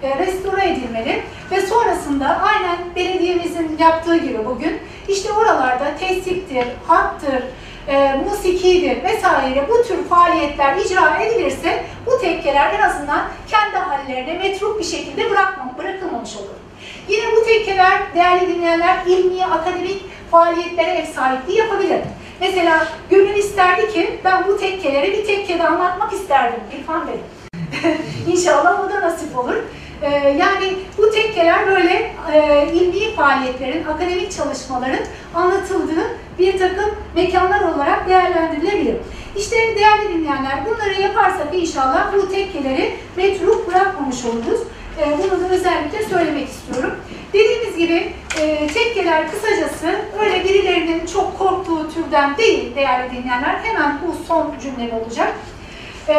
[0.03, 7.43] e, restore edilmeli ve sonrasında aynen belediyemizin yaptığı gibi bugün işte oralarda tesiptir, hattır,
[7.89, 14.79] e, musikidir vesaire bu tür faaliyetler icra edilirse bu tekkeler en azından kendi hallerine metruk
[14.79, 16.61] bir şekilde bırakmam, bırakılmamış olur.
[17.09, 22.01] Yine bu tekkeler değerli dinleyenler ilmi, akademik faaliyetlere ev sahipliği yapabilir.
[22.41, 27.17] Mesela gönül isterdi ki ben bu tekkeleri bir tekkede anlatmak isterdim İrfan Bey.
[28.33, 29.55] İnşallah o da nasip olur.
[30.03, 35.05] Ee, yani bu tekkeler böyle e, ilmi faaliyetlerin, akademik çalışmaların
[35.35, 38.97] anlatıldığı bir takım mekanlar olarak değerlendirilebilir.
[39.37, 44.61] İşte değerli dinleyenler bunları yaparsak inşallah bu tekkeleri metruk bırakmamış oluruz.
[44.99, 46.97] Ee, bunu da özellikle söylemek istiyorum.
[47.33, 53.59] Dediğimiz gibi e, tekkeler kısacası öyle birilerinin çok korktuğu türden değil değerli dinleyenler.
[53.63, 55.35] Hemen bu son cümlem olacak.
[56.09, 56.17] E,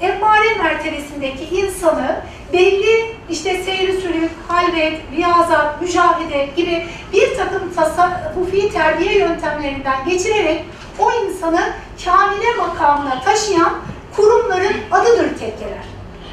[0.00, 2.16] emmare mertebesindeki insanı
[2.52, 10.64] belli işte seyri sülük, halvet, riyazat, mücahede gibi bir takım tasavvufi terbiye yöntemlerinden geçirerek
[10.98, 11.60] o insanı
[12.04, 13.72] kamile makamına taşıyan
[14.16, 15.84] kurumların adıdır tekkeler.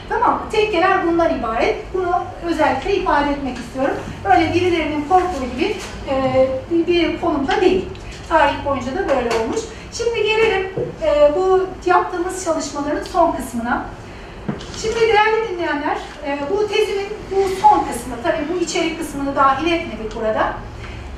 [0.10, 0.42] Tamam mı?
[0.52, 1.76] Tekkeler bundan ibaret.
[1.94, 3.96] Bunu özellikle ifade etmek istiyorum.
[4.26, 5.76] Öyle birilerinin korktuğu gibi
[6.10, 6.48] e,
[6.88, 7.86] bir, konumda değil.
[8.30, 9.60] Tarih boyunca da böyle olmuş.
[9.94, 10.72] Şimdi gelelim
[11.04, 13.86] e, bu yaptığımız çalışmaların son kısmına.
[14.82, 20.16] Şimdi değerli dinleyenler, e, bu tezinin bu son kısmı, tabii bu içerik kısmını dahil etmedik
[20.16, 20.54] burada.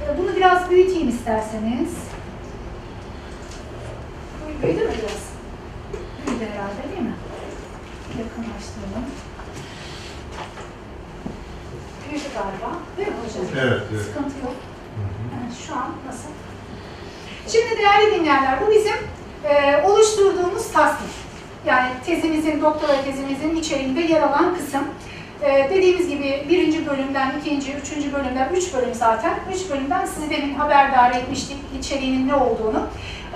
[0.06, 1.90] E, bunu biraz büyüteyim isterseniz.
[4.64, 5.24] Büyüdü mü biraz?
[6.28, 7.16] Büyüdü herhalde değil mi?
[8.10, 9.06] Yakınlaştıralım.
[12.10, 12.78] Büyüdü galiba.
[12.98, 13.66] Değil mi hocam?
[13.66, 14.06] Evet, evet.
[14.06, 14.56] Sıkıntı yok.
[15.34, 16.30] Yani şu an nasıl?
[17.48, 18.96] Şimdi değerli dinleyenler, bu bizim
[19.44, 21.29] e, oluşturduğumuz tasnif.
[21.70, 24.82] Yani tezimizin, doktora tezimizin içeriğinde yer alan kısım.
[25.44, 29.34] E, dediğimiz gibi birinci bölümden, ikinci, üçüncü bölümden, üç bölüm zaten.
[29.56, 32.88] Üç bölümden sizi demin haberdar etmiştik içeriğinin ne olduğunu.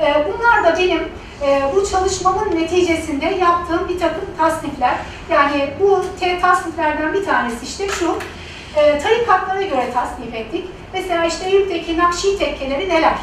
[0.02, 1.00] E, bunlar da benim
[1.42, 4.96] e, bu çalışmamın neticesinde yaptığım bir takım tasnifler.
[5.32, 6.06] Yani bu
[6.42, 8.18] tasniflerden bir tanesi işte şu.
[8.76, 10.66] E, tarikatlara göre tasnif ettik.
[10.94, 13.14] Mesela işte Eyüp'teki Nakşi tekkeleri neler?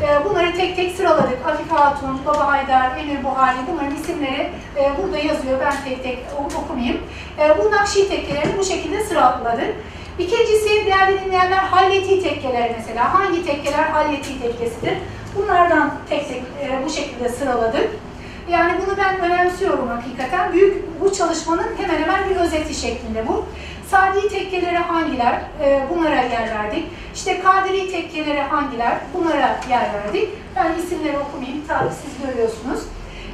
[0.00, 1.46] E, bunları tek tek sıraladık.
[1.46, 5.60] Afife Hatun, Baba Haydar, Emir Buhari bunların isimleri e, burada yazıyor.
[5.60, 6.18] Ben tek tek
[6.56, 7.00] okumayayım.
[7.38, 9.74] E, bu Nakşi tekkelerini bu şekilde sıraladık.
[10.18, 13.14] İkincisi değerli dinleyenler Halleti tekkeleri mesela.
[13.14, 14.94] Hangi tekkeler Halleti tekkesidir?
[15.36, 17.88] Bunlardan tek tek e, bu şekilde sıraladık.
[18.50, 20.52] Yani bunu ben önemsiyorum hakikaten.
[20.52, 23.46] Büyük bu çalışmanın hemen hemen bir özeti şeklinde bu.
[23.92, 25.40] Sadi tekkeleri hangiler?
[25.62, 26.84] E, bunlara yer verdik.
[27.14, 28.98] İşte Kadiri tekkeleri hangiler?
[29.14, 30.28] Bunlara yer verdik.
[30.56, 31.64] Ben isimleri okumayayım.
[31.68, 32.80] Tabii siz görüyorsunuz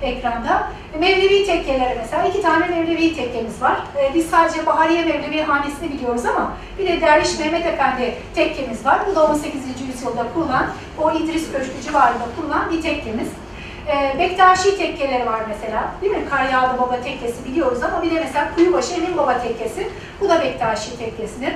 [0.03, 0.69] ekranda.
[0.99, 2.29] Mevlevi tekkeleri mesela.
[2.29, 3.77] iki tane Mevlevi tekkemiz var.
[3.99, 9.01] E, biz sadece Bahariye Mevlevi hanesini biliyoruz ama bir de Derviş Mehmet Efendi tekkemiz var.
[9.11, 9.55] Bu da 18.
[9.89, 10.67] yüzyılda kurulan,
[11.03, 13.29] o İdris Köşkü civarında kurulan bir tekkemiz.
[13.89, 15.93] E, Bektaşi tekkeleri var mesela.
[16.03, 16.25] Değil mi?
[16.31, 19.89] Karyağlı Baba tekkesi biliyoruz ama bir de mesela Kuyubaşı Emin Baba tekkesi.
[20.21, 21.53] Bu da Bektaşi tekkesidir.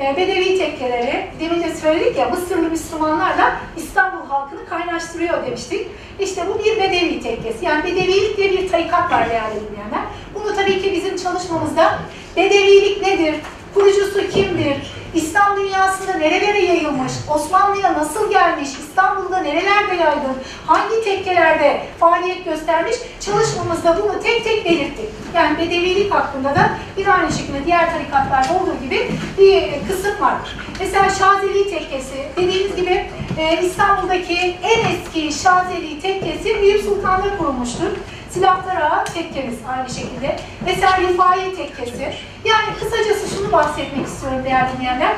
[0.00, 5.86] E, Bedevi tekkeleri, demin de söyledik ya Mısırlı Müslümanlarla İstanbul halkını kaynaştırıyor demiştik.
[6.20, 7.64] İşte bu bir Bedevi tekkesi.
[7.64, 10.02] Yani Bedevilik diye bir tarikat var değerli dinleyenler.
[10.34, 11.98] Bunu tabii ki bizim çalışmamızda
[12.36, 13.34] Bedevilik nedir,
[13.74, 14.76] kurucusu kimdir,
[15.14, 20.36] İslam dünyasında nerelere yayılmış, Osmanlı'ya nasıl gelmiş, İstanbul'da nerelerde yaygın,
[20.66, 25.08] hangi tekkelerde faaliyet göstermiş çalışmamızda bunu tek tek belirttik.
[25.34, 30.34] Yani bedevilik hakkında da bir aynı şekilde diğer tarikatlarda olduğu gibi bir kısım var.
[30.80, 33.06] Mesela Şazeli tekkesi, dediğimiz gibi
[33.38, 37.88] e, İstanbul'daki en eski Şazeli tekkesi Eyüp Sultan'da kurulmuştur.
[38.32, 40.36] Silahlar Ağa tekkemiz aynı şekilde.
[40.64, 42.02] Mesela Rifai tekkesi.
[42.44, 45.12] Yani kısacası şunu bahsetmek istiyorum değerli dinleyenler.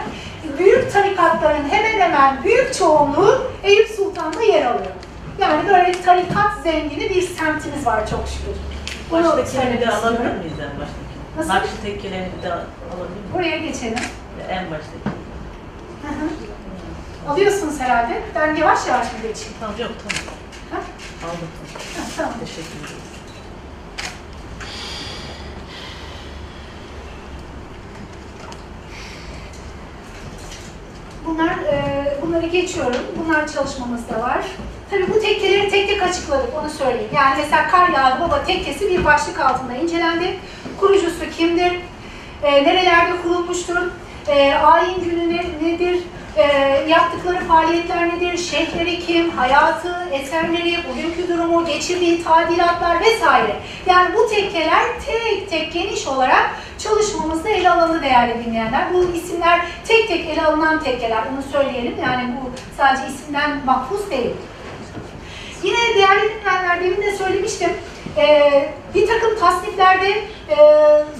[0.59, 4.93] Büyük tarikatların hemen hemen büyük çoğunluğu Eyüp Sultan'da yer alıyor.
[5.41, 8.57] Yani böyle tarikat zengini bir semtimiz var çok şükür.
[9.11, 11.05] Bunu söylemek de alabilir miyiz en baştaki?
[11.36, 11.49] Nasıl?
[11.49, 13.35] Nakşi tekkelerini de alabilir miyiz?
[13.35, 13.99] Buraya geçelim.
[14.49, 15.09] En baştaki.
[16.03, 17.32] Hı hı.
[17.32, 18.23] Alıyorsunuz herhalde.
[18.35, 19.55] Ben yavaş yavaş mı geçeyim?
[19.61, 20.35] Tamam yok tamam.
[20.73, 20.81] Ha?
[21.27, 21.49] Aldım.
[21.97, 22.32] Ha, tamam.
[22.41, 23.04] Teşekkür ederim.
[31.27, 33.01] Bunlar, e, bunları geçiyorum.
[33.19, 34.45] Bunlar çalışmamızda var.
[34.91, 37.11] Tabii bu tekkeleri tek tek açıkladık, onu söyleyeyim.
[37.15, 40.39] Yani mesela Kar Yağlı Baba tekkesi bir başlık altında incelendi.
[40.81, 41.73] Kurucusu kimdir?
[42.43, 43.77] E, nerelerde kurulmuştur?
[44.29, 45.99] E, ayin günü ne- nedir?
[46.36, 46.44] E,
[46.89, 48.39] yaptıkları faaliyetler nedir?
[48.39, 49.31] Şeyhleri kim?
[49.31, 53.56] Hayatı, eserleri, bugünkü durumu, geçirdiği tadilatlar vesaire.
[53.86, 58.94] Yani bu tekkeler tek tek geniş olarak çalışmamızda ele alındı değerli dinleyenler.
[58.94, 61.94] Bu isimler tek tek ele alınan tekkeler, bunu söyleyelim.
[62.02, 64.31] Yani bu sadece isimden mahfuz değil.
[65.62, 67.70] Yine değerli dinleyenler, demin de söylemiştim,
[68.16, 70.09] ee, bir takım tasniflerde
[70.48, 70.56] e,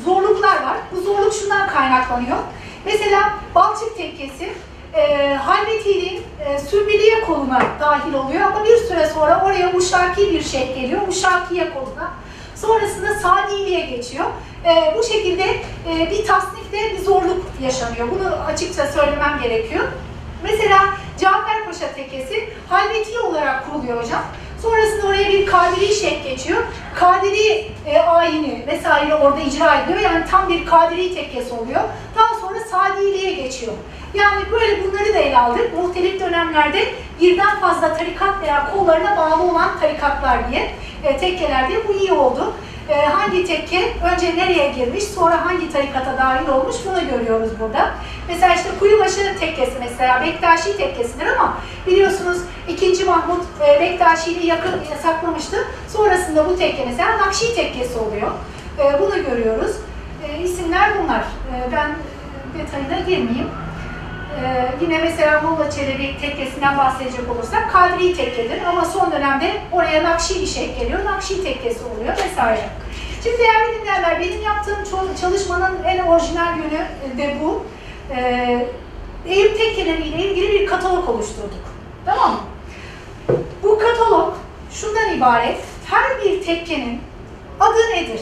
[0.05, 0.77] zorluklar var.
[0.93, 2.37] Bu zorluk şundan kaynaklanıyor.
[2.85, 4.53] Mesela Balçık Tekkesi,
[4.97, 10.75] e, Halveti'nin e, Sümbüliye koluna dahil oluyor ama bir süre sonra oraya Uşaki bir şey
[10.75, 12.13] geliyor, Uşakiye koluna.
[12.55, 14.25] Sonrasında Sadili'ye geçiyor.
[14.65, 15.45] E, bu şekilde
[15.89, 18.09] e, bir tasnifte bir zorluk yaşanıyor.
[18.11, 19.85] Bunu açıkça söylemem gerekiyor.
[20.43, 20.79] Mesela
[21.21, 24.23] Caferpaşa Tekkesi Halveti olarak kuruluyor hocam.
[24.63, 26.63] Sonrasında oraya bir Kadiri Şeyh geçiyor.
[26.95, 30.01] Kadiri e, ayini vesaire orada icra ediyor.
[30.01, 31.81] Yani tam bir Kadiri tekkesi oluyor.
[32.17, 33.73] Daha sonra Sadili'ye geçiyor.
[34.15, 35.75] Yani böyle bunları da ele aldık.
[35.75, 40.75] Muhtelif dönemlerde birden fazla tarikat veya kollarına bağlı olan tarikatlar diye,
[41.05, 42.53] e, tekkeler diye bu iyi oldu.
[42.89, 47.91] E, hangi tekke önce nereye girmiş, sonra hangi tarikata dahil olmuş bunu görüyoruz burada.
[48.29, 52.39] Mesela işte Kuyubaşı tekkesi mesela Bektaşi tekkesidir ama biliyorsunuz
[52.69, 53.05] 2.
[53.05, 55.57] Mahmut e, Bektaşi'yi yakın yasaklamıştı.
[55.89, 58.31] Sonrasında bu tekke mesela Nakşi tekkesi oluyor.
[58.79, 59.77] E, bunu görüyoruz.
[60.29, 61.21] E, isimler bunlar.
[61.21, 61.91] E, ben
[62.59, 63.49] detayına girmeyeyim.
[64.43, 70.41] Ee, yine mesela Molla Çelebi tekkesinden bahsedecek olursak Kadri tekkedir ama son dönemde oraya Nakşi
[70.41, 72.69] bir şey geliyor, Nakşi tekkesi oluyor vesaire.
[73.23, 74.85] Şimdi değerli dinleyenler benim yaptığım
[75.21, 77.65] çalışmanın en orijinal yönü de bu.
[78.17, 78.67] Ee,
[79.27, 81.65] Eyüp tekkeleriyle ilgili bir katalog oluşturduk.
[82.07, 82.39] Tamam mı?
[83.63, 84.35] Bu katalog
[84.71, 85.59] şundan ibaret.
[85.91, 87.01] Her bir tekkenin
[87.61, 88.21] adı nedir?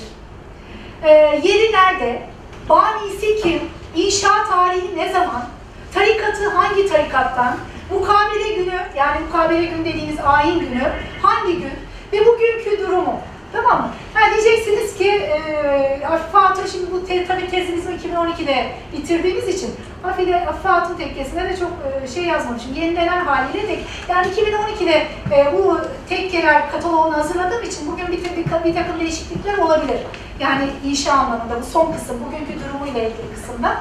[1.04, 1.10] Ee,
[1.42, 2.22] yeri nerede?
[2.68, 3.60] Banisi kim?
[3.96, 5.44] İnşa tarihi ne zaman?
[5.94, 7.56] Tarikatı hangi tarikattan?
[7.90, 10.92] Mukabele günü, yani mukabele günü dediğimiz ayin günü
[11.22, 11.72] hangi gün?
[12.12, 13.20] Ve bugünkü durumu.
[13.52, 13.88] Tamam mı?
[14.14, 19.70] Ha diyeceksiniz ki e, Afife şimdi bu te, tabii tezimizi 2012'de bitirdiğimiz için
[20.04, 21.70] Afife, Afife Hatun tekkesinde de çok
[22.02, 22.74] e, şey yazmamışım.
[22.74, 23.78] Yenilenen haliyle de
[24.08, 25.06] yani 2012'de
[25.36, 25.78] e, bu
[26.08, 29.98] tekkeler kataloğunu hazırladığım için bugün bir, bir, bir takım değişiklikler olabilir.
[30.40, 33.76] Yani inşa anlamında bu son kısım, bugünkü durumuyla ilgili kısımda.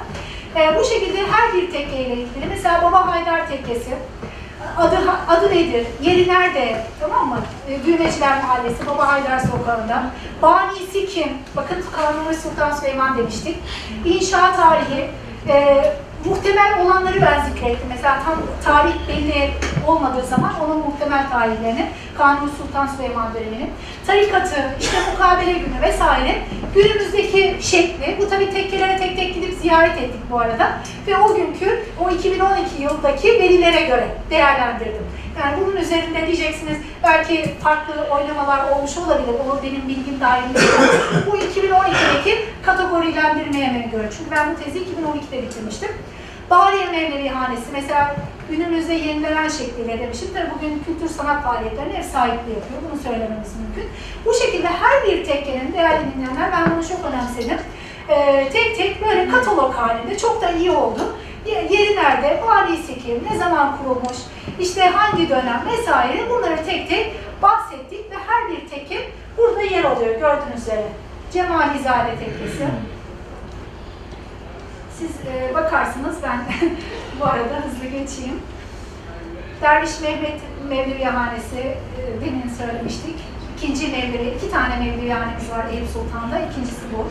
[0.56, 3.91] E, bu şekilde her bir tekkeyle ilgili mesela Baba Haydar Tekkesi
[4.78, 4.98] adı
[5.28, 5.88] adı nedir?
[6.02, 6.86] Yeri nerede?
[6.99, 7.40] Tamam mı?
[7.69, 10.03] E, Düğmeciler Mahallesi, Baba Haydar Sokağı'nda.
[10.41, 11.28] Banisi kim?
[11.56, 13.57] Bakın Kanuni Sultan Süleyman demiştik.
[14.06, 15.10] İnşa tarihi,
[15.48, 15.84] e,
[16.26, 17.89] muhtemel olanları ben zikrettim.
[17.89, 18.35] Mesela tam
[18.65, 19.49] tarih belli
[19.88, 21.88] olmadığı zaman onun muhtemel tarihlerini,
[22.18, 23.69] Kanuni Sultan Süleyman döneminin,
[24.07, 26.41] tarikatı, işte mukabele günü vesaire
[26.76, 30.72] günümüzdeki şekli, bu tabii tekkelere tek tek gidip ziyaret ettik bu arada
[31.07, 35.03] ve o günkü, o 2012 yıldaki verilere göre değerlendirdim.
[35.40, 40.60] Yani bunun üzerinde diyeceksiniz belki farklı oynamalar olmuş olabilir, o benim bilgim dahilinde.
[41.28, 44.10] bu 2012'deki kategorilendirmeye göre.
[44.18, 45.90] Çünkü ben bu tezi 2012'de bitirmiştim.
[46.49, 48.16] Bahariye Mevlevi Hanesi mesela
[48.49, 50.28] günümüzde yenilenen şekliyle demişim.
[50.34, 52.82] Tabii bugün kültür sanat faaliyetlerine ev sahipliği yapıyor.
[52.91, 53.91] Bunu söylememiz mümkün.
[54.26, 57.58] Bu şekilde her bir tekkenin değerli dinleyenler ben bunu çok önemsedim.
[58.10, 61.16] Ee, tek tek böyle katalog halinde çok da iyi oldu.
[61.45, 64.18] Ye- Yeri nerede, valisi kim, ne zaman kurulmuş,
[64.59, 70.19] işte hangi dönem vesaire bunları tek tek bahsettik ve her bir tekke burada yer alıyor
[70.19, 70.88] gördüğünüz üzere.
[71.34, 72.68] Cemalizade Tekkesi,
[74.97, 76.39] siz e, bakarsınız ben
[77.19, 78.39] bu arada hızlı geçeyim.
[79.61, 80.39] Derviş Mehmet
[80.69, 83.15] Mevlevihanesi e, demin söylemiştik.
[83.57, 86.39] İkinci Mevlevi, iki tane Mevlevihanemiz var Eyüp Sultan'da.
[86.39, 87.07] İkincisi bu.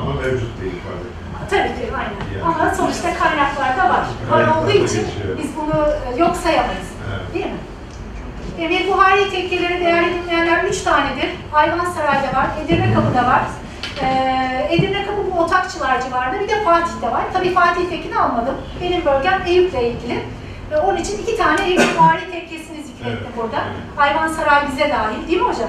[0.00, 1.19] Ama mevcut değil tabii.
[1.50, 2.42] Tabii ki aynen.
[2.44, 2.44] Yani.
[2.44, 3.90] Ama sonuçta kaynaklarda var.
[3.90, 5.38] Var Kaynaklarda olduğu için geçiyor.
[5.42, 6.88] biz bunu e, yok sayamayız.
[7.10, 7.34] Evet.
[7.34, 7.58] Değil mi?
[8.58, 11.30] Emir Buhari tekkeleri değerli dinleyenler üç tanedir.
[11.52, 13.42] Ayvansaray'da var, Edirne Kapı'da var.
[14.02, 17.22] Ee, Edirne Kapı bu Otakçılar civarında bir de Fatih'te var.
[17.32, 18.54] Tabii Fatih'tekini almadım.
[18.82, 20.18] Benim bölgem Eyüp'le ilgili.
[20.70, 23.56] Ve onun için iki tane Emir Buhari tekkesini zikrettim Evet, burada.
[23.56, 23.98] evet.
[23.98, 25.68] Ayvansaray bize dahil değil mi hocam?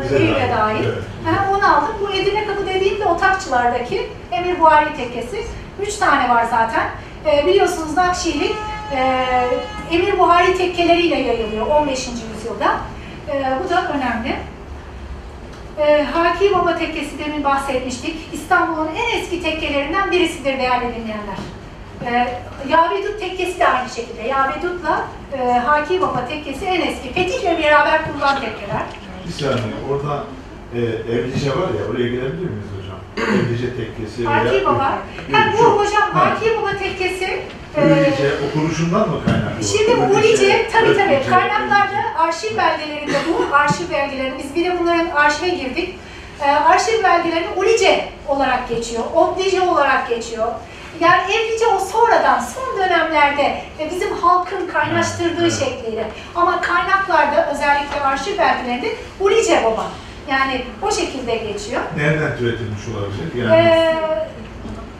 [0.00, 0.98] Eyüp'e dahil, evet.
[1.24, 1.94] Ha, onu aldım.
[2.00, 5.44] Bu Edirne Kapı dediğim de Otakçılar'daki Emir Buhari tekkesi.
[5.82, 6.88] Üç tane var zaten.
[7.26, 8.54] Ee, biliyorsunuz Nakşilik
[8.96, 9.26] e,
[9.90, 11.98] Emir Buhari tekkeleriyle yayılıyor 15.
[11.98, 12.76] yüzyılda.
[13.28, 14.36] Ee, bu da önemli.
[15.78, 18.16] Ee, Haki Baba Tekkesi demin bahsetmiştik.
[18.32, 21.38] İstanbul'un en eski tekkelerinden birisidir değerli dinleyenler.
[22.06, 22.38] Ee,
[22.68, 24.22] Yavedut Tekkesi de aynı şekilde.
[24.22, 25.04] Yavedut'la
[25.38, 27.12] e, Haki Baba Tekkesi en eski.
[27.12, 28.82] Fetih'le beraber kurulan tekkeler.
[29.26, 30.24] Bir saniye, orada
[30.74, 30.78] e,
[31.14, 32.98] Evlice var ya, oraya girebilir miyiz hocam?
[33.38, 34.84] Evlice tekkesi Haki Baba.
[35.32, 37.24] Ha, bu hocam Ha, Haki Baba Tekkesi.
[37.76, 39.64] e, Ürlice okunuşundan mı kaynaklı?
[39.64, 44.76] Şimdi bu Ulice, tabii tabii Ürlice, kaynaklarda arşiv belgelerinde bu arşiv belgeleri, biz bir de
[44.80, 45.98] bunların arşive girdik.
[46.40, 50.46] Ee, arşiv belgeleri Ulice olarak geçiyor, Oblice olarak geçiyor.
[51.00, 56.10] Yani Evlice o sonradan, son dönemlerde bizim halkın kaynaştırdığı şekliyle.
[56.34, 58.88] Ama kaynaklarda özellikle arşiv belgelerinde
[59.20, 59.86] Ulice baba.
[60.30, 61.82] Yani o şekilde geçiyor.
[61.96, 63.46] Nereden türetilmiş olabilir?
[63.48, 63.96] Yani Ee,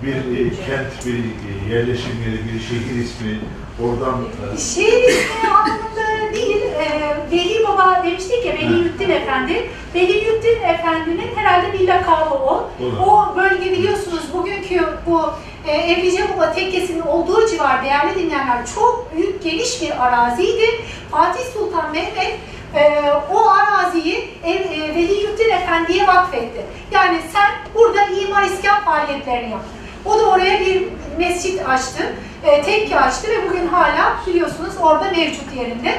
[0.03, 3.39] bir e, kent, bir e, yerleşim yeri, bir şehir ismi,
[3.83, 4.25] oradan
[4.55, 9.71] e, Şehir ismi anlamında değil, e, Veli Baba demiştik ya, Veliyüddin Efendi.
[9.95, 12.71] Veliyüddin Efendi'nin herhalde bir lakabı o.
[12.81, 12.99] Olur.
[13.07, 15.23] O bölge biliyorsunuz bugünkü bu
[15.67, 20.67] e, Evlice Baba tekkesinin olduğu civar değerli dinleyenler çok büyük geniş bir araziydi.
[21.11, 22.39] Fatih Sultan Mehmet
[22.75, 26.67] e, o araziyi ev, e, Veliyüddin Efendi'ye vakfetti.
[26.93, 29.63] Yani sen burada imar iskan faaliyetlerini yap.
[30.05, 30.83] O da oraya bir
[31.19, 32.03] mescit açtı,
[32.45, 35.95] e, tekke açtı ve bugün hala biliyorsunuz orada mevcut yerinde.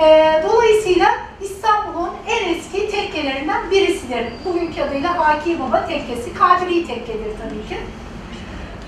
[0.00, 1.06] E, dolayısıyla
[1.40, 4.24] İstanbul'un en eski tekkelerinden birisidir.
[4.44, 7.76] Bugünkü adıyla Haki Baba Tekkesi, Kadri Tekkedir tabii ki.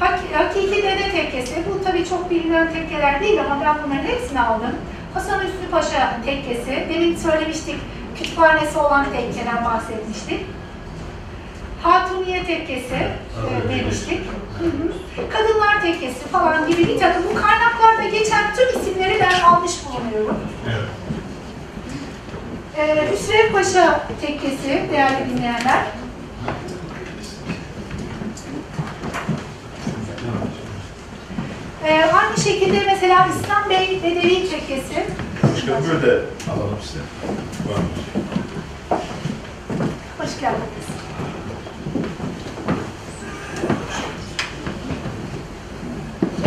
[0.01, 4.71] Hak- Hakiki Dede Tekkesi, bu tabii çok bilinen tekkeler değil ama ben bunların hepsini aldım.
[5.15, 7.77] Hasan Üstü Paşa Tekkesi, demin söylemiştik
[8.19, 10.41] kütüphanesi olan tekkeden bahsetmiştik.
[11.83, 14.21] Hatuniye Tekkesi e, demiştik.
[14.59, 15.31] Hı hı.
[15.31, 20.37] Kadınlar Tekkesi falan gibi bir takım bu kaynaklarda geçen tüm isimleri ben almış bulunuyorum.
[20.71, 20.89] evet.
[22.77, 25.85] Ee, Hüsrev Paşa Tekkesi değerli dinleyenler.
[31.85, 35.07] Ee, aynı şekilde mesela İslam Bey Bedevi Tekkesi.
[35.43, 36.13] Başkanım böyle
[36.53, 36.99] alalım size.
[40.19, 40.87] Hoş geldiniz.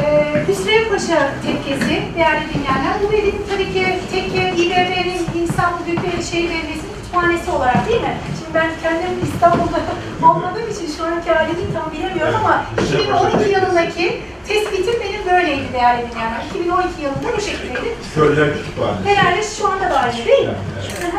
[0.01, 2.93] Ee, Hüsrev Paşa Tekkesi değerli dinleyenler.
[3.03, 8.17] Bu benim tabii ki tekke İBB'nin İstanbul Büyükşehir Belediyesi'nin kütüphanesi olarak değil mi?
[8.39, 9.79] Şimdi ben kendim İstanbul'da
[10.29, 13.53] olmadığım için şu anki halini tam bilemiyorum ama Evet, Hüsrev Paşa 2012 Tekkesi.
[13.65, 16.41] yılındaki tespitim benim böyleydi değerli dinleyenler.
[16.49, 17.95] 2012 yılında bu şekildeydi.
[18.15, 19.09] Köylüler kütüphanesi.
[19.09, 20.45] Herhalde şu anda da aynı değil mi?
[20.45, 21.13] Yani, evet.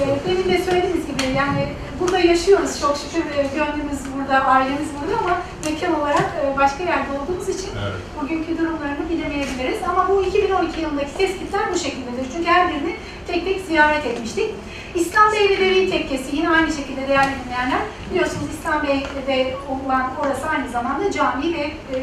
[0.00, 1.68] Ee, Demin de söylediğiniz gibi yani
[2.00, 7.10] burada yaşıyoruz çok şükür e, gönlümüz burada, ailemiz burada ama mekan olarak e, başka yerde
[7.18, 8.00] olduğumuz için Evet.
[8.22, 9.78] bugünkü durumlarını bilemeyebiliriz.
[9.88, 12.26] Ama bu 2012 yılındaki tespitler bu şekildedir.
[12.32, 12.96] Çünkü her birini
[13.26, 14.50] tek tek ziyaret etmiştik.
[14.94, 17.80] İslam Devi Tekkesi yine aynı şekilde değerli dinleyenler.
[18.10, 21.96] Biliyorsunuz İslam Bey'de olan orası aynı zamanda cami ve e,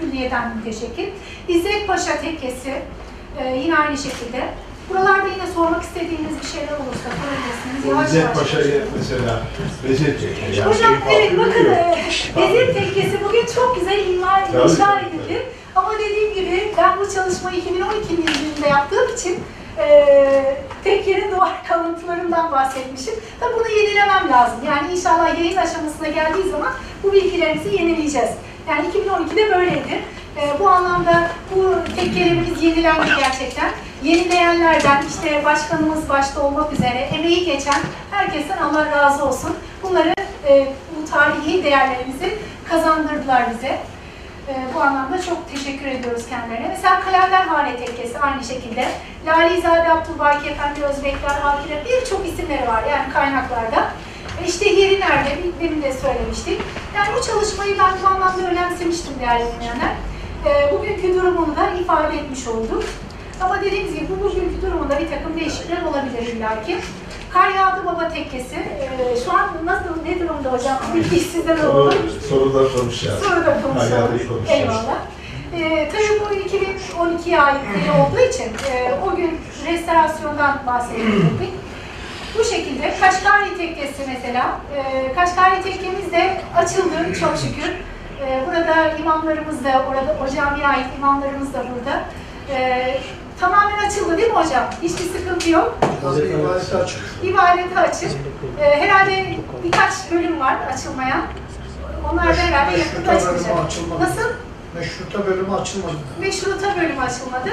[0.00, 1.08] külliyeden müteşekkil.
[1.48, 2.82] İzzet Paşa Tekkesi
[3.38, 4.48] e, yine aynı şekilde.
[4.90, 7.84] Buralarda yine sormak istediğiniz bir şeyler olursa sorabilirsiniz.
[7.88, 8.38] Yavaş İzzet yavaş.
[8.38, 9.42] Paşa'yı mesela
[9.88, 10.62] Vezir Tekke.
[10.64, 11.96] Hocam şey evet bakın e,
[12.36, 15.46] Vezir Tekkesi bugün çok güzel imar, inşa edildi.
[15.76, 19.38] Ama dediğim gibi ben bu çalışmayı 2012 yılında yaptığım için
[19.78, 19.86] e,
[20.84, 23.14] tekkenin duvar kalıntılarından bahsetmişim.
[23.40, 24.58] Tabii bunu yenilemem lazım.
[24.66, 28.30] Yani inşallah yayın aşamasına geldiği zaman bu bilgilerimizi yenileyeceğiz.
[28.68, 30.00] Yani 2012'de böyleydi.
[30.36, 33.70] E, bu anlamda bu tekkelerimiz yenilendi gerçekten.
[34.02, 37.80] Yenileyenlerden işte başkanımız başta olmak üzere emeği geçen
[38.10, 39.56] herkesten Allah razı olsun.
[39.82, 40.14] Bunları
[40.48, 42.38] e, bu tarihi değerlerimizi
[42.68, 43.78] kazandırdılar bize.
[44.48, 46.68] E, bu anlamda çok teşekkür ediyoruz kendilerine.
[46.68, 48.88] Mesela Kalenderhane Tekkesi aynı şekilde.
[49.26, 53.90] Lalizade Abdülbaki Efendi Özbekler, Hakire birçok isimleri var yani kaynaklarda.
[54.40, 56.60] Ve işte yeri nerede, demin de söylemiştik.
[56.96, 59.92] Yani bu çalışmayı ben bu anlamda önemsemiştim değerli dinleyenler.
[60.46, 62.84] E, bugünkü durumunu da ifade etmiş olduk.
[63.40, 66.78] Ama dediğimiz gibi bu bugünkü durumunda bir takım değişiklikler olabilir illaki.
[67.32, 68.56] Kar yağdı baba tekkesi.
[68.56, 70.78] E, şu an nasıl, ne durumda hocam?
[70.94, 71.94] Bilgi sizden alalım.
[72.28, 73.22] sorular konuşacağız.
[73.46, 74.18] Da konuşalım.
[74.48, 74.98] Eyvallah.
[75.56, 77.60] Ee, tabii bu 2012'ye ait
[78.00, 81.40] olduğu için e, o gün restorasyondan bahsediyorduk.
[82.38, 84.60] Bu şekilde Kaşgari Tekkesi mesela.
[84.76, 87.70] E, Kaşgari Tekkemiz de açıldı çok şükür.
[88.26, 92.02] E, burada imamlarımız da, orada o camiye ait imamlarımız da burada.
[92.58, 92.98] E,
[93.40, 94.64] tamamen açıldı değil mi hocam?
[94.82, 95.78] Hiçbir sıkıntı yok.
[96.02, 97.00] İbadete açık.
[97.22, 98.10] İbadete açık.
[98.60, 101.22] E, herhalde birkaç bölüm var açılmayan.
[102.12, 103.56] Onlar da herhalde yakında açılacak.
[104.00, 104.30] Nasıl?
[104.74, 105.96] Meşruta bölümü açılmadı.
[106.20, 107.50] Meşruta bölümü açılmadı.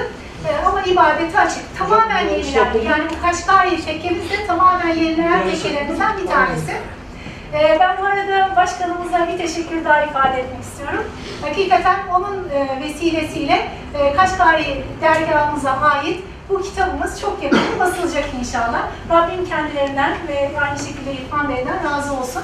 [0.47, 1.77] Ee, ama ibadete açık.
[1.77, 2.85] Tamamen yenilendi.
[2.85, 6.77] Yani bu Kaşgari tekkemiz de tamamen yenilenen tekkelerimizden bir tanesi.
[7.55, 11.03] Ee, ben bu arada başkanımıza bir teşekkür daha ifade etmek istiyorum.
[11.41, 18.87] Hakikaten onun e, vesilesiyle e, Kaşgari dergahımıza ait bu kitabımız çok yakında basılacak inşallah.
[19.09, 22.43] Rabbim kendilerinden ve aynı şekilde İrfan Bey'den razı olsun.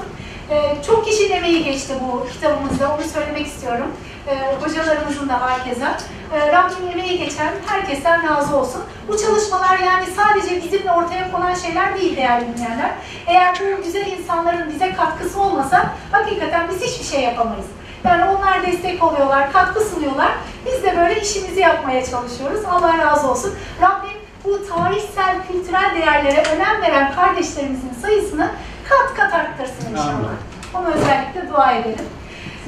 [0.52, 3.86] Ee, çok kişinin emeği geçti bu kitabımızda, onu söylemek istiyorum.
[4.28, 5.86] Ee, hocalarımızın da herkese.
[6.34, 8.82] Ee, Rabbim emeği geçen herkesten razı olsun.
[9.08, 12.90] Bu çalışmalar yani sadece bizimle ortaya konan şeyler değil değerli dinleyenler.
[13.26, 17.66] Eğer bu güzel insanların bize katkısı olmasa hakikaten biz hiçbir şey yapamayız.
[18.04, 20.32] Yani onlar destek oluyorlar, katkı sunuyorlar.
[20.66, 22.60] Biz de böyle işimizi yapmaya çalışıyoruz.
[22.70, 23.54] Allah razı olsun.
[23.82, 28.50] Rabbim bu tarihsel, kültürel değerlere önem veren kardeşlerimizin sayısını
[28.98, 30.32] kat kat arttırsın inşallah.
[30.74, 32.04] Onu özellikle dua edelim.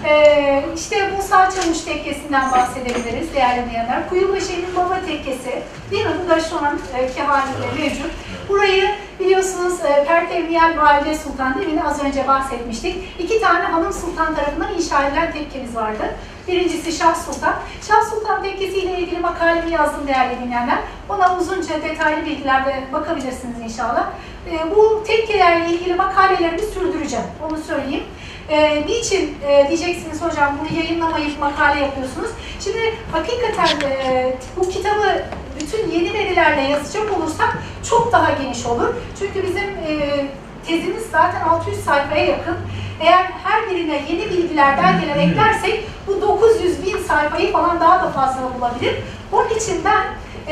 [0.04, 4.08] Ee, işte bu Salçamış tekkesinden bahsedebiliriz değerli dinleyenler.
[4.08, 5.62] Kuyubaşı'nın baba tekkesi,
[6.04, 6.12] mi?
[6.24, 8.10] Bu da şu anki haliyle mevcut.
[8.48, 8.90] Burayı
[9.20, 12.96] biliyorsunuz e, Pertevniyel Valide Sultan demin az önce bahsetmiştik.
[13.18, 16.02] İki tane hanım sultan tarafından inşa edilen tekkemiz vardı.
[16.48, 17.54] Birincisi Şah Sultan.
[17.88, 20.78] Şah Sultan tekkesi ile ilgili makalemi yazdım değerli dinleyenler.
[21.08, 24.06] Ona uzunca detaylı bilgilerde bakabilirsiniz inşallah.
[24.50, 27.26] E, bu tekkelerle ilgili makalelerimi sürdüreceğim.
[27.48, 28.04] Onu söyleyeyim.
[28.48, 32.30] E, niçin e, diyeceksiniz hocam bunu yayınlamayıp makale yapıyorsunuz?
[32.64, 35.22] Şimdi hakikaten e, bu kitabı
[35.60, 37.58] bütün yeni verilerle yazacak olursak
[37.90, 38.88] çok daha geniş olur.
[39.18, 40.26] Çünkü bizim e,
[40.66, 42.56] tezimiz zaten 600 sayfaya yakın.
[43.00, 48.40] Eğer her birine yeni bilgiler, belgeler eklersek bu 900 bin sayfayı falan daha da fazla
[48.58, 48.94] bulabilir.
[49.32, 50.04] Onun için ben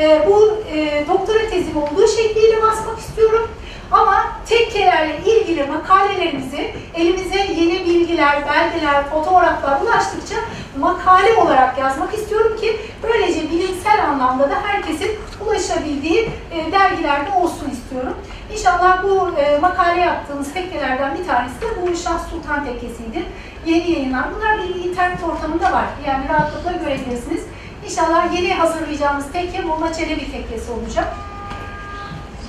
[0.03, 3.49] e, bu e, doktora tezim olduğu şekliyle basmak istiyorum.
[3.93, 10.35] Ama tekkelerle ilgili makalelerimizi elimize yeni bilgiler, belgeler, fotoğraflar ulaştıkça
[10.79, 15.11] makale olarak yazmak istiyorum ki böylece bilimsel anlamda da herkesin
[15.45, 18.17] ulaşabildiği e, dergilerde olsun istiyorum.
[18.53, 23.25] İnşallah bu e, makale yaptığımız tekkelerden bir tanesi de bu Şah Sultan tekkesiydi.
[23.65, 24.25] Yeni yayınlar.
[24.35, 25.85] Bunlar bir internet ortamında var.
[26.07, 27.43] Yani rahatlıkla görebilirsiniz.
[27.85, 31.07] İnşallah yeni hazırlayacağımız tekke Molla Çelebi tekkesi olacak.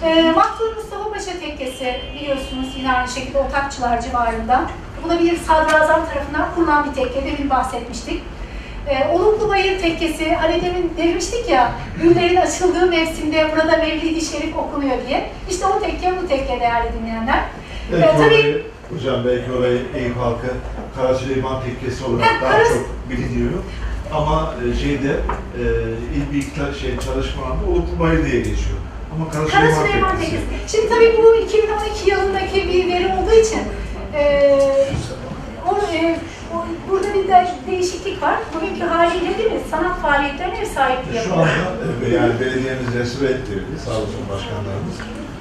[0.04, 4.70] E, Mahtur Mustafa Paşa Tekkesi biliyorsunuz yine aynı şekilde Otakçılar civarında.
[5.04, 8.22] Bu da bir sadrazam tarafından kurulan bir tekke, demin bahsetmiştik.
[8.88, 11.72] E, Oluklu Bayır Tekkesi, hani demin demiştik ya,
[12.02, 15.30] güllerin açıldığı mevsimde burada Mevlid-i Şerif okunuyor diye.
[15.50, 17.38] İşte o tekke bu tekke değerli dinleyenler.
[17.38, 18.62] E, Belki tabii orayı,
[18.94, 20.46] hocam belki orayı Eyüp halkı
[20.96, 23.52] Kara Süleyman Tekkesi olarak Ha, daha Kara- çok biliniyor.
[24.14, 25.64] Ama e, şeyde e,
[26.16, 28.78] ilk bir şey çalışmalarda Uluklu Bayır diye geçiyor.
[29.16, 30.16] Ama Kara Kara Süleyman.
[30.20, 30.42] Tekkesi.
[30.68, 33.60] Şimdi tabii bu 2012 yılındaki bir veri olduğu için
[34.14, 34.22] e,
[35.70, 36.18] o, e,
[36.54, 38.36] o- burada bir de değişiklik var.
[38.54, 39.58] Bugünkü haliyle değil mi?
[39.70, 41.48] Sanat faaliyetlerine ev sahipliği Şu anda
[42.06, 44.96] e, yani belediyemiz restore ettirdi, sağ olsun başkanlarımız.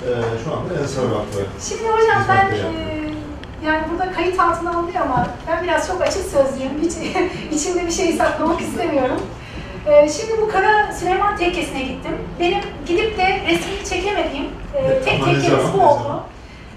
[0.07, 0.11] E,
[0.45, 1.39] şu anda Ensar Vakfı.
[1.69, 2.59] Şimdi hocam ben e,
[3.65, 6.71] yani burada kayıt altına alınıyor ama ben biraz çok açık sözlüyüm.
[6.81, 6.93] Hiç
[7.61, 9.19] içimde bir şey saklamak istemiyorum.
[9.88, 12.18] E, şimdi bu Kara Süleyman Tekkesi'ne gittim.
[12.39, 14.45] Benim gidip de resmini çekemediğim
[14.76, 16.23] e, tek tekkemiz bu oldu.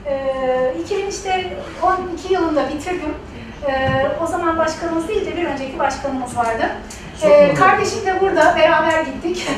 [0.07, 3.15] E, 2000 işte 12 yılında bitirdim.
[3.69, 3.73] E,
[4.23, 6.65] o zaman başkanımız değil de bir önceki başkanımız vardı.
[7.23, 9.49] E, kardeşim de burada beraber gittik.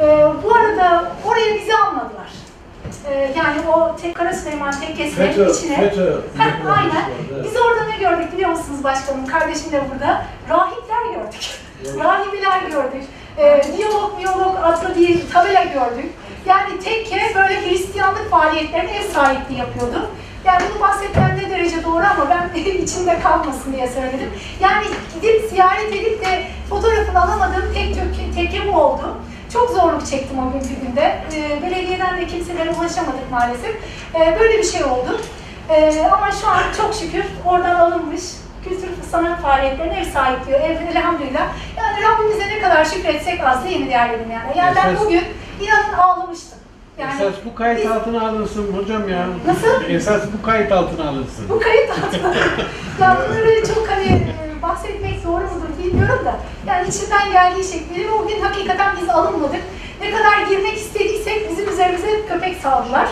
[0.00, 0.04] E,
[0.44, 2.32] bu arada oraya bizi almadılar.
[3.10, 6.20] E, yani o tek Kara Süleyman Tekkesi'nin içine FETÖ.
[6.38, 7.04] Heh, aynen.
[7.44, 9.26] Biz orada ne gördük biliyor musunuz başkanım?
[9.26, 10.22] Kardeşim de burada.
[10.50, 11.50] Rahipler gördük.
[11.86, 13.02] Rahibeler gördük.
[13.38, 16.12] Ee, diyalog miyolog adlı bir tabela gördük.
[16.46, 20.10] Yani tekke böyle Hristiyanlık faaliyetlerine ev sahipliği yapıyordu.
[20.44, 24.30] Yani bunu bahsetmem ne derece doğru ama ben içimde kalmasın diye söyledim.
[24.60, 24.84] Yani
[25.14, 29.16] gidip ziyaret edip de fotoğrafını alamadığım tek tök- tekke bu oldu.
[29.52, 31.22] Çok zorluk çektim o günkü günde.
[31.34, 33.76] Ee, belediyeden de kimselere ulaşamadık maalesef.
[34.14, 35.20] Ee, böyle bir şey oldu.
[35.70, 38.22] Ee, ama şu an çok şükür oradan alınmış
[38.64, 41.46] kültür sanat faaliyetlerine ev sahipliği, ev, elhamdülillah.
[41.78, 44.54] Yani Rabbimize ne kadar şükretsek az değil mi dinleyenler?
[44.56, 45.24] Yani ben Esas- bugün
[45.60, 46.58] inanın ağlamıştım.
[46.98, 49.26] Yani Esas bu kayıt biz- altına alınsın hocam ya.
[49.46, 49.90] Nasıl?
[49.90, 51.48] Esas bu kayıt altına alınsın.
[51.48, 52.28] Bu kayıt altında.
[53.00, 56.36] ya bunları çok hani e, bahsetmek doğru mudur bilmiyorum da.
[56.66, 59.60] Yani içimden geldiği şekliyle o gün hakikaten biz alınmadık.
[60.00, 63.08] Ne kadar girmek istediysek bizim üzerimize köpek saldılar.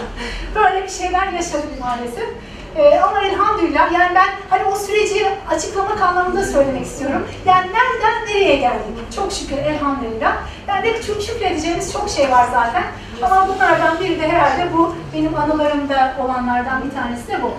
[0.55, 2.29] Böyle bir şeyler yaşadık maalesef.
[2.77, 7.27] Ee, ama elhamdülillah yani ben hani o süreci açıklamak anlamında söylemek istiyorum.
[7.47, 9.13] Yani nereden nereye geldik?
[9.17, 10.37] Çok şükür elhamdülillah.
[10.69, 12.85] Yani de çok şükredeceğimiz çok şey var zaten.
[13.23, 17.53] Ama bunlardan biri de herhalde bu benim anılarımda olanlardan bir tanesi de bu.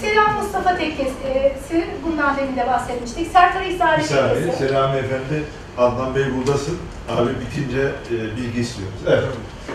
[0.00, 3.32] Selam Mustafa Tekkesi, bundan demin de bahsetmiştik.
[3.32, 4.58] Sertar saniye, Tekkesi.
[4.58, 5.44] Selami Efendi,
[5.78, 6.78] Adnan Bey buradasın.
[7.16, 7.80] Abi bitince
[8.10, 8.98] e, bilgi istiyoruz.
[9.08, 9.24] Evet,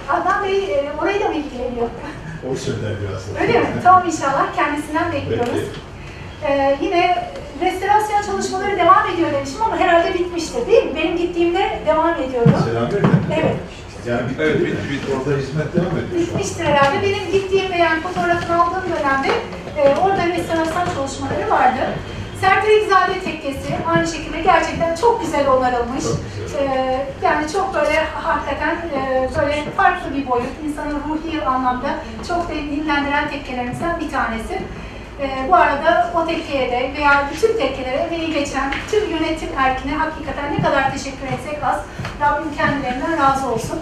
[0.09, 1.87] Adnan Bey e, orayı da mı ilgileniyor?
[2.51, 3.41] O söyler biraz.
[3.41, 3.67] Öyle mi?
[3.83, 5.51] Tamam inşallah kendisinden bekliyoruz.
[5.51, 6.53] Peki.
[6.53, 10.91] Ee, yine restorasyon çalışmaları devam ediyor demişim ama herhalde bitmiştir değil mi?
[10.95, 12.49] Benim gittiğimde devam ediyordu.
[12.71, 13.07] Efendi.
[13.33, 13.55] Evet.
[14.07, 14.41] Yani bitti.
[14.41, 15.07] Evet, bitti, bitti.
[15.17, 16.21] Orada hizmet devam ediyor.
[16.21, 17.01] Bitmiştir herhalde.
[17.03, 19.27] Benim gittiğimde yani fotoğrafını aldığım dönemde
[19.77, 21.79] e, orada restorasyon çalışmaları vardı.
[22.41, 26.03] Sertar İkzade Tekkesi aynı şekilde gerçekten çok güzel onarılmış.
[26.03, 26.59] Çok güzel.
[26.59, 30.63] E, yani çok böyle hakikaten e, böyle farklı bir boyut.
[30.65, 34.53] İnsanı ruhi anlamda çok da dinlendiren tekkelerimizden bir tanesi.
[35.21, 40.53] E, bu arada o tekkeye de veya bütün tekkelere emeği geçen tüm yönetim erkine hakikaten
[40.53, 41.79] ne kadar teşekkür etsek az.
[42.21, 43.79] Rabbim kendilerinden razı olsun.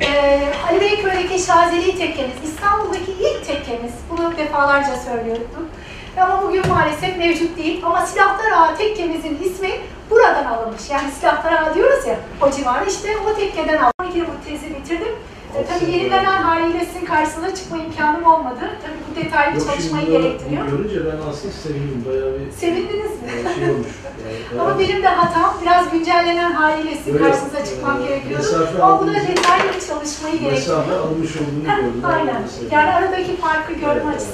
[0.00, 0.40] Ee,
[0.70, 3.92] Ali Beyköy'deki Şazeli tekkemiz, İstanbul'daki ilk tekkemiz.
[4.10, 5.70] Bunu defalarca söylüyorduk.
[6.16, 7.82] Ama bugün maalesef mevcut değil.
[7.86, 9.70] Ama Silahlar Ağa tekkemizin ismi
[10.10, 10.90] buradan alınmış.
[10.90, 13.90] Yani Silahlar Ağa diyoruz ya, o civarı işte o tekkeden aldım.
[14.04, 15.14] 12 bu tezi bitirdim.
[15.56, 18.60] E, tabii yenilenen haliyle sizin karşısına çıkma imkanım olmadı.
[18.82, 20.66] Tabii bu detaylı Yok, çalışmayı şimdi gerektiriyor.
[20.66, 22.04] Görünce ben aslında sevindim.
[22.08, 23.28] Bayağı bir Sevindiniz mi?
[23.50, 23.86] e, şey olmuş.
[24.52, 28.46] Yani, Ama benim de hatam biraz güncellenen haliyle sizin Öyle, karşınıza çıkmam e, gerekiyordu.
[28.82, 30.78] Ama bu da aldığınız- detaylı bir çalışmayı gerektiriyor.
[30.78, 32.02] mesafe almış olduğunu gördüm.
[32.04, 32.42] Aynen.
[32.70, 34.26] Yani aradaki farkı görme Evet, evet.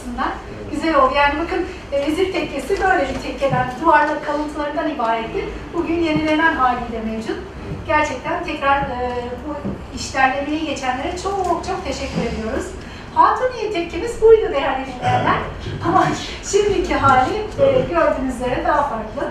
[0.77, 1.15] Güzel oldu.
[1.17, 5.45] Yani bakın e, Vezir Tekkesi böyle bir tekkeden, duvarla kalıntılarından ibaretti.
[5.75, 7.39] Bugün yenilenen haliyle mevcut.
[7.87, 9.13] Gerçekten tekrar e,
[9.49, 9.55] bu
[9.97, 12.67] işlerlemeyi geçenlere çok çok teşekkür ediyoruz.
[13.15, 15.39] Hatuniye tekkemiz buydu değerli dinleyenler.
[15.87, 16.07] Ama
[16.51, 19.31] şimdiki hali e, gördüğünüz üzere daha farklı.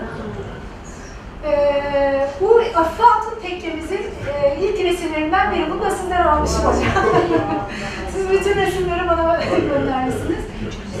[1.44, 4.00] Ee, bu Afife Hatun tekkemizin
[4.34, 5.82] e, ilk resimlerinden biri.
[5.82, 6.82] Da sizden almışım hocam.
[8.12, 9.40] Siz bütün resimleri bana
[9.74, 10.55] göndermişsiniz.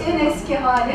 [0.06, 0.92] En eski hali.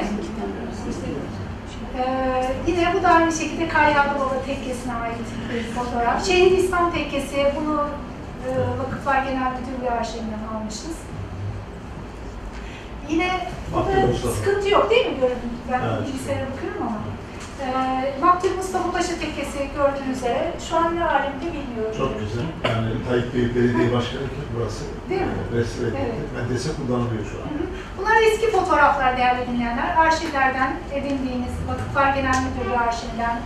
[1.98, 5.16] Ee, yine bu da aynı şekilde Karyalı Baba Tekkesi'ne ait
[5.54, 6.26] bir fotoğraf.
[6.26, 7.88] Şehit İslam Tekkesi, bunu
[8.48, 10.98] e, Vakıflar Genel Müdürlüğü arşivinden almışız.
[13.10, 15.52] Yine burada sıkıntı yok değil mi gördüm?
[15.72, 16.98] Ben bilgisayara bakıyorum ama.
[17.62, 21.96] Ee, Makbul Mustafa Paşa Tekkesi gördüğünüz üzere şu an ne alemde bilmiyorum.
[21.98, 22.46] Çok güzel.
[22.72, 24.84] Yani Tayyip Bey Belediye Başkanı ki burası.
[25.10, 25.28] Değil mi?
[25.54, 26.00] e, Restore edildi.
[26.06, 26.30] Evet.
[26.50, 27.46] Medrese kullanılıyor şu an.
[27.52, 27.68] Hı hı.
[27.98, 29.96] Bunlar eski fotoğraflar değerli dinleyenler.
[29.98, 33.38] Arşivlerden edindiğiniz, Vakıflar Genel Müdürlüğü arşivinden,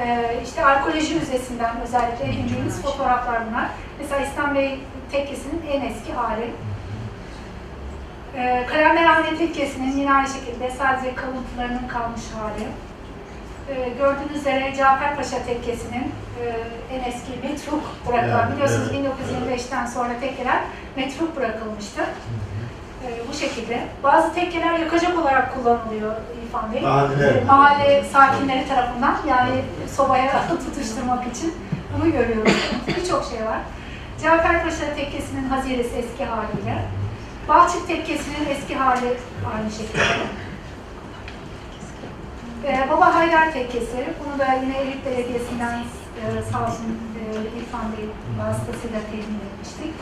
[0.00, 3.66] e, işte arkeoloji müzesinden özellikle edindiğiniz fotoğraflar bunlar.
[3.98, 4.80] Mesela İslam Bey
[5.12, 6.50] Tekkesi'nin en eski hali.
[8.36, 12.66] E, Kalemlerhane Tekkesi'nin yine aynı şekilde sadece kalıntılarının kalmış hali.
[13.70, 16.12] E, gördüğünüz üzere Caferpaşa Tekkesi'nin
[16.42, 16.44] e,
[16.94, 20.60] en eski metruk bırakılan, Evet, biliyorsunuz evet, 1925'ten sonra tekkeler
[20.96, 22.02] metruk bırakılmıştı.
[23.04, 23.80] Ee, bu şekilde.
[24.02, 26.12] Bazı tekkeler yakacak olarak kullanılıyor
[26.44, 26.82] İrfan Bey.
[26.82, 29.64] Ee, Mahalle sakinleri tarafından yani
[29.96, 31.54] sobaya tutuşturmak için
[31.96, 32.52] bunu görüyoruz.
[32.86, 33.58] Birçok şey var.
[34.22, 36.82] Caferpaşa Tekkesi'nin haziresi eski haliyle.
[37.48, 39.06] Balçık Tekkesi'nin eski hali
[39.56, 40.02] aynı şekilde.
[42.64, 47.22] Ee, Baba Haydar Tekkesi, bunu da yine Eyüp Belediyesi'nden e, sağ olsun e,
[47.58, 48.08] İrfan Bey
[48.38, 49.92] vasıtasıyla temin etmiştik.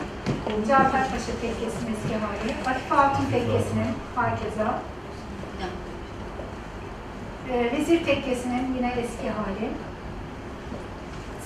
[0.67, 4.79] Caferpaşa Tekkesi'nin eski hali, Afife Hatun Tekkesi'nin hakeza,
[7.51, 9.65] e, Vezir Tekkesi'nin yine eski hali,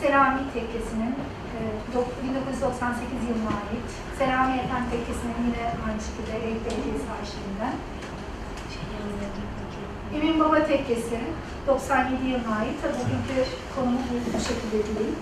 [0.01, 1.15] Selami Tekkesi'nin
[1.55, 1.59] e,
[1.95, 7.75] dok- 1998 yılına ait, Selami Efendi Tekkesi'nin yine aynı şekilde Eyüp Belediyesi arşivinden,
[10.15, 11.19] Emin Baba Tekkesi
[11.67, 12.75] 97 yılına ait.
[12.81, 14.01] Tabii bugünkü konumuz
[14.33, 15.15] bu şekilde değil.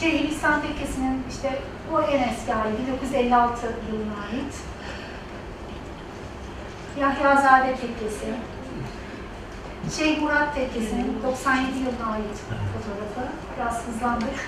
[0.00, 1.58] Şeyhülislam Tekkesi'nin işte
[1.92, 4.54] o en eski hali 1956 yılına ait.
[7.00, 8.26] Yahyazade Tekkesi.
[9.96, 12.36] Şeyh Murat Tekkesi'nin 97 yılına ait
[12.72, 13.32] fotoğrafı.
[13.56, 14.38] Biraz hızlandık.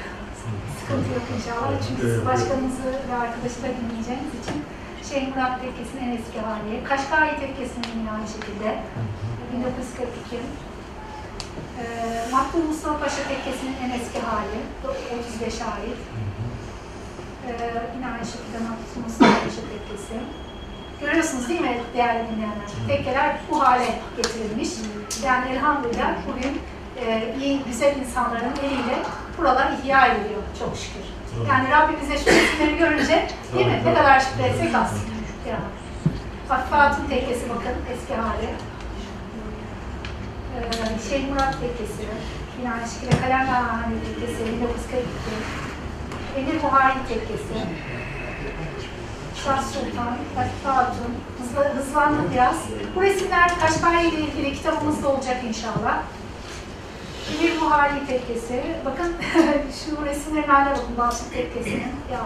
[0.81, 1.71] Sıkıntı yok inşallah.
[1.89, 4.65] Çünkü siz ve arkadaşı da dinleyeceğiniz için
[5.09, 8.69] Şeyh Murat Tekkesi'nin en eski hali, Kaşgari Tekkesi'nin yine aynı şekilde
[9.53, 10.37] 1942.
[11.79, 14.59] Ee, Makbul Mustafa Paşa Tekkesi'nin en eski hali,
[15.21, 16.01] 35 ait.
[17.47, 17.53] Ee,
[17.97, 20.17] yine aynı şekilde Makbul Mustafa Paşa Tekkesi.
[21.01, 22.69] Görüyorsunuz değil mi değerli dinleyenler?
[22.89, 24.69] Tekkeler bu hale getirilmiş.
[25.25, 26.61] Yani elhamdülillah bugün
[27.01, 28.97] e, iyi, güzel insanların eliyle
[29.39, 31.18] buralar ihya ediliyor çok şükür.
[31.49, 33.83] Yani Rabbimize şu resimleri görünce değil mi?
[33.85, 34.93] Ne kadar şükretsek az.
[35.49, 35.59] Ya.
[36.51, 38.49] Bak Fatih Tekkesi bakın eski hali.
[40.57, 42.03] Ee, Şeyh Murat Tekkesi,
[42.75, 45.05] aynı şekilde Kalemhane Tekkesi, 1942.
[46.37, 47.55] Emir Muharri Tekkesi,
[49.45, 52.57] Şah Sultan, Fatih Hatun, hızlı, hızlandım biraz.
[52.97, 56.03] Bu resimler Kaşgari ile ilgili kitabımızda olacak inşallah.
[57.35, 59.17] Emir Muharri Tekkesi, bakın
[59.85, 61.93] şu resimlerin haline bakın Balçık Tekkesi'nin.
[62.13, 62.21] Ya.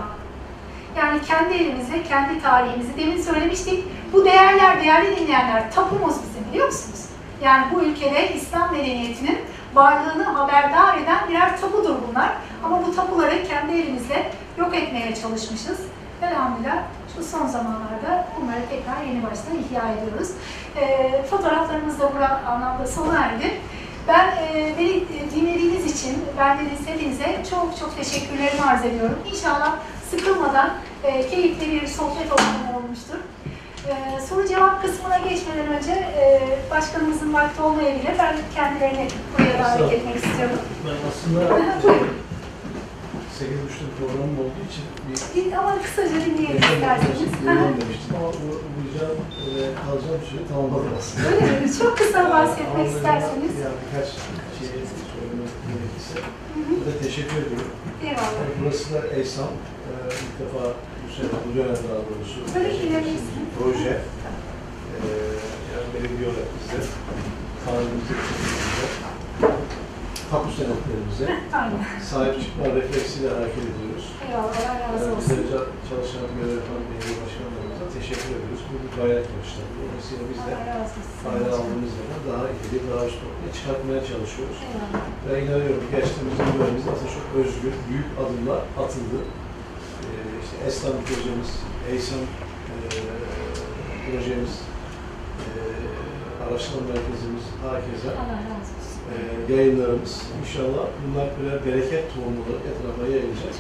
[0.96, 7.06] Yani kendi elimizle, kendi tarihimizi, demin söylemiştik, bu değerler, değerli dinleyenler, tapumuz bizim biliyor musunuz?
[7.42, 9.38] Yani bu ülkede İslam medeniyetinin
[9.74, 12.32] varlığını haberdar eden birer tapudur bunlar.
[12.64, 15.80] Ama bu tapuları kendi elimizle yok etmeye çalışmışız.
[16.22, 16.82] Elhamdülillah
[17.16, 20.30] şu son zamanlarda bunları tekrar yeni baştan ihya ediyoruz.
[20.76, 23.60] E, fotoğraflarımız da bu anlamda sona erdi.
[24.08, 29.18] Ben e, beni e, dinlediğiniz için, bendeniz hepinize çok çok teşekkürlerimi arz ediyorum.
[29.30, 29.76] İnşallah
[30.10, 30.70] sıkılmadan
[31.04, 33.16] e, keyifli bir sohbet ortamı olmuştur.
[33.88, 38.12] E, soru cevap kısmına geçmeden önce e, başkanımızın vakti olmayabilir.
[38.18, 39.08] Ben kendilerini
[39.38, 40.58] buraya davet etmek istiyorum.
[40.86, 41.62] Ben aslında
[43.48, 43.69] Buyurun.
[43.69, 47.20] 8 buçuk programım olduğu için bir Bir- Ama kısaca dinleyelim isterseniz.
[47.47, 49.19] yayın demiştim ama bu uyuyacağım
[49.56, 51.23] ve kalacağım süre tamamladım aslında.
[51.28, 51.66] Öyle mi?
[51.81, 53.52] Çok kısa bahsetmek isterseniz.
[53.64, 54.09] Yani birkaç
[54.59, 54.69] şey
[55.12, 56.16] söylemek gerekirse.
[56.81, 57.73] Bir de teşekkür ediyorum.
[58.06, 58.32] Eyvallah.
[58.40, 59.52] Yani burası da ESAM.
[59.86, 59.93] Ee,
[60.23, 60.62] ilk defa
[61.02, 62.39] bu sene, bu dönem daha doğrusu.
[62.86, 63.32] İlerleyesin.
[63.39, 63.94] bir Proje.
[64.94, 65.06] Ee,
[65.73, 66.81] yani belirliyorlar bize.
[67.64, 69.11] Kanunumuzu bize.
[70.32, 71.26] Tapu senetlerimize
[71.60, 71.82] Aynen.
[72.10, 74.06] sahip çıkma refleksiyle hareket ediyoruz.
[74.24, 74.56] Eyvallah.
[74.70, 75.36] Allah razı olsun.
[75.44, 78.62] bize çalışan görev yapan belediye başkanlarımıza teşekkür ediyoruz.
[78.68, 79.70] Bu bir gayret başladı.
[79.80, 80.52] Dolayısıyla biz de
[81.24, 84.59] fayda aldığımız zaman daha ileri, daha üst noktaya çıkartmaya çalışıyoruz.
[84.66, 85.02] Eyvallah.
[85.26, 89.18] Ve inanıyorum geçtiğimiz yıllarımızda aslında çok özgür, büyük adımlar atıldı.
[89.24, 90.09] Ee,
[90.44, 91.50] işte Esnaf projemiz,
[91.88, 92.24] EYSAM
[92.72, 92.74] e,
[94.04, 94.54] projemiz,
[95.44, 95.48] e,
[96.44, 98.81] araştırma merkezimiz, herkese Allah razı olsun.
[99.12, 99.18] E,
[99.55, 103.55] yayınlarımız inşallah bunlar böyle bereket tohumları etrafa yayılacak.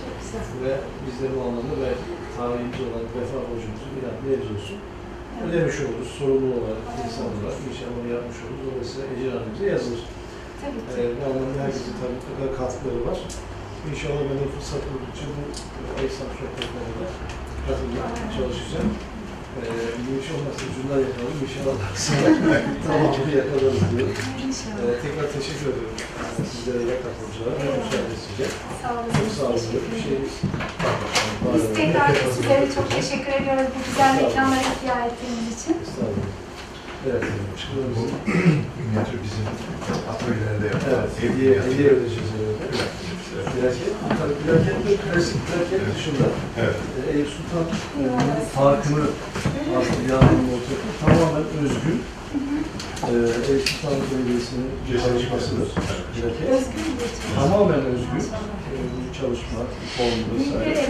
[0.62, 0.72] Ve
[1.04, 2.06] biz de bu anlamda belki
[2.36, 4.78] tarihimiz olan vefa borcumuzu bir an veririz olsun.
[5.46, 8.62] Ödemiş oluruz, sorumlu olarak insanlar inşallah yapmış oluruz.
[8.66, 10.02] Dolayısıyla ecir halimize yazılır.
[10.60, 11.00] Tabii ki.
[11.00, 13.18] Ee, bu anlamda herkesin tabii mutlaka katkıları var.
[13.90, 15.42] İnşallah ben de fırsat buldukça bu
[16.02, 17.06] Eysan sohbetlerine
[17.66, 18.90] katılmaya çalışacağım.
[19.52, 19.64] Ee,
[20.04, 21.36] bu iş olmazsa ucundan yakalım.
[21.46, 21.76] İnşallah
[22.06, 22.56] sonra
[22.86, 24.16] tamamını yakalarız diyorum.
[24.18, 24.94] Ee, İnşallah.
[25.04, 25.96] tekrar teşekkür ediyorum.
[26.50, 28.46] Sizlere ve katılımcılara ve müsaade size.
[28.82, 29.10] Sağ olun.
[29.18, 29.84] Çok sağ olun.
[29.92, 30.14] Bir şey
[31.54, 35.72] Biz tekrar sizlere çok teşekkür ediyoruz bu güzel mekanları ihya ettiğiniz için.
[35.84, 36.40] Estağfurullah.
[37.08, 37.22] Evet,
[37.52, 38.10] başkanımızın
[38.78, 39.44] Minyatür bizim
[40.12, 42.30] atölyelerde evet, yapılan hediye, hediye ödeyeceğiz
[43.36, 43.60] herhalde.
[43.60, 46.26] Plaket, tabii plaket de klasik plaket dışında
[46.60, 46.76] Evet.
[47.14, 47.64] Eyüp Sultan
[48.54, 49.04] farkını
[49.78, 50.78] aslında yardım ortaya.
[51.02, 51.98] Tamamen özgün.
[53.08, 53.12] E,
[53.52, 54.68] Eyüp Sultan Belediyesi'nin
[55.04, 55.68] çalışmasıdır.
[56.14, 56.48] Plaket.
[56.48, 56.80] Çalışma.
[57.36, 58.24] Tamamen özgün.
[58.72, 59.58] Bu çalışma,
[59.96, 60.86] formu vesaire.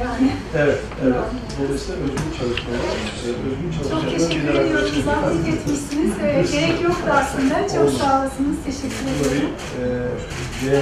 [0.00, 0.30] yani.
[0.56, 1.14] Evet, evet.
[1.58, 2.84] Dolayısıyla özgün çalışmalar,
[3.28, 5.04] özgün Çok çalışmalar teşekkür ediyoruz.
[5.04, 6.12] Zahmet etmişsiniz.
[6.52, 7.54] Gerek yoktu aslında.
[7.68, 8.56] Çok sağ olasınız.
[8.66, 9.48] Teşekkür ederim.
[9.82, 10.72] e,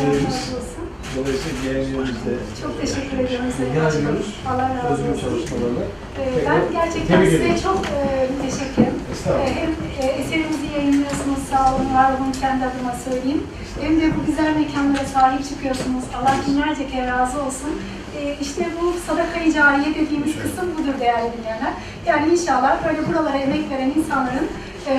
[1.17, 4.19] Dolayısıyla yeğenlerimizle Çok teşekkür ediyorum Sayın Başkanım.
[4.51, 5.21] Allah razı olsun.
[5.25, 5.85] çalışmalarına.
[6.19, 7.99] Ee, Ben gerçekten Tebrik size çok e,
[8.35, 8.95] müteşekkirim.
[9.09, 9.57] Ee, Estağfurullah.
[9.61, 9.71] Hem
[10.01, 13.43] e, eserimizi yayınlıyorsunuz, sağ olun, var olun kendi adıma söyleyeyim.
[13.83, 16.05] Hem de bu güzel mekanlara sahip çıkıyorsunuz.
[16.17, 17.73] Allah binlerce kere razı olsun.
[18.17, 21.73] Ee, İşte bu sadaka-i cariye dediğimiz kısım budur değerli dinleyenler.
[22.07, 24.49] Yani inşallah böyle buralara emek veren insanların
[24.91, 24.95] e,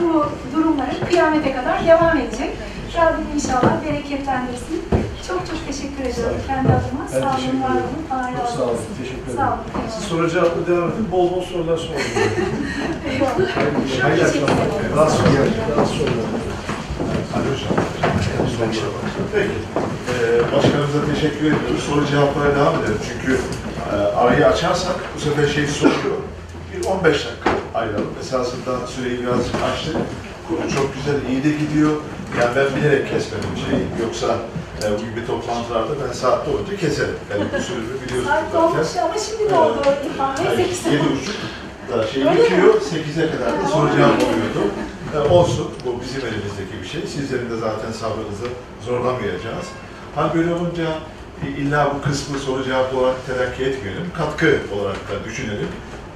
[0.00, 2.50] bu durumları kıyamete kadar devam edecek.
[2.96, 4.82] Rabbim inşallah bereketlendirsin.
[5.28, 7.02] Çok çok teşekkür ediyorum kendi adıma.
[7.12, 8.36] Ben Sağ olun, var olun.
[8.38, 8.80] Çok sağ olun.
[8.98, 9.36] Teşekkür ederim.
[9.36, 9.88] Sağ olun.
[9.94, 11.08] Siz soru cevapla devam edin.
[11.12, 11.94] Bol bol sorular sorun.
[13.10, 13.56] Eyvallah.
[14.02, 14.56] Hayırlı akşamlar.
[14.96, 15.28] Daha sonra,
[15.76, 16.10] daha sonra.
[17.32, 17.74] Hadi hocam.
[19.32, 19.50] Peki.
[20.10, 21.82] Ee, başkanımıza teşekkür ediyoruz.
[21.90, 22.98] Soru cevaplara devam edelim.
[23.08, 23.38] Çünkü
[23.92, 26.16] e, arayı açarsak bu sefer şey soruyor.
[26.72, 28.10] Bir 15 dakika ayıralım.
[28.20, 29.96] Esasında süreyi birazcık açtık.
[30.48, 31.92] Konu çok güzel, iyi de gidiyor.
[32.40, 34.06] Yani ben bilerek kesmedim şeyi.
[34.06, 34.26] Yoksa
[34.84, 37.14] E, bu gibi toplantılarda ben saatte olunca keserim.
[37.30, 38.62] Yani usulünü biliyorsunuz Saat zaten.
[38.62, 39.78] dolmuş ama şimdi ne oldu
[40.14, 40.44] İlhan Bey?
[40.46, 41.08] Hayır, Sekiz yedi oldu.
[41.20, 41.34] buçuk
[41.92, 44.62] da şey Öyle bitiyor, sekize kadar da soru cevap oluyordu.
[45.14, 47.02] E, olsun, bu bizim elimizdeki bir şey.
[47.06, 48.46] Sizlerin de zaten sabrınızı
[48.86, 49.66] zorlamayacağız.
[50.14, 50.84] Hal böyle olunca
[51.44, 55.68] e, illa bu kısmı soru cevap olarak telakki etmeyelim, katkı olarak da düşünelim.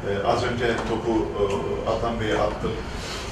[0.09, 1.43] E, az önce topu e,
[1.91, 2.73] Adnan Bey'e attım.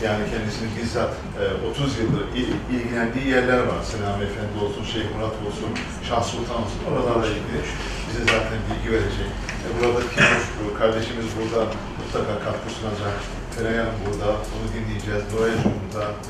[0.03, 3.81] Yani kendisinin bizzat e, 30 yıldır il- ilgilendiği yerler var.
[3.91, 5.71] Selami Efendi olsun, Şeyh Murat olsun,
[6.09, 6.81] Şah Sultan olsun.
[6.91, 7.61] Oralarla ilgili
[8.09, 9.29] bize zaten bilgi verecek.
[9.65, 11.61] E, burada Timur bu kardeşimiz burada
[12.01, 13.15] mutlaka katkı sunacak.
[13.55, 15.23] Feray Hanım burada, onu dinleyeceğiz.
[15.33, 15.49] Doğa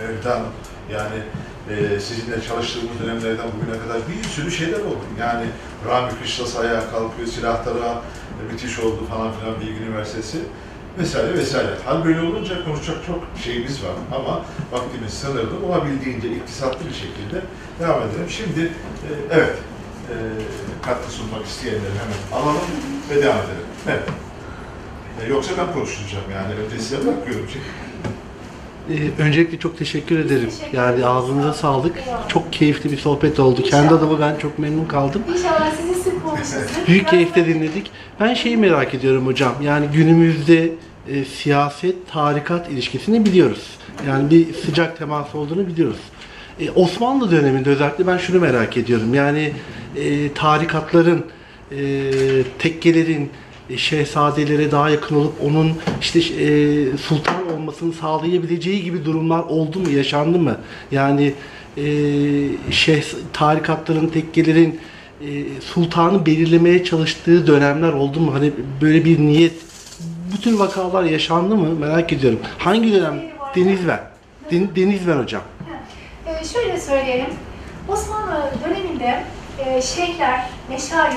[0.08, 0.52] burada, Hanım.
[0.96, 1.18] Yani
[1.72, 5.04] e, sizinle çalıştığımız dönemlerden bugüne kadar bir sürü şeyler oldu.
[5.20, 5.46] Yani
[5.88, 7.92] Rami Kışlası ayağa kalkıyor, silahlara
[8.38, 10.38] e, müthiş oldu falan filan Bilgi Üniversitesi
[10.98, 11.70] vesaire vesaire.
[11.84, 15.66] Hal böyle olunca konuşacak çok şeyimiz var ama vaktimiz sınırlı.
[15.66, 17.42] Olabildiğince iktisatlı bir şekilde
[17.80, 18.28] devam edelim.
[18.28, 19.56] Şimdi e, evet,
[20.10, 20.14] e,
[20.82, 22.60] katkı sunmak isteyenleri hemen alalım
[23.10, 23.66] ve devam edelim.
[23.88, 24.08] Evet.
[25.22, 26.54] E, yoksa ben konuşacağım yani.
[26.54, 27.46] Önce size bakıyorum.
[28.90, 30.50] Ee, öncelikle çok teşekkür ederim.
[30.50, 31.92] Teşekkür Yani ağzınıza sağlık.
[32.28, 33.60] Çok keyifli bir sohbet oldu.
[33.60, 33.82] İnşallah.
[33.82, 35.22] Kendi adıma ben çok memnun kaldım.
[35.32, 36.86] İnşallah sizi sıkmamışızdır.
[36.86, 37.90] Büyük keyifle dinledik.
[38.20, 39.54] Ben şeyi merak ediyorum hocam.
[39.62, 40.72] Yani günümüzde
[41.08, 43.70] e, siyaset, tarikat ilişkisini biliyoruz.
[44.08, 46.00] Yani bir sıcak temas olduğunu biliyoruz.
[46.60, 49.14] E, Osmanlı döneminde özellikle ben şunu merak ediyorum.
[49.14, 49.52] Yani
[49.96, 51.24] e, tarikatların,
[51.72, 51.76] e,
[52.58, 53.30] tekkelerin,
[53.76, 60.38] şehzadelere daha yakın olup onun işte e, sultan olmasını sağlayabileceği gibi durumlar oldu mu, yaşandı
[60.38, 60.56] mı?
[60.90, 61.34] Yani
[61.76, 61.82] e,
[62.70, 64.80] şeh, tarikatların, tekkelerin
[65.20, 65.26] e,
[65.60, 68.34] sultanı belirlemeye çalıştığı dönemler oldu mu?
[68.34, 69.54] Hani böyle bir niyet,
[70.32, 71.74] bu tür vakalar yaşandı mı?
[71.78, 72.38] Merak ediyorum.
[72.58, 73.22] Hangi dönem?
[73.56, 74.00] Denizver.
[74.50, 75.42] Den, Denizver hocam.
[76.26, 77.30] Ee, şöyle söyleyelim.
[77.88, 79.24] Osmanlı döneminde
[79.58, 81.16] e, şeyhler, meşayih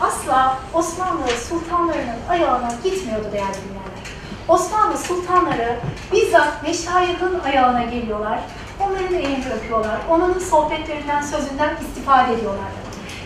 [0.00, 4.00] asla Osmanlı sultanlarının ayağına gitmiyordu değerli dinleyenler.
[4.48, 5.80] Osmanlı sultanları
[6.12, 8.40] bizzat meşayihin ayağına geliyorlar.
[8.80, 9.98] Onların elini öpüyorlar.
[10.10, 12.80] Onun sohbetlerinden, sözünden istifade ediyorlardı.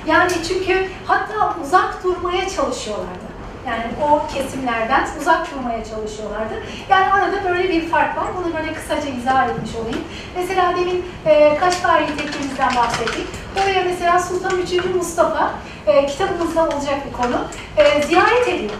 [0.06, 3.23] Yani çünkü hatta uzak durmaya çalışıyorlardı.
[3.68, 6.54] Yani o kesimlerden uzak durmaya çalışıyorlardı.
[6.88, 8.24] Yani arada böyle bir fark var.
[8.36, 10.00] Bunu böyle kısaca izah etmiş olayım.
[10.36, 13.26] Mesela demin e, Kaşgari tekkemizden bahsettik.
[13.62, 14.84] Oraya mesela Sultan 3.
[14.96, 15.50] Mustafa
[15.86, 17.36] e, kitabımızda olacak bir konu.
[17.76, 18.70] e, ziyaret ediyor.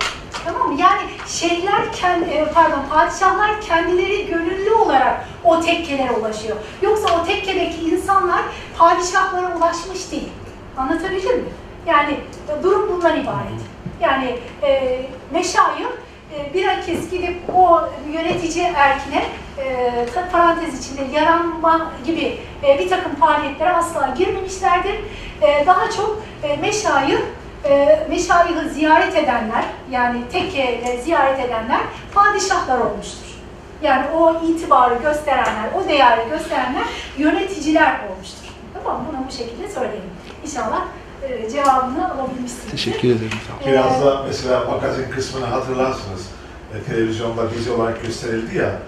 [0.45, 0.81] Tamam mı?
[0.81, 6.57] Yani şeyhler, kend- e, pardon padişahlar kendileri gönüllü olarak o tekkelere ulaşıyor.
[6.83, 8.41] Yoksa o tekkedeki insanlar
[8.79, 10.29] padişahlara ulaşmış değil.
[10.77, 11.49] Anlatabildim mi?
[11.87, 12.21] Yani
[12.63, 13.74] durum bundan ibaret.
[14.01, 15.01] Yani e,
[15.33, 15.87] meşayih
[16.35, 17.81] e, bilakis gidip o
[18.13, 19.23] yönetici erkine
[19.59, 24.95] e, parantez içinde yaranma gibi e, bir takım faaliyetlere asla girmemişlerdir.
[25.43, 27.19] E, daha çok e, meşayih
[27.65, 31.81] e, meşayihi ziyaret edenler, yani tekkeyle ziyaret edenler
[32.15, 33.35] padişahlar olmuştur.
[33.83, 36.85] Yani o itibarı gösterenler, o değeri gösterenler
[37.19, 38.49] yöneticiler olmuştur.
[38.75, 39.07] Tamam mı?
[39.13, 40.11] Bunu bu şekilde söyleyelim.
[40.45, 40.81] İnşallah
[41.29, 42.71] e, cevabını alabilmişsiniz.
[42.71, 43.39] Teşekkür ederim.
[43.67, 46.29] Biraz da mesela magazin kısmını hatırlarsınız.
[46.75, 48.79] E, televizyonda dizi olarak gösterildi ya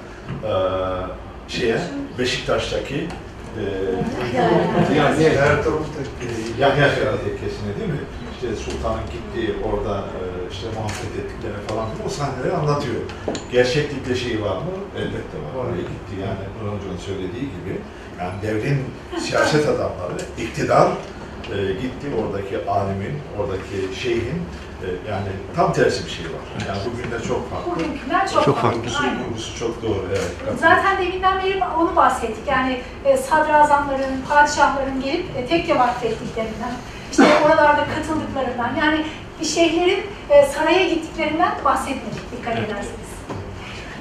[0.45, 0.53] e,
[1.49, 1.79] şeye
[2.19, 3.09] Beşiktaş'taki
[4.97, 5.85] Yani Ertuğrul
[6.61, 8.01] Yahya Şerif tekkesine değil mi?
[8.35, 10.05] İşte Sultan'ın gittiği orada
[10.53, 13.01] işte muhabbet ettiklerini falan o sahneleri anlatıyor.
[13.53, 14.73] Gerçeklikle şeyi var mı?
[14.97, 15.65] Elbette var.
[15.65, 17.81] Oraya gitti yani Nur Hoca'nın söylediği gibi.
[18.21, 18.85] Yani devrin
[19.21, 20.89] siyaset adamları, iktidar
[21.55, 24.43] e, gitti oradaki alimin, oradaki şeyhin
[24.83, 26.45] e, yani tam tersi bir şey var.
[26.69, 27.71] Yani bugün de çok farklı.
[27.73, 28.83] Bugünkünden çok, Çok farklı.
[28.83, 29.07] farklı.
[29.07, 29.19] Aynen.
[29.59, 30.05] Çok doğru.
[30.11, 30.59] Evet.
[30.61, 32.49] Zaten deminden beri onu bahsettik.
[32.49, 36.73] Yani e, sadrazamların, padişahların gelip e, tekke vakfettiklerinden,
[37.11, 39.05] işte oralarda katıldıklarından, yani
[39.45, 40.01] şeyhlerin
[40.31, 43.11] e, saraya gittiklerinden bahsetmedik dikkat ederseniz.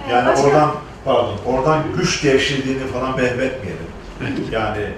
[0.08, 0.72] E, Yani başka- oradan
[1.06, 3.86] pardon, oradan güç devşirdiğini falan behmetmeyelim.
[4.52, 4.92] Yani e,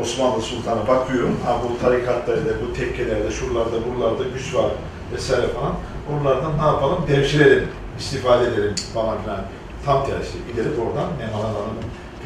[0.00, 4.70] Osmanlı Sultan'a bakıyor, ha bu tarikatlarda, bu tekkelerde, şuralarda, buralarda güç var
[5.14, 5.72] vesaire falan.
[6.12, 7.04] Oralardan ne yapalım?
[7.08, 7.68] Devşirelim,
[7.98, 9.40] istifade edelim falan filan.
[9.84, 10.32] Tam tersi.
[10.52, 11.74] Gidelim oradan nem alalım,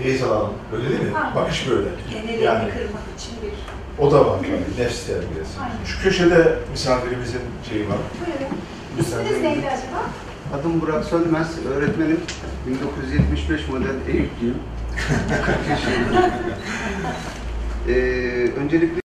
[0.03, 0.53] feyiz alalım.
[0.77, 1.17] Öyle değil mi?
[1.19, 1.35] Aynen.
[1.35, 1.89] Bakış böyle.
[2.11, 4.05] Genelini Yani kırmak için bir...
[4.05, 4.83] o da var tabii.
[4.83, 5.61] Nefs terbiyesi.
[5.61, 5.85] Aynen.
[5.85, 7.97] Şu köşede misafirimizin şeyi var.
[8.21, 8.57] Buyurun.
[9.01, 10.03] İsminiz neydi acaba?
[10.61, 12.21] Adım Burak Sönmez, öğretmenim.
[12.67, 14.59] 1975 model Eyüplüyüm.
[15.45, 16.33] 40 yaşındayım.
[17.89, 19.01] Ee, öncelikle